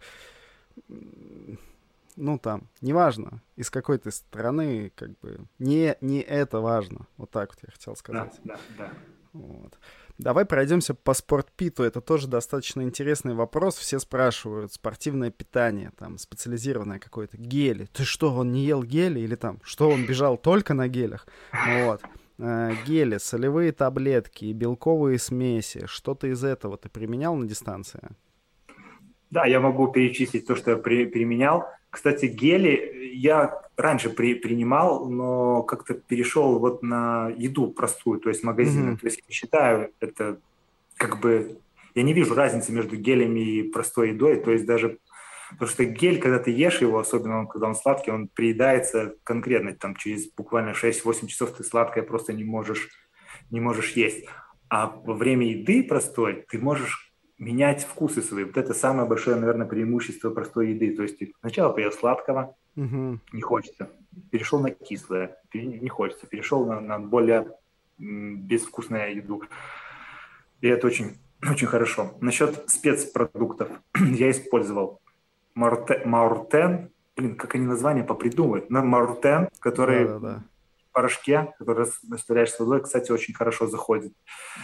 ну 2.18 2.38
там, 2.38 2.68
неважно, 2.80 3.42
из 3.56 3.70
какой 3.70 3.98
ты 3.98 4.10
страны, 4.10 4.92
как 4.96 5.16
бы, 5.20 5.46
не, 5.58 5.96
не 6.00 6.20
это 6.20 6.60
важно. 6.60 7.06
Вот 7.16 7.30
так 7.30 7.54
вот 7.54 7.62
я 7.64 7.72
хотел 7.72 7.94
сказать. 7.94 8.40
Да, 8.42 8.58
да, 8.76 8.86
да. 8.86 8.92
Вот. 9.32 9.78
Давай 10.18 10.44
пройдемся 10.44 10.94
по 10.94 11.14
спортпиту. 11.14 11.84
Это 11.84 12.00
тоже 12.00 12.26
достаточно 12.26 12.82
интересный 12.82 13.34
вопрос. 13.34 13.76
Все 13.76 14.00
спрашивают, 14.00 14.72
спортивное 14.72 15.30
питание, 15.30 15.92
там, 15.96 16.18
специализированное 16.18 16.98
какое-то, 16.98 17.36
гели. 17.36 17.86
Ты 17.92 18.04
что, 18.04 18.34
он 18.34 18.50
не 18.50 18.64
ел 18.64 18.82
гели? 18.82 19.20
Или 19.20 19.36
там, 19.36 19.60
что, 19.62 19.88
он 19.88 20.06
бежал 20.06 20.36
только 20.36 20.74
на 20.74 20.88
гелях? 20.88 21.26
Вот. 21.52 22.02
Э, 22.38 22.72
гели, 22.84 23.18
солевые 23.18 23.70
таблетки, 23.70 24.52
белковые 24.52 25.20
смеси. 25.20 25.86
Что-то 25.86 26.26
из 26.26 26.42
этого 26.42 26.76
ты 26.76 26.88
применял 26.88 27.36
на 27.36 27.46
дистанции? 27.46 28.10
Да, 29.30 29.44
я 29.46 29.60
могу 29.60 29.86
перечислить 29.92 30.46
то, 30.46 30.56
что 30.56 30.72
я 30.72 30.76
при, 30.78 31.06
применял. 31.06 31.64
Кстати, 31.90 32.26
гели 32.26 33.10
я 33.14 33.62
раньше 33.76 34.10
при, 34.10 34.34
принимал, 34.34 35.08
но 35.08 35.62
как-то 35.62 35.94
перешел 35.94 36.58
вот 36.58 36.82
на 36.82 37.30
еду 37.36 37.68
простую, 37.68 38.20
то 38.20 38.28
есть 38.28 38.44
магазины. 38.44 38.90
Mm-hmm. 38.90 38.98
То 38.98 39.06
есть 39.06 39.22
я 39.26 39.34
считаю, 39.34 39.92
это 40.00 40.40
как 40.96 41.20
бы... 41.20 41.58
Я 41.94 42.02
не 42.02 42.12
вижу 42.12 42.34
разницы 42.34 42.72
между 42.72 42.96
гелями 42.96 43.40
и 43.40 43.62
простой 43.70 44.10
едой. 44.10 44.36
То 44.40 44.50
есть 44.52 44.66
даже... 44.66 44.98
Потому 45.50 45.70
что 45.70 45.84
гель, 45.86 46.20
когда 46.20 46.38
ты 46.38 46.50
ешь 46.50 46.82
его, 46.82 46.98
особенно 46.98 47.46
когда 47.46 47.68
он 47.68 47.74
сладкий, 47.74 48.10
он 48.10 48.28
приедается 48.28 49.14
конкретно. 49.24 49.72
Там 49.74 49.96
через 49.96 50.30
буквально 50.30 50.70
6-8 50.70 51.26
часов 51.26 51.52
ты 51.52 51.64
сладкое 51.64 52.04
просто 52.04 52.34
не 52.34 52.44
можешь, 52.44 52.90
не 53.50 53.60
можешь 53.60 53.92
есть. 53.92 54.26
А 54.68 54.86
во 54.86 55.14
время 55.14 55.48
еды 55.48 55.82
простой 55.82 56.44
ты 56.50 56.58
можешь 56.58 57.07
менять 57.38 57.84
вкусы 57.84 58.20
свои. 58.20 58.44
Вот 58.44 58.56
это 58.56 58.74
самое 58.74 59.08
большое, 59.08 59.36
наверное, 59.36 59.66
преимущество 59.66 60.30
простой 60.30 60.70
еды. 60.70 60.94
То 60.94 61.02
есть 61.02 61.18
сначала 61.40 61.72
поел 61.72 61.92
сладкого, 61.92 62.56
угу. 62.76 63.20
не 63.32 63.40
хочется. 63.40 63.90
Перешел 64.30 64.60
на 64.60 64.70
кислое, 64.70 65.36
не 65.54 65.88
хочется. 65.88 66.26
Перешел 66.26 66.66
на, 66.66 66.80
на 66.80 66.98
более 66.98 67.52
безвкусную 67.98 69.16
еду. 69.16 69.42
И 70.60 70.68
это 70.68 70.86
очень, 70.86 71.18
очень 71.48 71.68
хорошо. 71.68 72.14
Насчет 72.20 72.68
спецпродуктов. 72.68 73.68
Я 73.98 74.30
использовал 74.30 75.00
Мауртен. 75.54 76.90
Блин, 77.16 77.36
как 77.36 77.54
они 77.54 77.66
название 77.66 78.04
попридумывают. 78.04 78.70
Мауртен, 78.70 79.48
который 79.60 80.06
да, 80.06 80.18
да, 80.18 80.18
да. 80.18 80.44
в 80.88 80.92
порошке, 80.92 81.52
который 81.58 81.86
растворяешь 82.10 82.50
с 82.50 82.60
водой, 82.60 82.82
кстати, 82.82 83.10
очень 83.10 83.34
хорошо 83.34 83.66
заходит. 83.66 84.12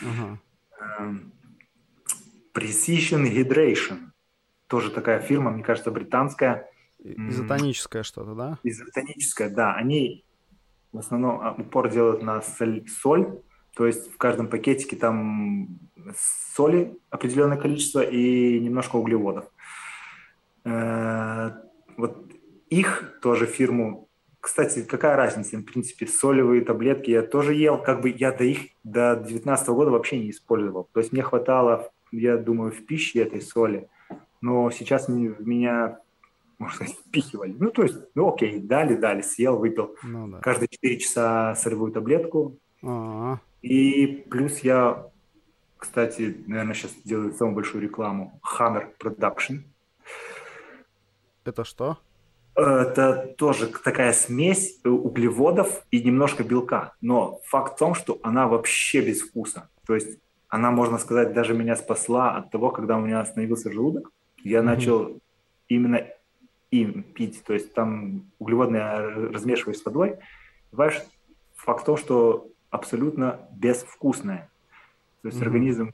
Угу. 0.03 0.39
Precision 2.55 3.25
Hydration. 3.25 4.11
Тоже 4.69 4.91
такая 4.91 5.21
фирма, 5.21 5.51
мне 5.51 5.63
кажется, 5.63 5.91
британская. 5.91 6.71
Изотоническое 6.99 8.03
что-то, 8.03 8.35
да? 8.35 8.59
Изотоническое, 8.63 9.51
да. 9.51 9.75
Они 9.75 10.25
в 10.93 10.99
основном 10.99 11.41
а, 11.41 11.53
упор 11.53 11.91
делают 11.91 12.23
на 12.23 12.41
соль, 12.41 12.87
соль, 12.89 13.43
то 13.75 13.87
есть 13.87 14.13
в 14.13 14.17
каждом 14.17 14.49
пакетике 14.49 14.97
там 14.97 15.81
соли 16.55 16.97
определенное 17.11 17.57
количество 17.57 18.01
и 18.01 18.61
немножко 18.61 18.97
углеводов. 18.97 19.47
Э, 20.65 21.51
вот 21.97 22.31
их 22.71 23.19
тоже 23.21 23.47
фирму 23.47 24.09
кстати, 24.45 24.83
какая 24.83 25.17
разница? 25.17 25.57
В 25.57 25.63
принципе, 25.63 26.07
солевые 26.07 26.61
таблетки 26.61 27.11
я 27.11 27.23
тоже 27.23 27.55
ел. 27.55 27.79
Как 27.79 28.03
бы 28.03 28.11
я 28.11 28.31
до 28.31 28.45
их 28.45 28.73
до 28.83 29.17
19 29.17 29.69
года 29.69 29.91
вообще 29.91 30.19
не 30.19 30.29
использовал. 30.29 30.87
То 30.93 31.01
есть 31.01 31.13
мне 31.13 31.23
хватало 31.23 31.91
я 32.19 32.37
думаю, 32.37 32.73
в 32.73 32.85
пище 32.87 33.21
этой 33.21 33.41
соли. 33.41 33.89
Но 34.41 34.71
сейчас 34.71 35.09
в 35.09 35.47
меня, 35.47 35.99
можно 36.59 36.77
сказать, 36.77 36.97
впихивали. 36.97 37.55
Ну, 37.59 37.71
то 37.71 37.83
есть, 37.83 37.97
ну 38.15 38.33
окей, 38.33 38.59
дали, 38.59 38.95
дали, 38.95 39.23
съел, 39.23 39.59
выпил. 39.59 39.97
Ну, 40.03 40.29
да. 40.29 40.39
Каждые 40.39 40.69
4 40.69 40.99
часа 40.99 41.55
солевую 41.55 41.93
таблетку. 41.93 42.59
А-а-а. 42.83 43.41
И 43.63 44.25
плюс 44.31 44.59
я, 44.59 45.09
кстати, 45.79 46.45
наверное, 46.47 46.75
сейчас 46.75 46.93
делаю 47.05 47.33
самую 47.33 47.55
большую 47.55 47.83
рекламу. 47.83 48.39
Hammer 48.59 48.89
Production. 48.99 49.63
Это 51.45 51.65
что? 51.65 51.99
Это 52.55 53.35
тоже 53.37 53.67
такая 53.67 54.13
смесь 54.13 54.81
углеводов 54.85 55.85
и 55.91 56.03
немножко 56.03 56.45
белка. 56.45 56.95
Но 57.01 57.41
факт 57.45 57.75
в 57.75 57.79
том, 57.79 57.95
что 57.95 58.21
она 58.23 58.47
вообще 58.47 59.01
без 59.01 59.23
вкуса. 59.23 59.69
То 59.87 59.95
есть 59.95 60.21
она, 60.55 60.71
можно 60.71 60.99
сказать, 60.99 61.33
даже 61.33 61.53
меня 61.53 61.75
спасла 61.75 62.37
от 62.37 62.53
того, 62.53 62.71
когда 62.71 62.97
у 62.97 63.01
меня 63.01 63.21
остановился 63.21 63.73
желудок. 63.73 64.13
Я 64.45 64.61
mm-hmm. 64.61 64.63
начал 64.63 65.21
именно 65.69 66.07
им 66.71 67.03
пить. 67.03 67.43
То 67.43 67.55
есть 67.55 67.75
там 67.75 68.31
углеводные 68.39 69.31
размешиваешь 69.33 69.79
с 69.79 69.85
водой. 69.85 70.21
Понимаешь, 70.71 71.03
факт 71.57 71.83
в 71.83 71.85
том, 71.87 71.97
что 71.97 72.53
абсолютно 72.71 73.49
безвкусное. 73.51 74.49
То 75.23 75.29
есть 75.29 75.41
mm-hmm. 75.41 75.45
организм 75.45 75.91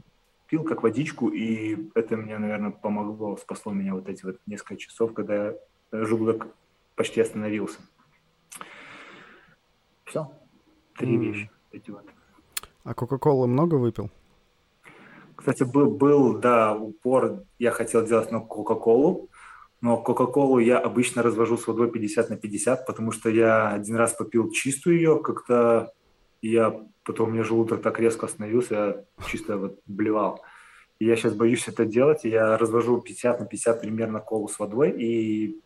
пил 0.46 0.64
как 0.64 0.82
водичку, 0.82 1.28
и 1.28 1.90
это 1.94 2.18
мне, 2.18 2.36
наверное, 2.36 2.70
помогло, 2.70 3.38
спасло 3.38 3.72
меня 3.72 3.94
вот 3.94 4.10
эти 4.10 4.26
вот 4.26 4.40
несколько 4.44 4.76
часов, 4.76 5.14
когда 5.14 5.54
желудок 5.90 6.48
почти 6.96 7.22
остановился. 7.22 7.80
Все. 10.04 10.30
Три 10.98 11.16
mm. 11.16 11.18
вещи. 11.18 11.50
Эти 11.72 11.90
вот. 11.90 12.04
А 12.84 12.92
Кока-Колы 12.92 13.46
много 13.46 13.76
выпил? 13.76 14.10
Кстати, 15.40 15.62
был, 15.62 15.90
был, 15.90 16.34
да, 16.34 16.76
упор, 16.76 17.44
я 17.58 17.70
хотел 17.70 18.06
делать 18.06 18.30
на 18.30 18.40
Кока-Колу, 18.40 19.30
но 19.80 19.96
Кока-Колу 19.96 20.58
я 20.58 20.78
обычно 20.78 21.22
развожу 21.22 21.56
с 21.56 21.66
водой 21.66 21.90
50 21.90 22.28
на 22.28 22.36
50, 22.36 22.86
потому 22.86 23.10
что 23.10 23.30
я 23.30 23.70
один 23.70 23.96
раз 23.96 24.12
попил 24.12 24.50
чистую 24.50 24.96
ее, 24.96 25.18
как-то 25.18 25.94
я 26.42 26.86
потом 27.04 27.30
у 27.30 27.32
меня 27.32 27.42
желудок 27.42 27.80
так 27.80 27.98
резко 27.98 28.26
остановился, 28.26 28.74
я 28.74 29.04
чисто 29.26 29.56
вот 29.56 29.80
блевал. 29.86 30.42
И 30.98 31.06
я 31.06 31.16
сейчас 31.16 31.32
боюсь 31.34 31.66
это 31.68 31.86
делать, 31.86 32.24
я 32.24 32.58
развожу 32.58 33.00
50 33.00 33.40
на 33.40 33.46
50 33.46 33.80
примерно 33.80 34.20
колу 34.20 34.46
с 34.46 34.58
водой 34.58 34.90
и 34.90 35.58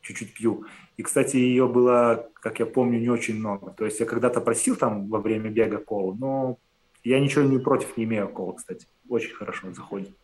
чуть-чуть 0.00 0.34
пью. 0.34 0.64
И, 0.96 1.04
кстати, 1.04 1.36
ее 1.36 1.68
было, 1.68 2.28
как 2.34 2.58
я 2.58 2.66
помню, 2.66 2.98
не 2.98 3.08
очень 3.08 3.38
много. 3.38 3.70
То 3.70 3.84
есть 3.84 4.00
я 4.00 4.06
когда-то 4.06 4.40
просил 4.40 4.74
там 4.74 5.08
во 5.08 5.20
время 5.20 5.48
бега 5.48 5.78
колу, 5.78 6.16
но 6.18 6.58
я 7.04 7.20
ничего 7.20 7.44
не 7.44 7.58
против 7.58 7.96
не 7.96 8.04
имею 8.04 8.28
колы, 8.28 8.56
кстати. 8.56 8.86
Очень 9.12 9.34
хорошо 9.34 9.70
заходит. 9.74 10.16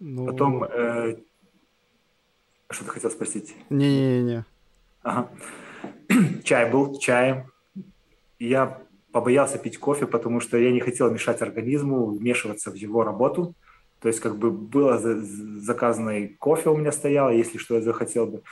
Ну... 0.00 0.24
Потом, 0.24 0.64
э... 0.64 1.16
что 2.70 2.84
ты 2.86 2.90
хотел 2.90 3.10
спросить? 3.10 3.54
Не-не-не. 3.68 4.46
Ага. 5.02 5.28
Чай 6.44 6.70
был, 6.72 6.98
чаем. 6.98 7.52
Я 8.38 8.80
побоялся 9.12 9.58
пить 9.58 9.76
кофе, 9.76 10.06
потому 10.06 10.40
что 10.40 10.56
я 10.56 10.72
не 10.72 10.80
хотел 10.80 11.10
мешать 11.10 11.42
организму, 11.42 12.06
вмешиваться 12.06 12.70
в 12.70 12.76
его 12.76 13.04
работу. 13.04 13.54
То 14.00 14.08
есть 14.08 14.20
как 14.20 14.38
бы 14.38 14.50
было 14.50 14.96
заказанный 14.98 16.28
кофе 16.28 16.70
у 16.70 16.78
меня 16.78 16.92
стояло, 16.92 17.28
если 17.28 17.58
что 17.58 17.74
я 17.74 17.82
захотел 17.82 18.26
бы. 18.26 18.42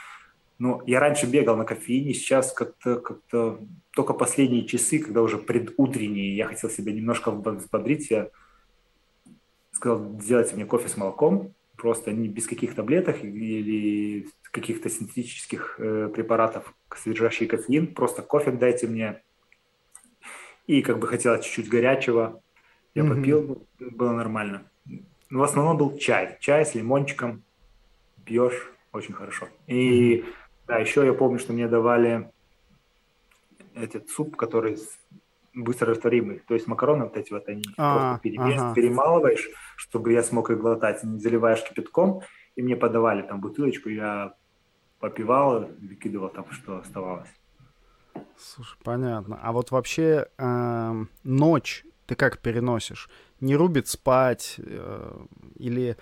Но 0.59 0.83
я 0.85 0.99
раньше 0.99 1.25
бегал 1.25 1.57
на 1.57 1.65
кофеине, 1.65 2.13
сейчас 2.13 2.53
как-то 2.53 2.97
как 2.97 3.21
только 3.89 4.13
последние 4.13 4.67
часы, 4.67 4.99
когда 4.99 5.23
уже 5.23 5.39
предутренние, 5.39 6.35
я 6.35 6.45
хотел 6.45 6.69
себя 6.69 6.93
немножко 6.93 7.31
взбодрить, 7.31 8.11
я 8.11 8.29
сказал, 9.75 10.19
сделайте 10.19 10.55
мне 10.55 10.65
кофе 10.65 10.87
с 10.87 10.97
молоком, 10.97 11.53
просто 11.75 12.11
не 12.11 12.27
без 12.27 12.47
каких 12.47 12.75
таблеток 12.75 13.23
или 13.23 14.27
каких-то 14.51 14.89
синтетических 14.89 15.75
э, 15.79 16.09
препаратов, 16.13 16.73
содержащих 16.95 17.49
кофеин, 17.49 17.93
просто 17.93 18.21
кофе 18.21 18.51
дайте 18.51 18.87
мне. 18.87 19.21
И 20.65 20.81
как 20.81 20.99
бы 20.99 21.07
хотела 21.07 21.41
чуть-чуть 21.41 21.67
горячего, 21.67 22.41
я 22.95 23.03
mm-hmm. 23.03 23.15
попил, 23.15 23.67
было 23.79 24.13
нормально. 24.13 24.63
Но 25.29 25.39
в 25.39 25.43
основном 25.43 25.77
был 25.77 25.97
чай, 25.97 26.37
чай 26.39 26.65
с 26.65 26.73
лимончиком, 26.73 27.43
пьешь, 28.23 28.71
очень 28.93 29.13
хорошо. 29.13 29.49
И 29.67 30.19
mm-hmm. 30.19 30.25
да, 30.67 30.77
еще 30.77 31.05
я 31.05 31.13
помню, 31.13 31.37
что 31.39 31.51
мне 31.51 31.67
давали 31.67 32.31
этот 33.73 34.09
суп, 34.09 34.37
который 34.37 34.77
быстро 35.55 35.91
растворимый. 35.91 36.39
То 36.47 36.53
есть 36.53 36.67
макароны 36.67 37.05
вот 37.05 37.17
эти 37.17 37.31
вот, 37.31 37.47
они 37.47 37.63
а, 37.77 38.13
просто 38.13 38.21
перемес, 38.23 38.61
ага. 38.61 38.73
перемалываешь, 38.75 39.49
чтобы 39.77 40.11
я 40.13 40.21
смог 40.21 40.49
их 40.49 40.59
глотать. 40.59 41.03
Не 41.03 41.19
заливаешь 41.19 41.63
кипятком, 41.63 42.21
и 42.55 42.61
мне 42.61 42.75
подавали 42.75 43.21
там 43.21 43.41
бутылочку, 43.41 43.89
я 43.89 44.35
попивал, 44.99 45.69
выкидывал 45.79 46.29
там, 46.29 46.45
что 46.51 46.79
оставалось. 46.79 47.29
Слушай, 48.37 48.77
понятно. 48.83 49.39
А 49.41 49.51
вот 49.51 49.71
вообще 49.71 50.27
э, 50.37 51.05
ночь 51.23 51.85
ты 52.05 52.15
как 52.15 52.39
переносишь? 52.39 53.09
Не 53.39 53.55
рубит 53.55 53.87
спать 53.87 54.55
э, 54.57 55.25
или 55.55 55.97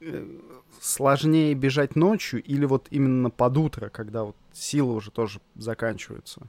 э, 0.00 0.38
сложнее 0.80 1.54
бежать 1.54 1.96
ночью 1.96 2.42
или 2.42 2.64
вот 2.64 2.88
именно 2.90 3.30
под 3.30 3.56
утро, 3.56 3.88
когда 3.88 4.24
вот 4.24 4.36
силы 4.52 4.94
уже 4.94 5.10
тоже 5.10 5.40
заканчиваются? 5.54 6.48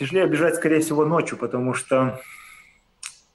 Тяжелее 0.00 0.26
бежать, 0.28 0.54
скорее 0.54 0.80
всего, 0.80 1.04
ночью, 1.04 1.36
потому 1.36 1.74
что 1.74 2.22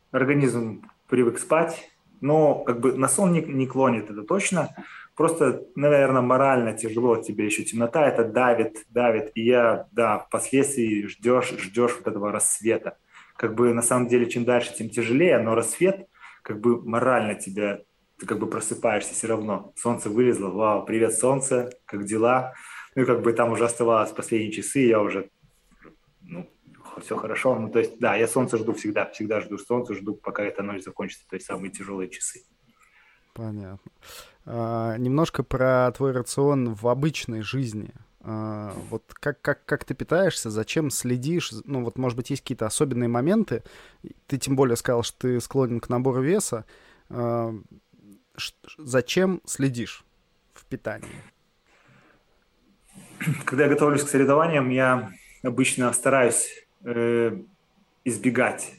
организм 0.09 0.81
привык 1.07 1.37
спать, 1.37 1.91
но 2.21 2.63
как 2.63 2.79
бы 2.79 2.97
на 2.97 3.07
сон 3.07 3.33
не, 3.33 3.41
не 3.41 3.67
клонит, 3.67 4.09
это 4.09 4.23
точно. 4.23 4.75
Просто, 5.15 5.61
наверное, 5.75 6.23
морально 6.23 6.73
тяжело 6.73 7.17
тебе 7.17 7.45
еще 7.45 7.63
темнота, 7.63 8.07
это 8.07 8.23
давит, 8.23 8.83
давит. 8.89 9.29
И 9.35 9.45
я, 9.45 9.85
да, 9.91 10.17
впоследствии 10.17 11.05
ждешь, 11.05 11.53
ждешь 11.55 11.97
вот 11.97 12.07
этого 12.07 12.31
рассвета. 12.31 12.97
Как 13.37 13.53
бы 13.53 13.71
на 13.71 13.83
самом 13.83 14.07
деле, 14.07 14.25
чем 14.25 14.43
дальше, 14.43 14.73
тем 14.75 14.89
тяжелее, 14.89 15.37
но 15.37 15.53
рассвет 15.53 16.07
как 16.41 16.61
бы 16.61 16.81
морально 16.81 17.35
тебя, 17.35 17.81
ты 18.17 18.25
как 18.25 18.39
бы 18.39 18.47
просыпаешься 18.47 19.13
все 19.13 19.27
равно. 19.27 19.71
Солнце 19.75 20.09
вылезло, 20.09 20.47
вау, 20.47 20.83
привет, 20.83 21.13
солнце, 21.13 21.69
как 21.85 22.05
дела? 22.05 22.55
Ну 22.95 23.03
и 23.03 23.05
как 23.05 23.21
бы 23.21 23.33
там 23.33 23.51
уже 23.51 23.65
оставалось 23.65 24.09
последние 24.11 24.51
часы, 24.51 24.79
я 24.79 24.99
уже, 24.99 25.29
все 27.01 27.17
хорошо. 27.17 27.55
Ну, 27.57 27.69
то 27.69 27.79
есть, 27.79 27.99
да, 27.99 28.15
я 28.15 28.27
солнце 28.27 28.57
жду 28.57 28.73
всегда, 28.73 29.05
всегда 29.09 29.41
жду 29.41 29.57
солнце, 29.57 29.93
жду, 29.93 30.15
пока 30.15 30.43
эта 30.43 30.63
ночь 30.63 30.83
закончится, 30.83 31.27
то 31.27 31.35
есть 31.35 31.45
самые 31.45 31.71
тяжелые 31.71 32.09
часы. 32.09 32.43
Понятно. 33.33 33.91
А, 34.45 34.97
немножко 34.97 35.43
про 35.43 35.91
твой 35.91 36.11
рацион 36.11 36.73
в 36.73 36.87
обычной 36.87 37.41
жизни. 37.41 37.91
А, 38.21 38.73
вот 38.89 39.13
как, 39.13 39.41
как, 39.41 39.65
как 39.65 39.83
ты 39.83 39.93
питаешься, 39.93 40.49
зачем 40.49 40.89
следишь? 40.89 41.51
Ну, 41.65 41.83
вот, 41.83 41.97
может 41.97 42.15
быть, 42.15 42.29
есть 42.29 42.41
какие-то 42.41 42.65
особенные 42.65 43.09
моменты. 43.09 43.63
Ты 44.27 44.37
тем 44.37 44.55
более 44.55 44.77
сказал, 44.77 45.03
что 45.03 45.17
ты 45.19 45.39
склонен 45.41 45.79
к 45.79 45.89
набору 45.89 46.21
веса. 46.21 46.65
А, 47.09 47.53
зачем 48.77 49.41
следишь 49.45 50.05
в 50.53 50.65
питании? 50.65 51.09
Когда 53.45 53.63
я 53.63 53.69
готовлюсь 53.69 54.03
к 54.03 54.07
соревнованиям, 54.07 54.69
я 54.69 55.11
обычно 55.43 55.91
стараюсь 55.93 56.64
э, 56.85 57.37
избегать 58.05 58.73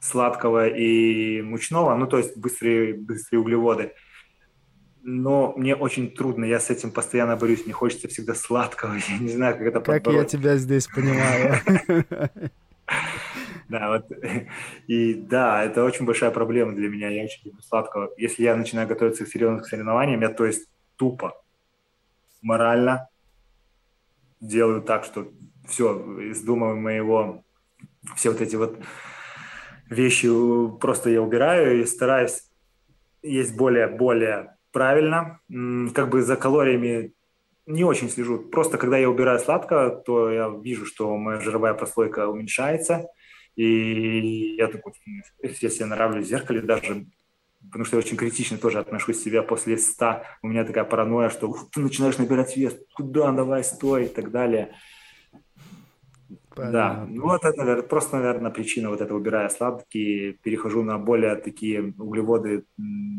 сладкого 0.00 0.66
и 0.66 1.42
мучного, 1.42 1.94
ну, 1.94 2.06
то 2.06 2.18
есть 2.18 2.36
быстрые, 2.36 2.94
быстрые 2.94 3.40
углеводы. 3.40 3.92
Но 5.04 5.52
мне 5.56 5.74
очень 5.74 6.10
трудно, 6.10 6.44
я 6.44 6.58
с 6.60 6.70
этим 6.70 6.90
постоянно 6.90 7.36
борюсь, 7.36 7.64
мне 7.64 7.72
хочется 7.72 8.08
всегда 8.08 8.34
сладкого, 8.34 8.94
я 9.08 9.18
не 9.18 9.28
знаю, 9.28 9.56
как 9.56 9.66
это 9.66 9.80
Как 9.80 10.02
подбороть. 10.02 10.32
я 10.32 10.38
тебя 10.38 10.56
здесь 10.56 10.86
понимаю. 10.88 11.54
Да, 13.68 13.88
вот. 13.88 14.06
И 14.86 15.14
да, 15.14 15.64
это 15.64 15.82
очень 15.82 16.04
большая 16.04 16.30
проблема 16.30 16.74
для 16.74 16.90
меня. 16.90 17.08
Я 17.08 17.24
очень 17.24 17.40
люблю 17.44 17.62
сладкого. 17.62 18.10
Если 18.18 18.42
я 18.42 18.54
начинаю 18.54 18.86
готовиться 18.86 19.24
к 19.24 19.28
серьезным 19.28 19.64
соревнованиям, 19.64 20.20
я 20.20 20.28
то 20.28 20.44
есть 20.44 20.68
тупо, 20.96 21.42
морально 22.42 23.08
делаю 24.40 24.82
так, 24.82 25.04
что 25.04 25.32
все, 25.72 26.20
из 26.20 26.42
дома 26.42 26.74
моего, 26.76 27.42
все 28.14 28.30
вот 28.30 28.40
эти 28.40 28.56
вот 28.56 28.78
вещи 29.90 30.28
просто 30.78 31.10
я 31.10 31.20
убираю 31.20 31.80
и 31.80 31.86
стараюсь 31.86 32.44
есть 33.22 33.56
более-более 33.56 34.56
правильно. 34.70 35.40
Как 35.94 36.08
бы 36.10 36.22
за 36.22 36.36
калориями 36.36 37.12
не 37.66 37.84
очень 37.84 38.10
слежу. 38.10 38.38
Просто 38.38 38.78
когда 38.78 38.98
я 38.98 39.08
убираю 39.08 39.38
сладкое, 39.38 39.90
то 39.90 40.30
я 40.30 40.48
вижу, 40.48 40.86
что 40.86 41.16
моя 41.16 41.40
жировая 41.40 41.74
прослойка 41.74 42.28
уменьшается. 42.28 43.06
И 43.54 44.56
я 44.56 44.68
такой, 44.68 44.92
если 45.42 45.80
я 45.80 45.86
нравлюсь 45.86 46.26
в 46.26 46.28
зеркале, 46.28 46.60
даже 46.60 47.06
потому 47.64 47.84
что 47.84 47.96
я 47.96 48.02
очень 48.02 48.16
критично 48.16 48.58
тоже 48.58 48.80
отношусь 48.80 49.18
к 49.18 49.22
себе 49.22 49.42
после 49.42 49.76
100. 49.78 50.22
У 50.42 50.48
меня 50.48 50.64
такая 50.64 50.84
паранойя, 50.84 51.30
что 51.30 51.54
ты 51.72 51.80
начинаешь 51.80 52.18
набирать 52.18 52.56
вес, 52.56 52.76
куда, 52.94 53.30
давай, 53.30 53.62
стой 53.62 54.06
и 54.06 54.08
так 54.08 54.30
далее. 54.32 54.74
Понятно. 56.54 56.72
Да, 56.72 57.06
ну 57.08 57.22
вот 57.22 57.44
это 57.44 57.56
наверное, 57.58 57.82
просто, 57.82 58.16
наверное, 58.16 58.50
причина 58.50 58.90
вот 58.90 59.00
это, 59.00 59.14
убирая 59.14 59.48
сладкие, 59.48 60.34
перехожу 60.34 60.82
на 60.82 60.98
более 60.98 61.36
такие 61.36 61.94
углеводы 61.98 62.64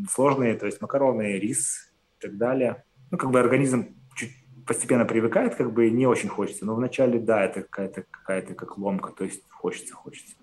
сложные, 0.10 0.56
то 0.56 0.66
есть 0.66 0.82
макароны, 0.82 1.40
рис 1.40 1.92
и 2.20 2.22
так 2.22 2.38
далее. 2.38 2.84
Ну, 3.12 3.18
как 3.18 3.32
бы 3.32 3.40
организм 3.40 3.96
чуть 4.16 4.32
постепенно 4.66 5.06
привыкает, 5.06 5.56
как 5.56 5.74
бы 5.74 5.90
не 5.90 6.06
очень 6.06 6.30
хочется, 6.30 6.66
но 6.66 6.76
вначале, 6.76 7.20
да, 7.20 7.44
это 7.44 7.62
какая-то 7.64 8.04
какая-то 8.10 8.54
как 8.54 8.78
ломка, 8.78 9.12
то 9.12 9.24
есть 9.24 9.44
хочется, 9.50 9.96
хочется. 9.96 10.36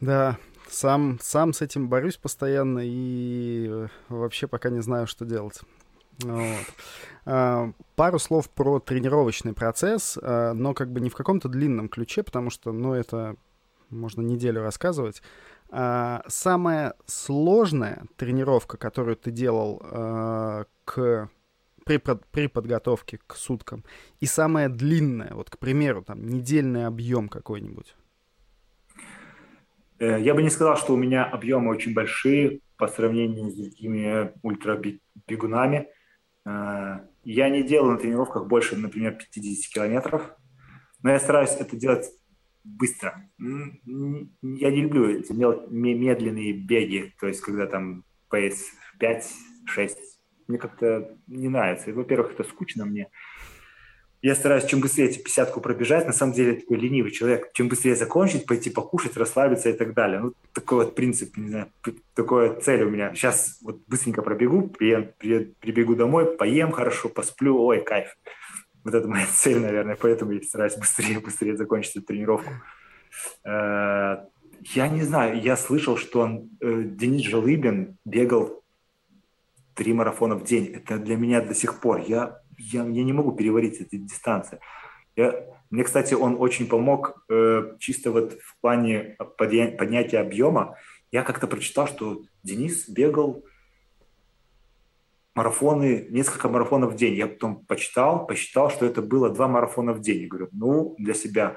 Да, 0.00 0.38
сам, 0.68 1.18
сам 1.20 1.52
с 1.52 1.62
этим 1.62 1.88
борюсь 1.88 2.16
постоянно 2.16 2.80
и 2.82 3.68
э, 3.68 3.88
вообще 4.08 4.48
пока 4.48 4.70
не 4.70 4.80
знаю, 4.80 5.06
что 5.06 5.24
делать. 5.24 5.60
Вот. 6.22 6.64
А, 7.26 7.72
пару 7.96 8.18
слов 8.18 8.50
про 8.50 8.80
тренировочный 8.80 9.52
процесс, 9.52 10.18
а, 10.20 10.52
но 10.52 10.74
как 10.74 10.92
бы 10.92 11.00
не 11.00 11.10
в 11.10 11.14
каком-то 11.14 11.48
длинном 11.48 11.88
ключе, 11.88 12.22
потому 12.22 12.50
что, 12.50 12.72
ну, 12.72 12.94
это 12.94 13.36
можно 13.90 14.20
неделю 14.20 14.62
рассказывать. 14.62 15.22
А, 15.70 16.22
самая 16.28 16.94
сложная 17.06 18.04
тренировка, 18.16 18.76
которую 18.76 19.16
ты 19.16 19.30
делал 19.30 19.78
к 20.84 21.30
при, 21.84 21.98
при 21.98 22.46
подготовке 22.46 23.18
к 23.26 23.34
суткам, 23.34 23.84
и 24.20 24.26
самая 24.26 24.68
длинная, 24.68 25.34
вот, 25.34 25.50
к 25.50 25.58
примеру, 25.58 26.02
там, 26.02 26.26
недельный 26.26 26.86
объем 26.86 27.28
какой-нибудь? 27.28 27.94
Э, 29.98 30.20
я 30.20 30.34
бы 30.34 30.42
не 30.42 30.50
сказал, 30.50 30.76
что 30.76 30.94
у 30.94 30.96
меня 30.96 31.24
объемы 31.24 31.70
очень 31.70 31.94
большие 31.94 32.60
по 32.76 32.88
сравнению 32.88 33.50
с 33.50 33.54
другими 33.54 34.32
ультрабегунами. 34.42 35.76
Э, 35.76 35.84
я 36.44 37.48
не 37.48 37.62
делал 37.62 37.90
на 37.90 37.98
тренировках 37.98 38.46
больше, 38.46 38.76
например, 38.76 39.16
50 39.16 39.72
километров. 39.72 40.34
Но 41.02 41.10
я 41.10 41.18
стараюсь 41.18 41.50
это 41.50 41.76
делать 41.76 42.10
быстро. 42.64 43.28
Я 43.38 44.70
не 44.70 44.80
люблю 44.80 45.08
эти 45.08 45.32
медленные 45.32 46.52
беги, 46.52 47.12
то 47.20 47.26
есть 47.26 47.40
когда 47.40 47.66
там 47.66 48.04
пейс 48.30 48.72
5-6. 49.00 49.96
Мне 50.48 50.58
как-то 50.58 51.16
не 51.26 51.48
нравится. 51.48 51.92
Во-первых, 51.92 52.32
это 52.32 52.44
скучно 52.44 52.84
мне. 52.84 53.10
Я 54.24 54.34
стараюсь 54.34 54.64
чем 54.64 54.80
быстрее 54.80 55.10
эти 55.10 55.18
пятьдесятку 55.18 55.60
пробежать. 55.60 56.06
На 56.06 56.14
самом 56.14 56.32
деле 56.32 56.54
я 56.54 56.60
такой 56.60 56.78
ленивый 56.78 57.10
человек. 57.10 57.52
Чем 57.52 57.68
быстрее 57.68 57.94
закончить, 57.94 58.46
пойти 58.46 58.70
покушать, 58.70 59.18
расслабиться 59.18 59.68
и 59.68 59.74
так 59.74 59.92
далее. 59.92 60.20
Ну, 60.20 60.32
такой 60.54 60.86
вот 60.86 60.94
принцип, 60.94 61.36
не 61.36 61.50
знаю, 61.50 61.66
такая 62.14 62.58
цель 62.58 62.84
у 62.84 62.88
меня. 62.88 63.14
Сейчас 63.14 63.58
вот 63.60 63.82
быстренько 63.86 64.22
пробегу, 64.22 64.68
прибегу 64.68 65.94
домой, 65.94 66.38
поем 66.38 66.72
хорошо, 66.72 67.10
посплю, 67.10 67.62
ой, 67.62 67.84
кайф. 67.84 68.16
Вот 68.82 68.94
это 68.94 69.06
моя 69.06 69.26
цель, 69.30 69.58
наверное, 69.58 69.98
поэтому 70.00 70.32
я 70.32 70.40
стараюсь 70.40 70.76
быстрее, 70.76 71.20
быстрее 71.20 71.54
закончить 71.58 71.96
эту 71.96 72.06
тренировку. 72.06 72.50
Э, 73.44 74.24
я 74.74 74.88
не 74.88 75.02
знаю, 75.02 75.38
я 75.38 75.54
слышал, 75.54 75.98
что 75.98 76.20
он, 76.20 76.48
э, 76.62 76.82
Денис 76.84 77.26
Жалыбин 77.26 77.98
бегал 78.06 78.64
три 79.74 79.92
марафона 79.92 80.36
в 80.36 80.44
день. 80.44 80.66
Это 80.68 80.98
для 80.98 81.16
меня 81.16 81.42
до 81.42 81.54
сих 81.54 81.80
пор. 81.80 82.00
Я, 82.06 82.40
я, 82.58 82.82
я 82.82 83.04
не 83.04 83.12
могу 83.12 83.32
переварить 83.32 83.80
эти 83.80 83.96
дистанции. 83.96 84.60
Я, 85.16 85.44
мне, 85.70 85.84
кстати, 85.84 86.14
он 86.14 86.36
очень 86.38 86.66
помог 86.66 87.24
э, 87.28 87.76
чисто 87.78 88.10
вот 88.10 88.34
в 88.34 88.60
плане 88.60 89.16
подня, 89.38 89.70
поднятия 89.70 90.18
объема. 90.18 90.76
Я 91.12 91.22
как-то 91.22 91.46
прочитал, 91.46 91.86
что 91.86 92.22
Денис 92.42 92.88
бегал 92.88 93.44
марафоны, 95.34 96.06
несколько 96.10 96.48
марафонов 96.48 96.92
в 96.92 96.96
день. 96.96 97.14
Я 97.14 97.26
потом 97.26 97.64
почитал, 97.64 98.26
посчитал, 98.26 98.70
что 98.70 98.86
это 98.86 99.02
было 99.02 99.30
два 99.30 99.48
марафона 99.48 99.92
в 99.92 100.00
день. 100.00 100.22
Я 100.22 100.28
говорю, 100.28 100.48
ну, 100.52 100.94
для 100.98 101.14
себя. 101.14 101.56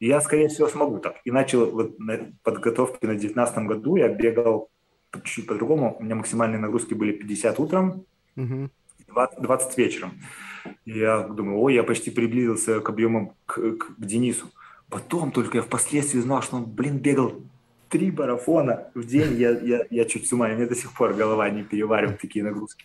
я, 0.00 0.20
скорее 0.20 0.48
всего, 0.48 0.68
смогу 0.68 0.98
так. 0.98 1.16
И 1.24 1.30
начал 1.30 1.70
вот 1.70 1.98
на 1.98 2.32
подготовке 2.42 3.06
на 3.06 3.14
2019 3.14 3.58
году. 3.66 3.96
Я 3.96 4.08
бегал 4.08 4.70
чуть-чуть 5.12 5.46
по-другому. 5.46 5.96
У 5.98 6.02
меня 6.02 6.14
максимальные 6.14 6.58
нагрузки 6.58 6.94
были 6.94 7.12
50 7.12 7.58
утром, 7.58 8.04
угу. 8.36 8.70
20, 9.08 9.40
20 9.40 9.78
вечером. 9.78 10.12
И 10.84 10.98
я 10.98 11.20
думаю, 11.20 11.58
ой, 11.58 11.74
я 11.74 11.82
почти 11.82 12.10
приблизился 12.10 12.80
к 12.80 12.88
объемам 12.88 13.32
к, 13.46 13.54
к, 13.54 13.96
к 13.96 14.04
Денису. 14.04 14.46
Потом 14.88 15.32
только 15.32 15.58
я 15.58 15.62
впоследствии 15.62 16.18
узнал, 16.18 16.42
что 16.42 16.56
он, 16.56 16.64
блин, 16.64 16.98
бегал 16.98 17.34
три 17.88 18.10
марафона 18.10 18.90
в 18.94 19.04
день. 19.04 19.34
Я, 19.36 19.50
я, 19.50 19.86
я 19.90 20.04
чуть 20.04 20.28
с 20.28 20.32
ума, 20.32 20.48
мне 20.48 20.66
до 20.66 20.74
сих 20.74 20.92
пор 20.92 21.14
голова 21.14 21.48
не 21.50 21.62
переваривает 21.62 22.20
такие 22.20 22.44
нагрузки. 22.44 22.84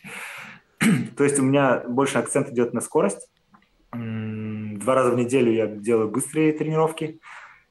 То 1.18 1.24
есть 1.24 1.40
у 1.40 1.44
меня 1.44 1.84
больше 1.88 2.18
акцент 2.18 2.50
идет 2.50 2.74
на 2.74 2.82
скорость. 2.82 3.30
Два 3.92 4.96
раза 4.96 5.12
в 5.12 5.18
неделю 5.18 5.52
я 5.52 5.68
делаю 5.68 6.10
быстрые 6.10 6.54
тренировки. 6.54 7.20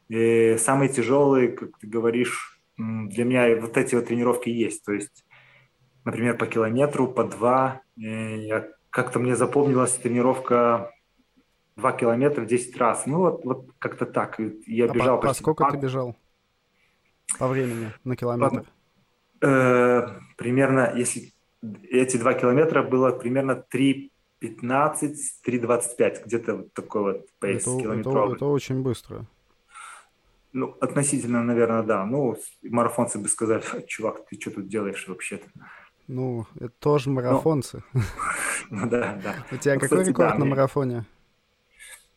И 0.08 0.56
самые 0.58 0.88
тяжелые, 0.88 1.48
как 1.48 1.78
ты 1.78 1.86
говоришь, 1.86 2.60
для 2.76 3.24
меня 3.24 3.54
вот 3.60 3.76
эти 3.76 3.94
вот 3.94 4.06
тренировки 4.06 4.48
есть. 4.48 4.84
То 4.84 4.92
есть, 4.92 5.24
например, 6.04 6.36
по 6.36 6.46
километру, 6.46 7.08
по 7.08 7.24
два. 7.24 7.81
Я, 7.96 8.68
как-то 8.90 9.18
мне 9.18 9.36
запомнилась 9.36 9.92
тренировка 9.92 10.92
2 11.76 11.92
километра 11.92 12.44
10 12.44 12.76
раз. 12.76 13.06
Ну, 13.06 13.18
вот, 13.18 13.44
вот 13.44 13.66
как-то 13.78 14.06
так. 14.06 14.38
Я 14.66 14.86
а 14.86 14.88
бежал 14.88 15.20
по, 15.20 15.28
по 15.28 15.34
сколько 15.34 15.70
ты 15.70 15.76
бежал? 15.76 16.16
По 17.38 17.48
времени 17.48 17.92
на 18.04 18.16
километр? 18.16 18.64
По, 19.40 19.46
э, 19.46 20.08
примерно, 20.36 20.92
если 20.94 21.32
эти 21.90 22.16
2 22.16 22.34
километра 22.34 22.82
было 22.82 23.10
примерно 23.10 23.64
3.15, 23.72 25.14
3.25, 25.46 26.24
где-то 26.24 26.56
вот 26.56 26.72
такой 26.72 27.02
вот 27.02 27.26
пейс 27.40 27.62
это, 27.62 27.78
километровый. 27.78 28.26
Это, 28.26 28.36
это 28.36 28.46
очень 28.46 28.82
быстро. 28.82 29.26
Ну, 30.52 30.76
относительно, 30.80 31.42
наверное, 31.42 31.82
да. 31.82 32.04
Ну, 32.04 32.36
марафонцы 32.62 33.18
бы 33.18 33.28
сказали, 33.28 33.62
чувак, 33.86 34.26
ты 34.26 34.38
что 34.38 34.50
тут 34.50 34.68
делаешь 34.68 35.08
вообще-то? 35.08 35.46
Ну, 36.08 36.46
это 36.56 36.72
тоже 36.78 37.08
ну, 37.08 37.16
марафонцы. 37.16 37.82
Ну, 38.70 38.88
да, 38.88 39.20
да. 39.22 39.34
У 39.50 39.56
тебя 39.56 39.74
ну, 39.74 39.80
какой 39.80 40.04
рекорд 40.04 40.38
на 40.38 40.46
марафоне? 40.46 41.04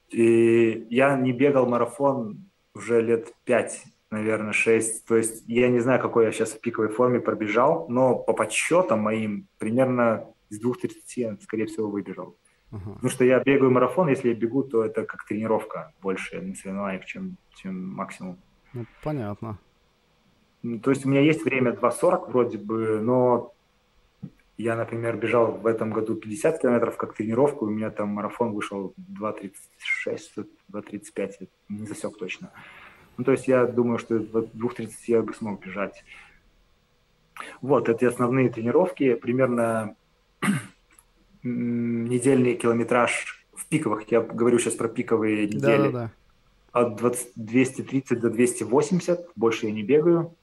И 0.10 0.88
я 0.90 1.18
не 1.18 1.34
бегал 1.34 1.68
марафон 1.68 2.50
уже 2.74 3.02
лет 3.02 3.34
пять, 3.44 3.84
наверное, 4.10 4.54
шесть. 4.54 5.06
То 5.06 5.18
есть 5.18 5.44
я 5.48 5.68
не 5.68 5.80
знаю, 5.80 6.00
какой 6.02 6.26
я 6.26 6.32
сейчас 6.32 6.52
в 6.52 6.62
пиковой 6.62 6.90
форме 6.90 7.20
пробежал, 7.20 7.88
но 7.90 8.16
по 8.16 8.32
подсчетам 8.32 9.02
моим 9.02 9.48
примерно 9.58 10.28
из 10.50 10.64
2.30 10.64 10.92
я, 11.16 11.38
скорее 11.42 11.66
всего, 11.66 11.90
выбежал. 11.90 12.38
Uh-huh. 12.72 12.94
Потому 12.94 13.10
что 13.10 13.26
я 13.26 13.40
бегаю 13.40 13.72
марафон, 13.72 14.08
если 14.08 14.30
я 14.30 14.36
бегу, 14.36 14.64
то 14.64 14.84
это 14.84 15.04
как 15.04 15.26
тренировка 15.26 15.94
больше 16.02 16.42
на 16.42 16.56
соревнованиях, 16.56 17.06
чем, 17.06 17.38
чем 17.56 17.90
максимум. 17.90 18.38
Ну, 18.74 18.86
понятно. 19.04 19.58
То 20.82 20.90
есть 20.90 21.06
у 21.06 21.10
меня 21.10 21.22
есть 21.22 21.44
время 21.46 21.72
2.40 21.72 22.30
вроде 22.30 22.58
бы, 22.58 23.00
но 23.02 23.54
я, 24.58 24.76
например, 24.76 25.18
бежал 25.18 25.52
в 25.52 25.68
этом 25.68 25.92
году 25.92 26.16
50 26.16 26.62
километров 26.62 26.98
как 26.98 27.14
тренировку, 27.14 27.66
у 27.66 27.70
меня 27.70 27.90
там 27.90 28.10
марафон 28.10 28.54
вышел 28.54 28.94
2.36, 28.98 30.48
2.35, 30.72 31.50
не 31.70 31.86
засек 31.86 32.18
точно. 32.18 32.52
Ну, 33.18 33.24
то 33.24 33.32
есть 33.32 33.48
я 33.48 33.66
думаю, 33.66 33.98
что 33.98 34.16
в 34.16 34.36
2.30 34.36 34.92
я 35.08 35.22
бы 35.22 35.34
смог 35.34 35.66
бежать. 35.66 36.04
Вот, 37.62 37.90
это 37.90 38.08
основные 38.08 38.50
тренировки. 38.50 39.14
Примерно 39.16 39.96
недельный 41.44 42.56
километраж 42.56 43.46
в 43.54 43.68
пиковых, 43.68 44.10
я 44.12 44.22
говорю 44.22 44.60
сейчас 44.60 44.76
про 44.76 44.88
пиковые 44.88 45.48
недели, 45.48 45.92
да, 45.92 45.92
да, 45.92 46.12
да. 46.72 46.82
от 46.82 46.96
20, 46.98 47.32
230 47.36 48.20
до 48.20 48.30
280, 48.30 49.30
больше 49.36 49.68
я 49.68 49.72
не 49.72 49.84
бегаю, 49.84 50.36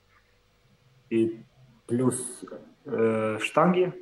и 1.11 1.41
плюс 1.87 2.45
э, 2.87 3.39
штанги, 3.41 3.93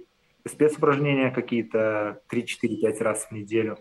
спецупражнения 0.47 1.31
какие-то 1.31 2.23
3-4-5 2.31 3.03
раз 3.03 3.27
в 3.27 3.33
неделю. 3.33 3.79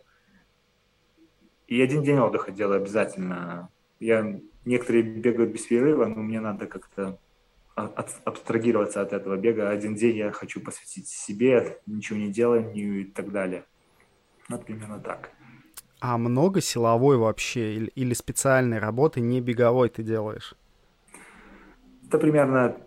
И 1.67 1.81
один 1.81 2.03
день 2.03 2.17
отдыха 2.17 2.51
делаю 2.51 2.81
обязательно. 2.81 3.69
Я, 3.99 4.39
некоторые 4.65 5.03
бегают 5.03 5.51
без 5.51 5.65
перерыва, 5.65 6.05
но 6.05 6.21
мне 6.21 6.39
надо 6.39 6.65
как-то 6.65 7.19
от, 7.75 8.09
абстрагироваться 8.25 9.01
от 9.01 9.13
этого 9.13 9.37
бега. 9.37 9.69
Один 9.69 9.95
день 9.95 10.17
я 10.17 10.31
хочу 10.31 10.61
посвятить 10.61 11.07
себе, 11.07 11.79
ничего 11.85 12.17
не 12.17 12.29
деланию 12.29 13.01
и 13.01 13.03
так 13.05 13.31
далее. 13.31 13.65
Вот 14.49 14.65
примерно 14.65 14.99
так. 14.99 15.31
А 16.01 16.17
много 16.17 16.61
силовой 16.61 17.17
вообще 17.17 17.75
или, 17.75 17.87
или 17.87 18.13
специальной 18.13 18.79
работы 18.79 19.19
не 19.19 19.41
беговой 19.41 19.89
ты 19.89 20.01
делаешь? 20.01 20.55
Это 22.07 22.17
примерно 22.17 22.77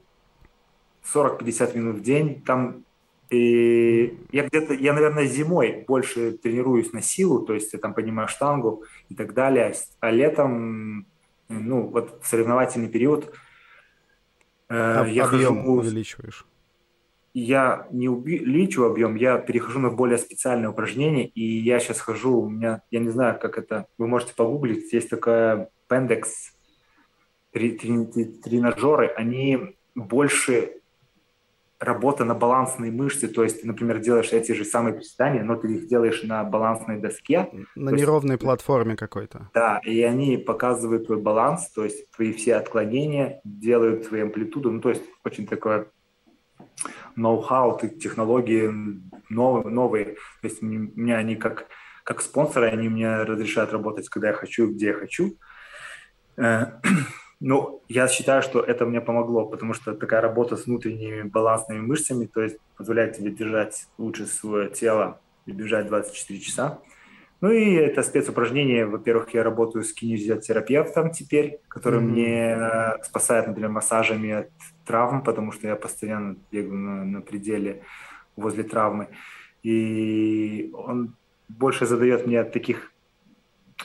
40-50 1.15 1.77
минут 1.77 1.97
в 1.99 2.03
день. 2.03 2.43
Там 2.43 2.85
и 3.33 4.19
я 4.31 4.47
где-то, 4.47 4.75
я, 4.75 4.93
наверное, 4.93 5.27
зимой 5.27 5.85
больше 5.87 6.33
тренируюсь 6.33 6.93
на 6.93 7.03
силу, 7.03 7.41
то 7.41 7.55
есть 7.55 7.73
я 7.73 7.79
там 7.79 7.95
поднимаю 7.95 8.29
штангу 8.29 8.85
и 9.09 9.15
так 9.15 9.35
далее, 9.35 9.75
а 10.01 10.11
летом, 10.11 11.07
ну, 11.49 11.89
вот 11.89 12.21
соревновательный 12.25 12.89
период, 12.89 13.33
Э, 14.73 15.05
я 15.07 15.27
объем 15.27 15.59
хожу, 15.59 15.73
увеличиваешь? 15.73 16.47
Я 17.35 17.87
не 17.91 18.09
увеличиваю 18.09 18.91
объем, 18.91 19.17
я 19.17 19.37
перехожу 19.39 19.79
на 19.79 19.91
более 19.91 20.19
специальные 20.19 20.71
упражнения, 20.71 21.27
и 21.27 21.43
я 21.43 21.79
сейчас 21.79 22.01
хожу, 22.01 22.41
у 22.41 22.49
меня, 22.49 22.83
я 22.91 23.01
не 23.01 23.11
знаю, 23.11 23.39
как 23.39 23.59
это, 23.59 23.87
вы 23.99 24.07
можете 24.07 24.35
погуглить, 24.35 24.93
есть 24.93 25.11
такая 25.11 25.69
Pendex 25.91 26.25
тренажеры, 27.53 29.09
они 29.09 29.77
больше 29.95 30.81
работа 31.83 32.25
на 32.25 32.35
балансной 32.35 32.91
мышце, 32.91 33.29
то 33.29 33.43
есть 33.43 33.65
например, 33.65 33.99
делаешь 33.99 34.33
эти 34.33 34.53
же 34.53 34.65
самые 34.65 34.95
приседания, 34.95 35.43
но 35.43 35.57
ты 35.57 35.75
их 35.75 35.89
делаешь 35.89 36.23
на 36.23 36.45
балансной 36.45 37.01
доске. 37.01 37.51
На 37.75 37.91
неровной 37.91 38.35
есть, 38.35 38.43
платформе 38.43 38.97
какой-то. 38.97 39.51
Да, 39.53 39.81
и 39.85 40.01
они 40.03 40.37
показывают 40.37 41.07
твой 41.07 41.19
баланс, 41.19 41.71
то 41.71 41.85
есть 41.85 42.11
твои 42.13 42.33
все 42.33 42.55
отклонения, 42.55 43.41
делают 43.45 44.09
твою 44.09 44.27
амплитуду, 44.27 44.71
ну 44.71 44.81
то 44.81 44.91
есть 44.91 45.03
очень 45.25 45.47
такое 45.47 45.89
ноу-хау, 47.17 47.79
технологии 48.01 48.71
новые, 49.29 49.69
новые. 49.69 50.05
То 50.41 50.49
есть 50.49 50.63
у 50.63 50.67
меня 50.67 51.17
они 51.17 51.35
как, 51.35 51.67
как 52.05 52.21
спонсоры, 52.21 52.69
они 52.69 52.89
мне 52.89 53.23
разрешают 53.23 53.73
работать, 53.73 54.09
когда 54.09 54.29
я 54.29 54.35
хочу, 54.35 54.71
где 54.71 54.87
я 54.87 54.95
хочу. 54.95 55.37
Ну, 57.45 57.83
я 57.89 58.07
считаю, 58.07 58.41
что 58.41 58.61
это 58.61 58.87
мне 58.87 59.01
помогло, 59.01 59.47
потому 59.47 59.75
что 59.75 59.95
такая 59.95 60.21
работа 60.21 60.57
с 60.57 60.67
внутренними 60.67 61.23
балансными 61.23 61.81
мышцами, 61.81 62.27
то 62.27 62.41
есть 62.41 62.57
позволяет 62.77 63.17
тебе 63.17 63.33
держать 63.33 63.89
лучше 63.99 64.27
свое 64.27 64.71
тело 64.71 65.21
и 65.47 65.51
бежать 65.51 65.89
24 65.89 66.39
часа. 66.39 66.79
Ну 67.41 67.51
и 67.51 67.75
это 67.75 68.05
спецупражнение. 68.05 68.87
Во-первых, 68.87 69.35
я 69.35 69.43
работаю 69.43 69.83
с 69.83 69.93
кинезиотерапевтом 69.93 71.11
теперь, 71.11 71.59
который 71.67 71.99
mm-hmm. 71.99 72.05
мне 72.05 72.57
э, 72.57 73.03
спасает, 73.03 73.49
например, 73.49 73.71
массажами 73.71 74.31
от 74.31 74.51
травм, 74.87 75.25
потому 75.25 75.51
что 75.51 75.67
я 75.67 75.75
постоянно 75.75 76.37
бегаю 76.53 76.79
на, 76.79 77.05
на 77.05 77.21
пределе 77.23 77.83
возле 78.37 78.63
травмы. 78.63 79.09
И 79.65 80.71
он 80.75 81.17
больше 81.49 81.87
задает 81.87 82.25
мне 82.25 82.45
таких 82.45 82.92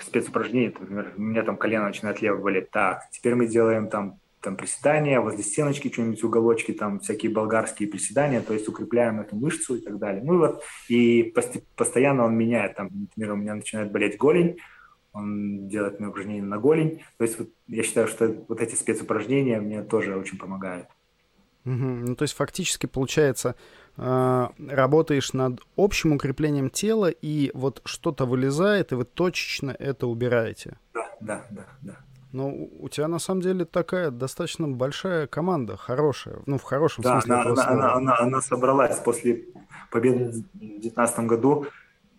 спецупражнения, 0.03 0.73
например, 0.79 1.13
у 1.15 1.21
меня 1.21 1.43
там 1.43 1.57
колено 1.57 1.87
начинает 1.87 2.21
лево 2.21 2.41
болеть, 2.41 2.71
так, 2.71 3.03
теперь 3.11 3.35
мы 3.35 3.47
делаем 3.47 3.89
там 3.89 4.19
там 4.39 4.55
приседания, 4.55 5.19
возле 5.19 5.43
стеночки 5.43 5.91
что-нибудь 5.91 6.23
уголочки, 6.23 6.71
там 6.71 6.99
всякие 6.99 7.31
болгарские 7.31 7.89
приседания, 7.89 8.39
то 8.39 8.53
есть 8.53 8.67
укрепляем 8.67 9.19
эту 9.19 9.35
мышцу 9.35 9.75
и 9.75 9.81
так 9.81 9.97
далее. 9.97 10.23
Ну 10.23 10.37
вот, 10.37 10.63
и 10.87 11.33
постоянно 11.75 12.23
он 12.23 12.37
меняет, 12.37 12.75
там, 12.75 12.89
например, 12.93 13.33
у 13.33 13.35
меня 13.35 13.55
начинает 13.55 13.91
болеть 13.91 14.17
голень, 14.17 14.57
он 15.11 15.67
делает 15.67 15.99
мне 15.99 16.09
упражнения 16.09 16.43
на 16.43 16.59
голень. 16.59 17.01
То 17.17 17.23
есть 17.23 17.39
вот, 17.39 17.49
я 17.67 17.83
считаю, 17.83 18.07
что 18.07 18.27
вот 18.47 18.61
эти 18.61 18.75
спецупражнения 18.75 19.59
мне 19.59 19.81
тоже 19.83 20.15
очень 20.15 20.37
помогают. 20.37 20.87
Угу. 21.65 21.73
Ну, 21.75 22.15
то 22.15 22.23
есть 22.23 22.35
фактически 22.35 22.85
получается, 22.85 23.55
работаешь 23.97 25.33
над 25.33 25.61
общим 25.75 26.13
укреплением 26.13 26.69
тела, 26.69 27.09
и 27.09 27.51
вот 27.53 27.81
что-то 27.85 28.25
вылезает, 28.25 28.91
и 28.91 28.95
вы 28.95 29.05
точечно 29.05 29.75
это 29.77 30.07
убираете. 30.07 30.77
Да, 30.93 31.07
да, 31.19 31.45
да, 31.49 31.65
да. 31.81 31.97
Ну, 32.31 32.69
у 32.79 32.89
тебя 32.89 33.07
на 33.07 33.19
самом 33.19 33.41
деле 33.41 33.65
такая 33.65 34.11
достаточно 34.11 34.67
большая 34.67 35.27
команда, 35.27 35.77
хорошая, 35.77 36.39
ну, 36.45 36.57
в 36.57 36.63
хорошем 36.63 37.03
да, 37.03 37.21
смысле. 37.21 37.29
Да, 37.29 37.41
она, 37.41 37.63
она, 37.67 37.93
она, 37.93 38.17
она 38.19 38.41
собралась 38.41 38.99
после 38.99 39.45
победы 39.91 40.25
в 40.25 40.31
2019 40.59 41.19
году, 41.21 41.65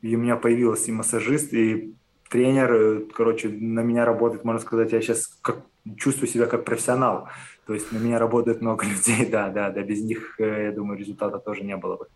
и 0.00 0.16
у 0.16 0.18
меня 0.18 0.36
появился 0.36 0.90
и 0.90 0.92
массажист, 0.92 1.52
и 1.52 1.94
тренер, 2.30 2.72
э, 2.72 3.00
короче, 3.14 3.48
на 3.48 3.80
меня 3.80 4.04
работает, 4.04 4.44
можно 4.44 4.60
сказать, 4.60 4.92
я 4.92 5.00
сейчас 5.00 5.26
как, 5.42 5.62
чувствую 5.96 6.28
себя 6.28 6.46
как 6.46 6.64
профессионал. 6.64 7.28
То 7.68 7.74
есть 7.74 7.92
на 7.92 7.98
меня 7.98 8.18
работает 8.18 8.62
много 8.62 8.86
людей, 8.88 9.26
да, 9.26 9.50
да, 9.50 9.70
да, 9.70 9.82
без 9.82 10.02
них, 10.02 10.40
э, 10.40 10.64
я 10.64 10.72
думаю, 10.72 10.98
результата 10.98 11.38
тоже 11.38 11.64
не 11.64 11.76
было 11.76 11.96
бы. 11.96 12.08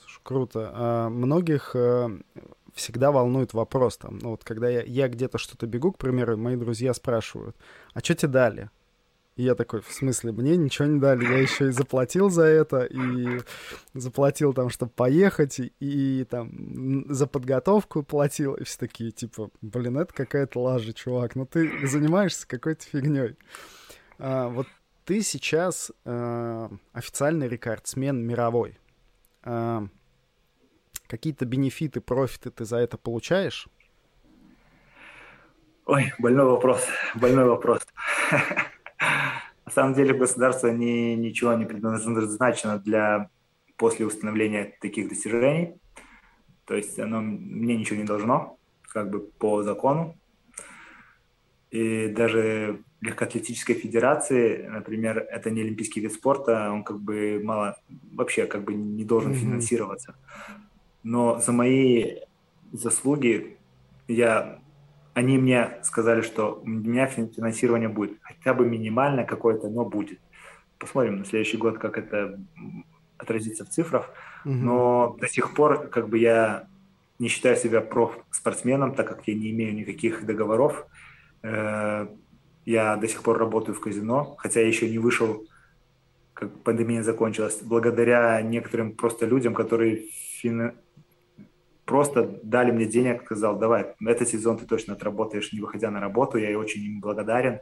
Слушай, 0.00 0.20
круто. 0.22 0.70
А 0.74 1.08
многих 1.10 1.76
э, 1.76 2.08
всегда 2.74 3.12
волнует 3.12 3.52
вопрос 3.52 3.98
там, 3.98 4.16
ну 4.16 4.30
вот 4.30 4.44
когда 4.44 4.70
я, 4.70 4.82
я 4.82 5.08
где-то 5.08 5.36
что-то 5.36 5.66
бегу, 5.66 5.92
к 5.92 5.98
примеру, 5.98 6.38
мои 6.38 6.56
друзья 6.56 6.94
спрашивают, 6.94 7.54
а 7.92 8.00
что 8.00 8.14
тебе 8.14 8.32
дали? 8.32 8.70
И 9.36 9.42
я 9.42 9.54
такой, 9.54 9.82
в 9.82 9.92
смысле, 9.92 10.32
мне 10.32 10.56
ничего 10.56 10.88
не 10.88 10.98
дали, 10.98 11.24
я 11.24 11.38
еще 11.38 11.68
и 11.68 11.72
заплатил 11.72 12.30
за 12.30 12.44
это, 12.44 12.84
и 12.84 13.40
заплатил 13.92 14.54
там, 14.54 14.70
чтобы 14.70 14.92
поехать, 14.92 15.60
и, 15.60 15.72
и 15.80 16.24
там 16.24 17.04
за 17.12 17.26
подготовку 17.26 18.02
платил, 18.02 18.54
и 18.54 18.64
все 18.64 18.78
такие, 18.78 19.10
типа, 19.10 19.50
блин, 19.60 19.98
это 19.98 20.14
какая-то 20.14 20.60
лажа, 20.60 20.94
чувак, 20.94 21.34
ну 21.34 21.44
ты 21.44 21.86
занимаешься 21.86 22.48
какой-то 22.48 22.86
фигней. 22.86 23.36
А, 24.24 24.48
вот 24.48 24.68
ты 25.04 25.20
сейчас 25.20 25.90
а, 26.04 26.70
официальный 26.92 27.48
рекордсмен 27.48 28.24
мировой. 28.24 28.78
А, 29.42 29.88
Какие-то 31.08 31.44
бенефиты, 31.44 32.00
профиты 32.00 32.50
ты 32.50 32.64
за 32.64 32.76
это 32.78 32.96
получаешь? 32.96 33.68
Ой, 35.86 36.12
больной 36.20 36.46
вопрос, 36.46 36.86
больной 37.16 37.46
вопрос. 37.46 37.82
На 39.00 39.72
самом 39.72 39.94
деле 39.94 40.14
государство 40.14 40.68
ни, 40.68 41.14
ничего 41.16 41.52
не 41.54 41.66
предназначено 41.66 42.78
для 42.78 43.28
после 43.76 44.06
установления 44.06 44.76
таких 44.80 45.08
достижений. 45.08 45.74
То 46.64 46.76
есть 46.76 46.98
оно 47.00 47.20
мне 47.20 47.76
ничего 47.76 47.96
не 47.96 48.04
должно, 48.04 48.56
как 48.82 49.10
бы 49.10 49.20
по 49.20 49.64
закону. 49.64 50.16
И 51.72 52.08
даже 52.08 52.82
легкоатлетической 53.00 53.74
федерации, 53.74 54.68
например, 54.68 55.18
это 55.18 55.50
не 55.50 55.62
олимпийский 55.62 56.00
вид 56.00 56.12
спорта, 56.12 56.70
он 56.70 56.84
как 56.84 57.00
бы 57.00 57.40
мало, 57.42 57.76
вообще 58.12 58.46
как 58.46 58.62
бы 58.62 58.74
не 58.74 59.04
должен 59.04 59.32
mm-hmm. 59.32 59.36
финансироваться 59.36 60.14
но 61.02 61.38
за 61.38 61.52
мои 61.52 62.16
заслуги 62.72 63.56
я, 64.08 64.60
они 65.14 65.38
мне 65.38 65.78
сказали, 65.82 66.22
что 66.22 66.60
у 66.62 66.66
меня 66.66 67.06
финансирование 67.06 67.88
будет, 67.88 68.18
хотя 68.22 68.54
бы 68.54 68.66
минимально 68.66 69.24
какое-то, 69.24 69.68
но 69.68 69.84
будет. 69.84 70.20
Посмотрим 70.78 71.18
на 71.18 71.24
следующий 71.24 71.56
год, 71.56 71.78
как 71.78 71.98
это 71.98 72.40
отразится 73.18 73.64
в 73.64 73.68
цифрах. 73.68 74.10
Угу. 74.44 74.54
Но 74.54 75.16
до 75.20 75.28
сих 75.28 75.54
пор 75.54 75.88
как 75.88 76.08
бы 76.08 76.18
я 76.18 76.66
не 77.18 77.28
считаю 77.28 77.56
себя 77.56 77.80
проф-спортсменом, 77.80 78.94
так 78.94 79.08
как 79.08 79.28
я 79.28 79.34
не 79.34 79.50
имею 79.50 79.74
никаких 79.74 80.26
договоров. 80.26 80.86
Э, 81.42 82.08
я 82.64 82.96
до 82.96 83.08
сих 83.08 83.22
пор 83.22 83.38
работаю 83.38 83.74
в 83.74 83.80
казино, 83.80 84.34
хотя 84.38 84.60
я 84.60 84.66
еще 84.66 84.88
не 84.88 84.98
вышел, 84.98 85.46
как 86.34 86.62
пандемия 86.62 87.02
закончилась, 87.02 87.58
благодаря 87.62 88.40
некоторым 88.42 88.92
просто 88.92 89.26
людям, 89.26 89.54
которые 89.54 89.96
фин 90.40 90.72
просто 91.84 92.38
дали 92.42 92.70
мне 92.70 92.86
денег, 92.86 93.24
сказал, 93.24 93.58
давай, 93.58 93.94
этот 94.06 94.28
сезон 94.28 94.56
ты 94.56 94.66
точно 94.66 94.94
отработаешь, 94.94 95.52
не 95.52 95.60
выходя 95.60 95.90
на 95.90 96.00
работу, 96.00 96.38
я 96.38 96.56
очень 96.58 96.82
им 96.82 97.00
благодарен. 97.00 97.60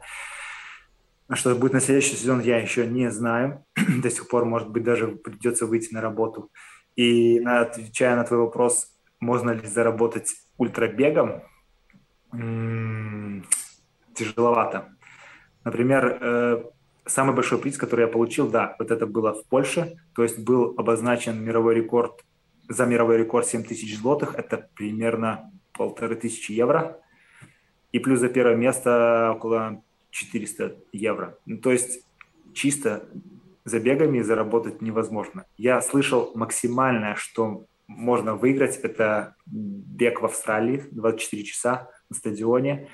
А 1.27 1.35
что 1.35 1.55
будет 1.55 1.73
на 1.73 1.79
следующий 1.79 2.15
сезон, 2.15 2.41
я 2.41 2.57
еще 2.57 2.85
не 2.85 3.09
знаю. 3.09 3.65
До 4.03 4.09
сих 4.09 4.27
пор, 4.27 4.45
может 4.45 4.69
быть, 4.69 4.83
даже 4.83 5.07
придется 5.07 5.65
выйти 5.65 5.93
на 5.93 6.01
работу. 6.01 6.51
И 6.95 7.39
отвечая 7.39 8.15
на 8.15 8.23
твой 8.23 8.41
вопрос, 8.41 8.87
можно 9.19 9.51
ли 9.51 9.65
заработать 9.65 10.33
ультрабегом, 10.57 11.41
тяжеловато. 14.21 14.89
Например, 15.63 16.17
э, 16.21 16.63
самый 17.05 17.35
большой 17.35 17.59
приз, 17.59 17.77
который 17.77 18.01
я 18.01 18.07
получил, 18.07 18.49
да, 18.49 18.75
вот 18.79 18.91
это 18.91 19.05
было 19.05 19.33
в 19.33 19.45
Польше, 19.45 19.97
то 20.15 20.23
есть 20.23 20.39
был 20.39 20.73
обозначен 20.77 21.43
мировой 21.43 21.75
рекорд 21.75 22.23
за 22.69 22.85
мировой 22.85 23.17
рекорд 23.17 23.45
7 23.47 23.63
тысяч 23.63 23.97
злотых, 23.97 24.35
это 24.35 24.69
примерно 24.75 25.51
полторы 25.73 26.15
тысячи 26.15 26.53
евро. 26.53 26.99
И 27.91 27.99
плюс 27.99 28.19
за 28.19 28.29
первое 28.29 28.55
место 28.55 29.33
около 29.35 29.83
400 30.11 30.77
евро. 30.93 31.37
Ну, 31.45 31.57
то 31.57 31.71
есть 31.71 32.05
чисто 32.53 33.09
забегами 33.65 34.21
заработать 34.21 34.81
невозможно. 34.81 35.45
Я 35.57 35.81
слышал 35.81 36.31
максимальное, 36.35 37.15
что 37.15 37.65
можно 37.87 38.35
выиграть, 38.35 38.77
это 38.77 39.35
бег 39.45 40.21
в 40.21 40.25
Австралии, 40.25 40.83
24 40.91 41.43
часа 41.43 41.89
на 42.09 42.15
стадионе. 42.15 42.87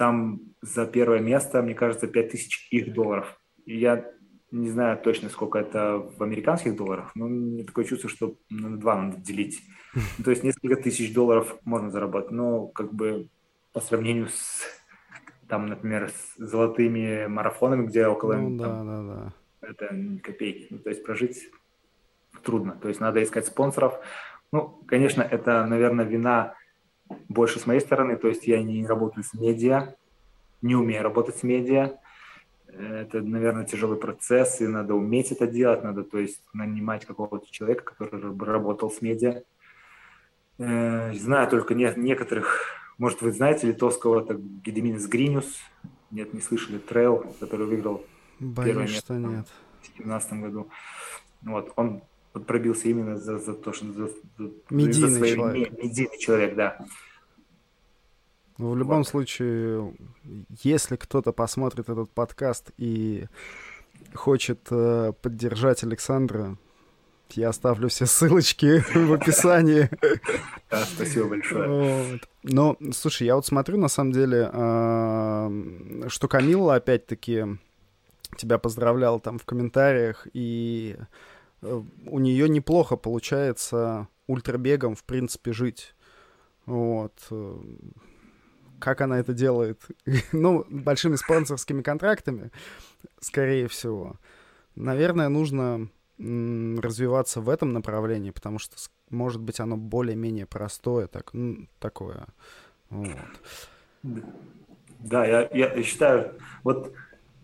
Там 0.00 0.40
за 0.62 0.86
первое 0.86 1.20
место, 1.20 1.60
мне 1.60 1.74
кажется, 1.74 2.06
5000 2.06 2.68
их 2.70 2.94
долларов. 2.94 3.38
Я 3.66 4.10
не 4.50 4.70
знаю 4.70 4.96
точно, 4.96 5.28
сколько 5.28 5.58
это 5.58 5.98
в 5.98 6.22
американских 6.22 6.74
долларах, 6.74 7.14
но 7.14 7.28
мне 7.28 7.64
такое 7.64 7.84
чувство, 7.84 8.08
что 8.08 8.38
на 8.48 8.78
два 8.78 8.96
надо 8.96 9.18
делить. 9.18 9.60
Ну, 10.16 10.24
то 10.24 10.30
есть 10.30 10.42
несколько 10.42 10.76
тысяч 10.76 11.12
долларов 11.12 11.54
можно 11.66 11.90
заработать, 11.90 12.30
но 12.30 12.68
как 12.68 12.94
бы 12.94 13.28
по 13.74 13.80
сравнению 13.82 14.28
с, 14.28 14.62
там, 15.48 15.66
например, 15.66 16.08
с 16.08 16.38
золотыми 16.38 17.26
марафонами, 17.26 17.84
где 17.86 18.06
около... 18.06 18.36
Ну, 18.36 18.56
да, 18.56 18.64
там, 18.64 18.86
да, 18.86 19.02
да. 19.02 19.34
Это 19.68 19.94
копейки. 20.22 20.68
Ну, 20.70 20.78
то 20.78 20.88
есть 20.88 21.04
прожить 21.04 21.50
трудно. 22.42 22.78
То 22.80 22.88
есть 22.88 23.00
надо 23.00 23.22
искать 23.22 23.46
спонсоров. 23.46 24.00
Ну, 24.50 24.82
конечно, 24.88 25.20
это, 25.20 25.66
наверное, 25.66 26.06
вина 26.06 26.54
больше 27.28 27.58
с 27.58 27.66
моей 27.66 27.80
стороны. 27.80 28.16
То 28.16 28.28
есть 28.28 28.46
я 28.46 28.62
не 28.62 28.86
работаю 28.86 29.24
с 29.24 29.34
медиа, 29.34 29.94
не 30.62 30.74
умею 30.74 31.02
работать 31.02 31.36
с 31.36 31.42
медиа 31.42 31.98
это, 32.78 33.20
наверное, 33.20 33.64
тяжелый 33.64 33.98
процесс, 33.98 34.60
и 34.60 34.66
надо 34.66 34.94
уметь 34.94 35.32
это 35.32 35.46
делать, 35.46 35.82
надо, 35.82 36.04
то 36.04 36.18
есть, 36.18 36.42
нанимать 36.52 37.04
какого-то 37.04 37.50
человека, 37.50 37.84
который 37.84 38.36
работал 38.38 38.90
с 38.90 39.02
медиа. 39.02 39.42
Э, 40.58 41.12
знаю 41.14 41.48
только 41.48 41.74
не, 41.74 41.92
некоторых, 41.96 42.66
может, 42.98 43.22
вы 43.22 43.32
знаете 43.32 43.66
литовского, 43.66 44.24
так 44.24 44.40
Гедиминас 44.40 45.06
Гринюс, 45.06 45.58
нет, 46.10 46.34
не 46.34 46.40
слышали, 46.40 46.78
Трейл, 46.78 47.24
который 47.40 47.66
выиграл 47.66 48.04
Боюсь, 48.38 48.68
первое 48.68 48.88
место 48.88 49.00
что 49.00 49.14
нет. 49.14 49.46
в 49.46 49.96
2017 49.96 50.32
году. 50.34 50.68
Вот, 51.42 51.72
он 51.76 52.02
пробился 52.32 52.88
именно 52.88 53.16
за, 53.16 53.38
за 53.38 53.54
то, 53.54 53.72
что 53.72 53.92
за, 53.92 54.10
медийный 54.70 55.08
за 55.08 55.16
свои, 55.16 55.34
человек. 55.34 55.82
медийный 55.82 56.18
человек, 56.18 56.54
да. 56.54 56.86
Ну, 58.58 58.70
в 58.70 58.76
любом 58.76 58.98
вот. 58.98 59.08
случае, 59.08 59.94
если 60.62 60.96
кто-то 60.96 61.32
посмотрит 61.32 61.88
этот 61.88 62.10
подкаст 62.10 62.72
и 62.76 63.26
хочет 64.14 64.60
э, 64.70 65.12
поддержать 65.22 65.82
Александра, 65.82 66.56
я 67.30 67.48
оставлю 67.50 67.88
все 67.88 68.06
ссылочки 68.06 68.84
в 68.94 69.12
описании. 69.12 69.88
Да, 70.70 70.84
спасибо 70.84 71.28
большое. 71.28 72.20
Но, 72.42 72.76
слушай, 72.92 73.26
я 73.26 73.36
вот 73.36 73.46
смотрю, 73.46 73.78
на 73.78 73.88
самом 73.88 74.12
деле, 74.12 74.50
э, 74.52 76.08
что 76.08 76.28
Камилла, 76.28 76.76
опять-таки, 76.76 77.46
тебя 78.36 78.58
поздравлял 78.58 79.20
там 79.20 79.38
в 79.38 79.44
комментариях, 79.44 80.26
и 80.32 80.96
у 81.62 82.18
нее 82.18 82.48
неплохо 82.48 82.96
получается 82.96 84.08
ультрабегом, 84.26 84.94
в 84.94 85.04
принципе, 85.04 85.52
жить. 85.52 85.94
Вот 86.66 87.12
как 88.80 89.00
она 89.02 89.20
это 89.20 89.32
делает? 89.32 89.80
ну, 90.32 90.66
большими 90.68 91.14
спонсорскими 91.14 91.82
контрактами, 91.82 92.50
скорее 93.20 93.68
всего. 93.68 94.16
Наверное, 94.74 95.28
нужно 95.28 95.88
развиваться 96.18 97.40
в 97.40 97.48
этом 97.48 97.72
направлении, 97.72 98.30
потому 98.30 98.58
что, 98.58 98.76
может 99.08 99.40
быть, 99.40 99.60
оно 99.60 99.76
более-менее 99.76 100.46
простое, 100.46 101.06
так, 101.06 101.32
ну, 101.32 101.66
такое 101.78 102.26
Вот. 102.90 103.16
Да, 104.98 105.24
я, 105.24 105.48
я 105.52 105.82
считаю, 105.82 106.34
вот 106.62 106.92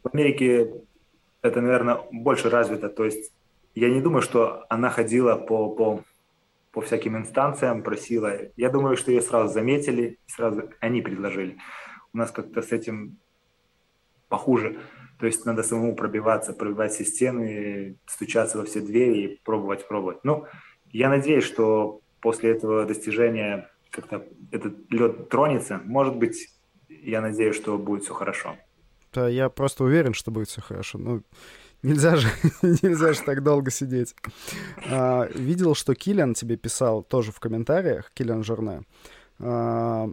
в 0.03 0.15
Америке 0.15 0.75
это, 1.41 1.61
наверное, 1.63 2.03
больше 2.13 2.51
развито. 2.51 2.91
То 2.91 3.05
есть 3.05 3.33
я 3.77 3.91
не 3.91 4.01
думаю, 4.01 4.23
что 4.23 4.65
она 4.71 4.89
ходила 4.89 5.37
по, 5.37 5.69
по, 5.69 6.03
по 6.73 6.81
всяким 6.81 7.17
инстанциям, 7.17 7.83
просила. 7.83 8.33
Я 8.57 8.71
думаю, 8.71 8.97
что 8.97 9.11
ее 9.11 9.21
сразу 9.21 9.53
заметили, 9.53 10.19
сразу 10.27 10.71
они 10.81 11.03
предложили. 11.03 11.59
У 12.13 12.17
нас 12.19 12.31
как-то 12.31 12.63
с 12.63 12.73
этим 12.73 13.19
похуже. 14.29 14.79
То 15.19 15.27
есть 15.27 15.45
надо 15.45 15.63
самому 15.63 15.95
пробиваться, 15.95 16.55
пробивать 16.55 16.93
все 16.93 17.05
стены, 17.05 17.97
стучаться 18.07 18.59
во 18.59 18.65
все 18.65 18.81
двери 18.81 19.19
и 19.19 19.41
пробовать, 19.45 19.87
пробовать. 19.87 20.25
Ну, 20.25 20.47
я 20.91 21.11
надеюсь, 21.11 21.45
что 21.45 22.01
после 22.21 22.53
этого 22.53 22.87
достижения 22.87 23.71
как-то 23.91 24.27
этот 24.53 24.91
лед 24.91 25.29
тронется. 25.29 25.81
Может 25.85 26.17
быть, 26.17 26.49
я 26.89 27.21
надеюсь, 27.21 27.57
что 27.57 27.77
будет 27.77 28.05
все 28.05 28.15
хорошо. 28.15 28.57
Да, 29.13 29.29
я 29.29 29.49
просто 29.49 29.85
уверен, 29.85 30.15
что 30.15 30.31
будет 30.31 30.49
все 30.49 30.61
хорошо. 30.61 30.99
Ну, 30.99 31.23
нельзя 31.87 32.17
же, 32.17 32.29
нельзя 32.63 33.13
же 33.13 33.23
так 33.23 33.43
долго 33.43 33.71
сидеть. 33.71 34.15
А, 34.91 35.29
видел, 35.35 35.75
что 35.75 35.95
Киллиан 35.95 36.35
тебе 36.35 36.57
писал 36.57 37.03
тоже 37.03 37.33
в 37.33 37.41
комментариях, 37.41 38.11
Киллиан 38.13 38.43
Журне. 38.43 38.83
А, 39.39 40.11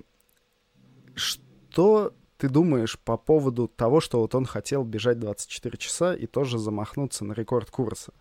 что 1.15 2.13
ты 2.37 2.49
думаешь 2.49 2.99
по 2.99 3.17
поводу 3.17 3.67
того, 3.67 3.99
что 4.01 4.19
вот 4.19 4.35
он 4.35 4.45
хотел 4.45 4.83
бежать 4.83 5.19
24 5.19 5.77
часа 5.77 6.13
и 6.13 6.27
тоже 6.27 6.57
замахнуться 6.57 7.25
на 7.25 7.33
рекорд 7.33 7.69
курса? 7.69 8.13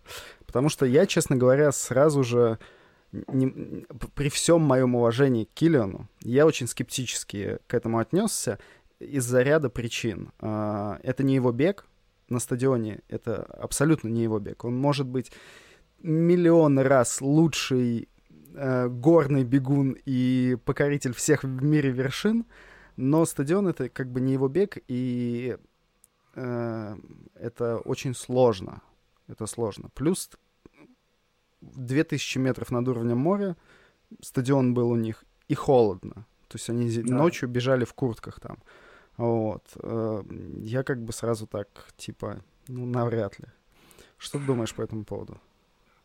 Потому 0.45 0.69
что 0.69 0.85
я, 0.85 1.05
честно 1.05 1.35
говоря, 1.35 1.71
сразу 1.71 2.23
же 2.23 2.57
не, 3.11 3.85
при 4.15 4.29
всем 4.29 4.61
моем 4.61 4.95
уважении 4.95 5.45
к 5.45 5.53
Киллиану, 5.53 6.09
я 6.21 6.45
очень 6.45 6.67
скептически 6.67 7.59
к 7.67 7.73
этому 7.73 7.99
отнесся 7.99 8.57
из-за 8.99 9.41
ряда 9.43 9.69
причин. 9.69 10.31
А, 10.39 10.99
это 11.03 11.23
не 11.23 11.35
его 11.35 11.51
бег 11.51 11.85
на 12.33 12.39
стадионе, 12.39 13.01
это 13.07 13.43
абсолютно 13.43 14.09
не 14.09 14.23
его 14.23 14.39
бег. 14.39 14.65
Он 14.65 14.75
может 14.75 15.07
быть 15.07 15.31
миллион 16.01 16.79
раз 16.79 17.21
лучший 17.21 18.09
э, 18.53 18.87
горный 18.89 19.43
бегун 19.43 19.95
и 20.05 20.57
покоритель 20.65 21.13
всех 21.13 21.43
в 21.43 21.63
мире 21.63 21.91
вершин, 21.91 22.45
но 22.97 23.25
стадион 23.25 23.67
это 23.67 23.89
как 23.89 24.11
бы 24.11 24.21
не 24.21 24.33
его 24.33 24.47
бег, 24.47 24.77
и 24.87 25.57
э, 26.35 26.95
это 27.35 27.77
очень 27.77 28.13
сложно. 28.13 28.81
Это 29.27 29.45
сложно. 29.45 29.89
Плюс 29.93 30.29
2000 31.61 32.37
метров 32.39 32.71
над 32.71 32.87
уровнем 32.87 33.17
моря, 33.17 33.55
стадион 34.21 34.73
был 34.73 34.89
у 34.89 34.95
них, 34.95 35.23
и 35.47 35.55
холодно. 35.55 36.25
То 36.47 36.57
есть 36.57 36.69
они 36.69 36.89
да. 37.01 37.15
ночью 37.15 37.49
бежали 37.49 37.85
в 37.85 37.93
куртках 37.93 38.39
там. 38.39 38.57
Вот. 39.17 39.63
Э, 39.81 40.23
я 40.61 40.83
как 40.83 41.01
бы 41.01 41.13
сразу 41.13 41.47
так, 41.47 41.67
типа, 41.97 42.41
ну, 42.67 42.85
навряд 42.85 43.39
ли. 43.39 43.45
Что 44.17 44.39
ты 44.39 44.45
думаешь 44.45 44.73
по 44.73 44.81
этому 44.81 45.03
поводу? 45.03 45.37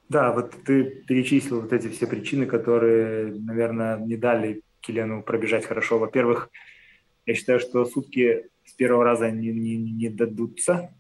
Да, 0.09 0.33
вот 0.33 0.55
ты 0.65 0.85
перечислил 0.85 1.61
вот 1.61 1.73
эти 1.73 1.89
все 1.89 2.07
причины, 2.07 2.47
которые, 2.47 3.35
наверное, 3.35 3.99
не 3.99 4.17
дали 4.17 4.63
Килену 4.81 5.23
пробежать 5.23 5.67
хорошо. 5.67 5.99
Во-первых, 5.99 6.51
я 7.27 7.35
считаю, 7.35 7.61
что 7.61 7.85
сутки 7.85 8.49
с 8.65 8.73
первого 8.73 9.05
раза 9.05 9.31
не, 9.31 9.53
не, 9.53 9.77
не 9.77 10.09
дадутся. 10.09 10.95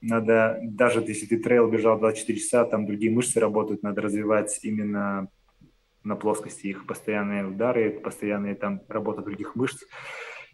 Надо, 0.00 0.60
даже 0.62 1.00
если 1.00 1.26
ты 1.26 1.38
трейл 1.38 1.68
бежал 1.68 1.98
24 1.98 2.38
часа, 2.38 2.64
там 2.64 2.86
другие 2.86 3.12
мышцы 3.12 3.40
работают, 3.40 3.82
надо 3.82 4.00
развивать 4.00 4.60
именно 4.62 5.28
на 6.04 6.16
плоскости 6.16 6.68
их 6.68 6.86
постоянные 6.86 7.46
удары, 7.46 7.90
постоянные 7.90 8.54
там 8.54 8.82
работа 8.88 9.22
других 9.22 9.56
мышц. 9.56 9.84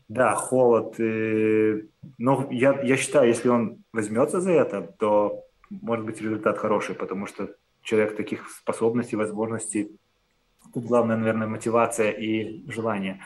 Да, 0.08 0.34
холод. 0.34 0.98
Э, 0.98 1.82
но 2.16 2.48
я, 2.50 2.80
я 2.80 2.96
считаю, 2.96 3.28
если 3.28 3.48
он 3.48 3.84
возьмется 3.92 4.40
за 4.40 4.52
это, 4.52 4.80
то 4.98 5.44
может 5.70 6.06
быть 6.06 6.20
результат 6.20 6.58
хороший, 6.58 6.94
потому 6.94 7.26
что 7.26 7.50
человек 7.82 8.16
таких 8.16 8.48
способностей, 8.48 9.16
возможностей. 9.16 9.90
Тут 10.72 10.84
главное, 10.84 11.16
наверное, 11.16 11.46
мотивация 11.46 12.10
и 12.10 12.70
желание. 12.70 13.20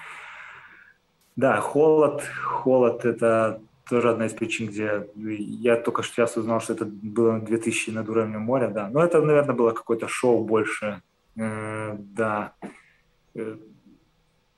Да, 1.36 1.60
холод. 1.60 2.22
Холод– 2.42 3.04
это 3.04 3.60
тоже 3.88 4.10
одна 4.10 4.26
из 4.26 4.32
причин, 4.32 4.68
где 4.68 5.08
я 5.16 5.76
только 5.76 6.02
что 6.02 6.14
сейчас 6.14 6.36
узнал, 6.36 6.60
что 6.60 6.72
это 6.72 6.84
было 6.84 7.38
2000 7.38 7.90
над 7.90 8.08
уровнем 8.08 8.42
моря, 8.42 8.68
да. 8.68 8.88
Но 8.88 9.02
это, 9.04 9.20
наверное, 9.20 9.54
было 9.54 9.70
какое-то 9.70 10.08
шоу 10.08 10.44
больше. 10.44 11.02
Э, 11.36 11.96
да. 11.96 12.54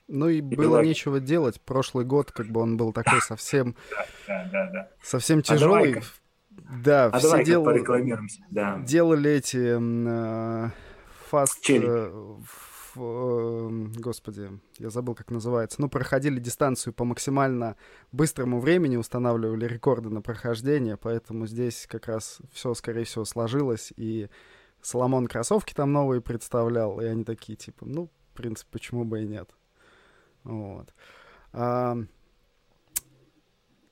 Ну 0.07 0.29
и, 0.29 0.39
и 0.39 0.41
было 0.41 0.83
нечего 0.83 1.21
делать. 1.21 1.61
Прошлый 1.61 2.05
год, 2.05 2.31
как 2.31 2.47
бы 2.47 2.61
он 2.61 2.77
был 2.77 2.93
такой 2.93 3.21
совсем, 3.27 3.75
да, 4.29 4.49
да, 4.53 4.71
да. 4.73 4.89
совсем 5.03 5.43
тяжелый. 5.43 5.99
А 5.99 6.03
да, 6.57 7.07
а 7.07 7.19
все 7.19 7.45
дел... 7.45 7.67
да. 8.51 8.79
делали 8.81 9.31
эти 9.31 9.77
э, 9.77 10.71
фаст, 11.29 11.69
э, 11.69 12.11
э, 12.97 13.69
господи, 13.97 14.51
я 14.79 14.91
забыл, 14.91 15.15
как 15.15 15.31
называется. 15.31 15.81
Ну, 15.81 15.89
проходили 15.89 16.39
дистанцию 16.39 16.93
по 16.93 17.05
максимально 17.05 17.77
быстрому 18.13 18.61
времени, 18.61 18.97
устанавливали 18.97 19.67
рекорды 19.67 20.11
на 20.11 20.23
прохождение, 20.23 20.97
поэтому 20.97 21.47
здесь 21.47 21.87
как 21.89 22.07
раз 22.07 22.39
все, 22.53 22.73
скорее 22.75 23.05
всего, 23.05 23.25
сложилось. 23.25 23.93
И 23.97 24.29
Соломон 24.81 25.27
кроссовки 25.27 25.75
там 25.75 25.93
новые 25.93 26.21
представлял, 26.21 27.01
и 27.01 27.05
они 27.05 27.25
такие, 27.25 27.57
типа, 27.57 27.85
ну, 27.87 28.11
в 28.33 28.37
принципе, 28.37 28.71
почему 28.73 29.05
бы 29.05 29.23
и 29.23 29.27
нет. 29.27 29.51
Вот. 30.45 30.95
А, 31.53 31.97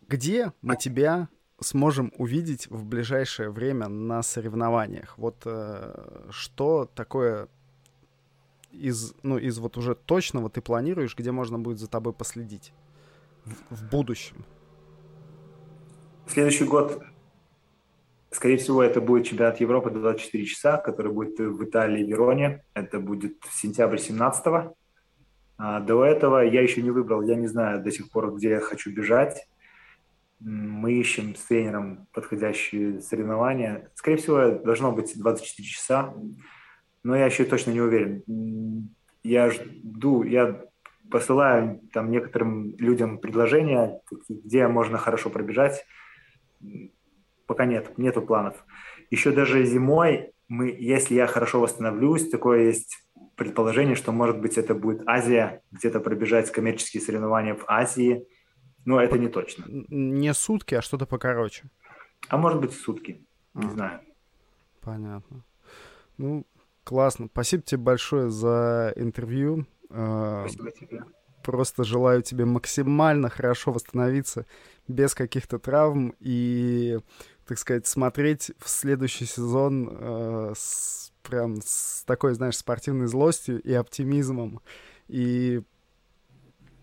где 0.09 0.53
мы 0.61 0.76
тебя 0.76 1.28
сможем 1.61 2.12
увидеть 2.16 2.66
в 2.68 2.84
ближайшее 2.84 3.50
время 3.50 3.88
на 3.88 4.22
соревнованиях? 4.22 5.16
Вот 5.16 5.42
э, 5.46 6.28
что 6.30 6.90
такое 6.94 7.48
из, 8.72 9.14
ну, 9.22 9.38
из 9.38 9.59
вот 9.59 9.76
уже 9.76 9.94
точного 9.94 10.50
ты 10.50 10.61
планируешь, 10.61 11.16
где 11.16 11.32
можно 11.32 11.59
будет 11.59 11.78
за 11.78 11.88
тобой 11.88 12.12
последить 12.12 12.72
в, 13.44 13.76
в 13.76 13.90
будущем? 13.90 14.44
Следующий 16.26 16.64
год, 16.64 17.03
скорее 18.30 18.57
всего, 18.57 18.82
это 18.82 19.00
будет 19.00 19.26
чемпионат 19.26 19.61
Европы 19.61 19.90
24 19.90 20.44
часа, 20.46 20.76
который 20.78 21.12
будет 21.12 21.38
в 21.38 21.64
Италии, 21.64 22.05
Вероне. 22.05 22.64
Это 22.74 23.00
будет 23.00 23.37
сентябрь 23.50 23.99
17 23.99 24.46
-го. 24.46 24.74
А 25.64 25.79
до 25.79 26.05
этого 26.05 26.41
я 26.41 26.61
еще 26.61 26.83
не 26.83 26.91
выбрал, 26.91 27.22
я 27.22 27.37
не 27.37 27.47
знаю 27.47 27.80
до 27.84 27.93
сих 27.93 28.11
пор, 28.11 28.34
где 28.34 28.51
я 28.51 28.59
хочу 28.59 28.91
бежать. 28.91 29.47
Мы 30.41 30.95
ищем 30.95 31.37
с 31.37 31.45
тренером 31.45 32.09
подходящие 32.13 33.01
соревнования. 33.01 33.89
Скорее 33.95 34.17
всего, 34.17 34.59
должно 34.59 34.91
быть 34.91 35.17
24 35.17 35.68
часа, 35.68 36.14
но 37.05 37.14
я 37.14 37.26
еще 37.26 37.45
точно 37.45 37.71
не 37.71 37.80
уверен. 37.80 38.93
Я 39.22 39.51
жду, 39.51 40.25
я 40.25 40.64
посылаю 41.09 41.80
там 41.93 42.11
некоторым 42.11 42.75
людям 42.79 43.18
предложения, 43.18 44.01
где 44.29 44.67
можно 44.67 44.99
хорошо 44.99 45.30
пробежать. 45.30 45.87
Пока 47.47 47.67
нет, 47.67 47.97
нету 47.99 48.21
планов. 48.21 48.57
Еще 49.13 49.30
даже 49.30 49.64
зимой, 49.64 50.33
мы, 50.49 50.76
если 50.76 51.14
я 51.14 51.29
хорошо 51.29 51.61
восстановлюсь, 51.61 52.30
такое 52.30 52.64
есть 52.64 53.01
предположение, 53.37 53.95
что, 53.95 54.13
может 54.13 54.41
быть, 54.41 54.59
это 54.59 54.75
будет 54.75 55.03
Азия, 55.07 55.63
где-то 55.71 56.00
пробежать 56.00 56.50
коммерческие 56.50 57.03
соревнования 57.03 57.54
в 57.54 57.64
Азии. 57.67 58.26
Но 58.84 59.00
это 59.00 59.18
не 59.18 59.29
точно. 59.29 59.64
Не 59.68 60.34
сутки, 60.34 60.75
а 60.75 60.83
что-то 60.83 61.07
покороче. 61.07 61.71
А 62.29 62.37
может 62.37 62.61
быть, 62.61 62.72
сутки. 62.72 63.25
Не 63.54 63.67
а. 63.67 63.71
знаю. 63.71 64.00
Понятно. 64.80 65.45
Ну, 66.18 66.46
классно. 66.84 67.29
Спасибо 67.30 67.63
тебе 67.63 67.80
большое 67.80 68.30
за 68.30 68.92
интервью. 68.96 69.67
А, 69.91 70.46
Спасибо 70.49 70.71
тебе. 70.72 71.04
Просто 71.42 71.84
желаю 71.84 72.22
тебе 72.22 72.45
максимально 72.45 73.29
хорошо 73.29 73.72
восстановиться 73.72 74.46
без 74.88 75.14
каких-то 75.14 75.59
травм 75.59 76.14
и, 76.21 76.99
так 77.46 77.59
сказать, 77.59 77.87
смотреть 77.87 78.53
в 78.59 78.68
следующий 78.68 79.26
сезон 79.26 79.88
э, 79.91 80.53
с 80.57 81.12
прям 81.22 81.61
с 81.62 82.04
такой, 82.04 82.34
знаешь, 82.34 82.57
спортивной 82.57 83.07
злостью 83.07 83.61
и 83.62 83.72
оптимизмом. 83.72 84.61
И 85.08 85.62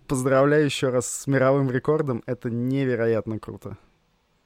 поздравляю 0.08 0.66
еще 0.66 0.90
раз 0.90 1.08
с 1.08 1.28
мировым 1.28 1.70
рекордом. 1.70 2.24
Это 2.26 2.50
невероятно 2.50 3.40
круто. 3.40 3.78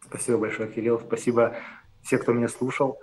Спасибо 0.02 0.38
большое, 0.38 0.70
Кирилл. 0.70 1.00
Спасибо 1.00 1.56
всем, 2.04 2.20
кто 2.20 2.34
меня 2.34 2.50
слушал. 2.50 3.00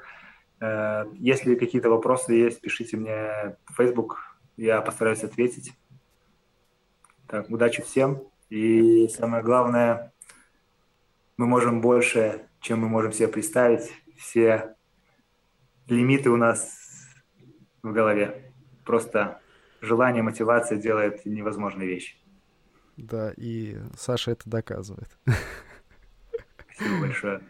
Э, 0.61 1.05
если 1.15 1.55
какие-то 1.55 1.89
вопросы 1.91 2.35
есть, 2.35 2.61
пишите 2.61 2.97
мне 2.97 3.57
в 3.67 3.75
Facebook. 3.77 4.19
Я 4.57 4.81
постараюсь 4.83 5.25
ответить. 5.25 5.73
Так, 7.27 7.49
удачи 7.49 7.83
всем. 7.83 8.23
И 8.51 9.09
самое 9.09 9.43
главное, 9.43 10.13
мы 11.37 11.47
можем 11.47 11.81
больше, 11.81 12.47
чем 12.61 12.81
мы 12.81 12.89
можем 12.89 13.13
себе 13.13 13.29
представить. 13.29 13.91
Все 14.19 14.75
лимиты 15.89 16.31
у 16.31 16.37
нас 16.37 16.80
в 17.83 17.93
голове. 17.93 18.53
Просто 18.85 19.41
желание, 19.81 20.23
мотивация 20.23 20.79
делает 20.79 21.25
невозможные 21.25 21.89
вещи. 21.89 22.17
Да, 22.97 23.33
и 23.37 23.79
Саша 23.97 24.33
это 24.33 24.49
доказывает. 24.49 25.19
Спасибо 26.75 27.01
большое. 27.01 27.41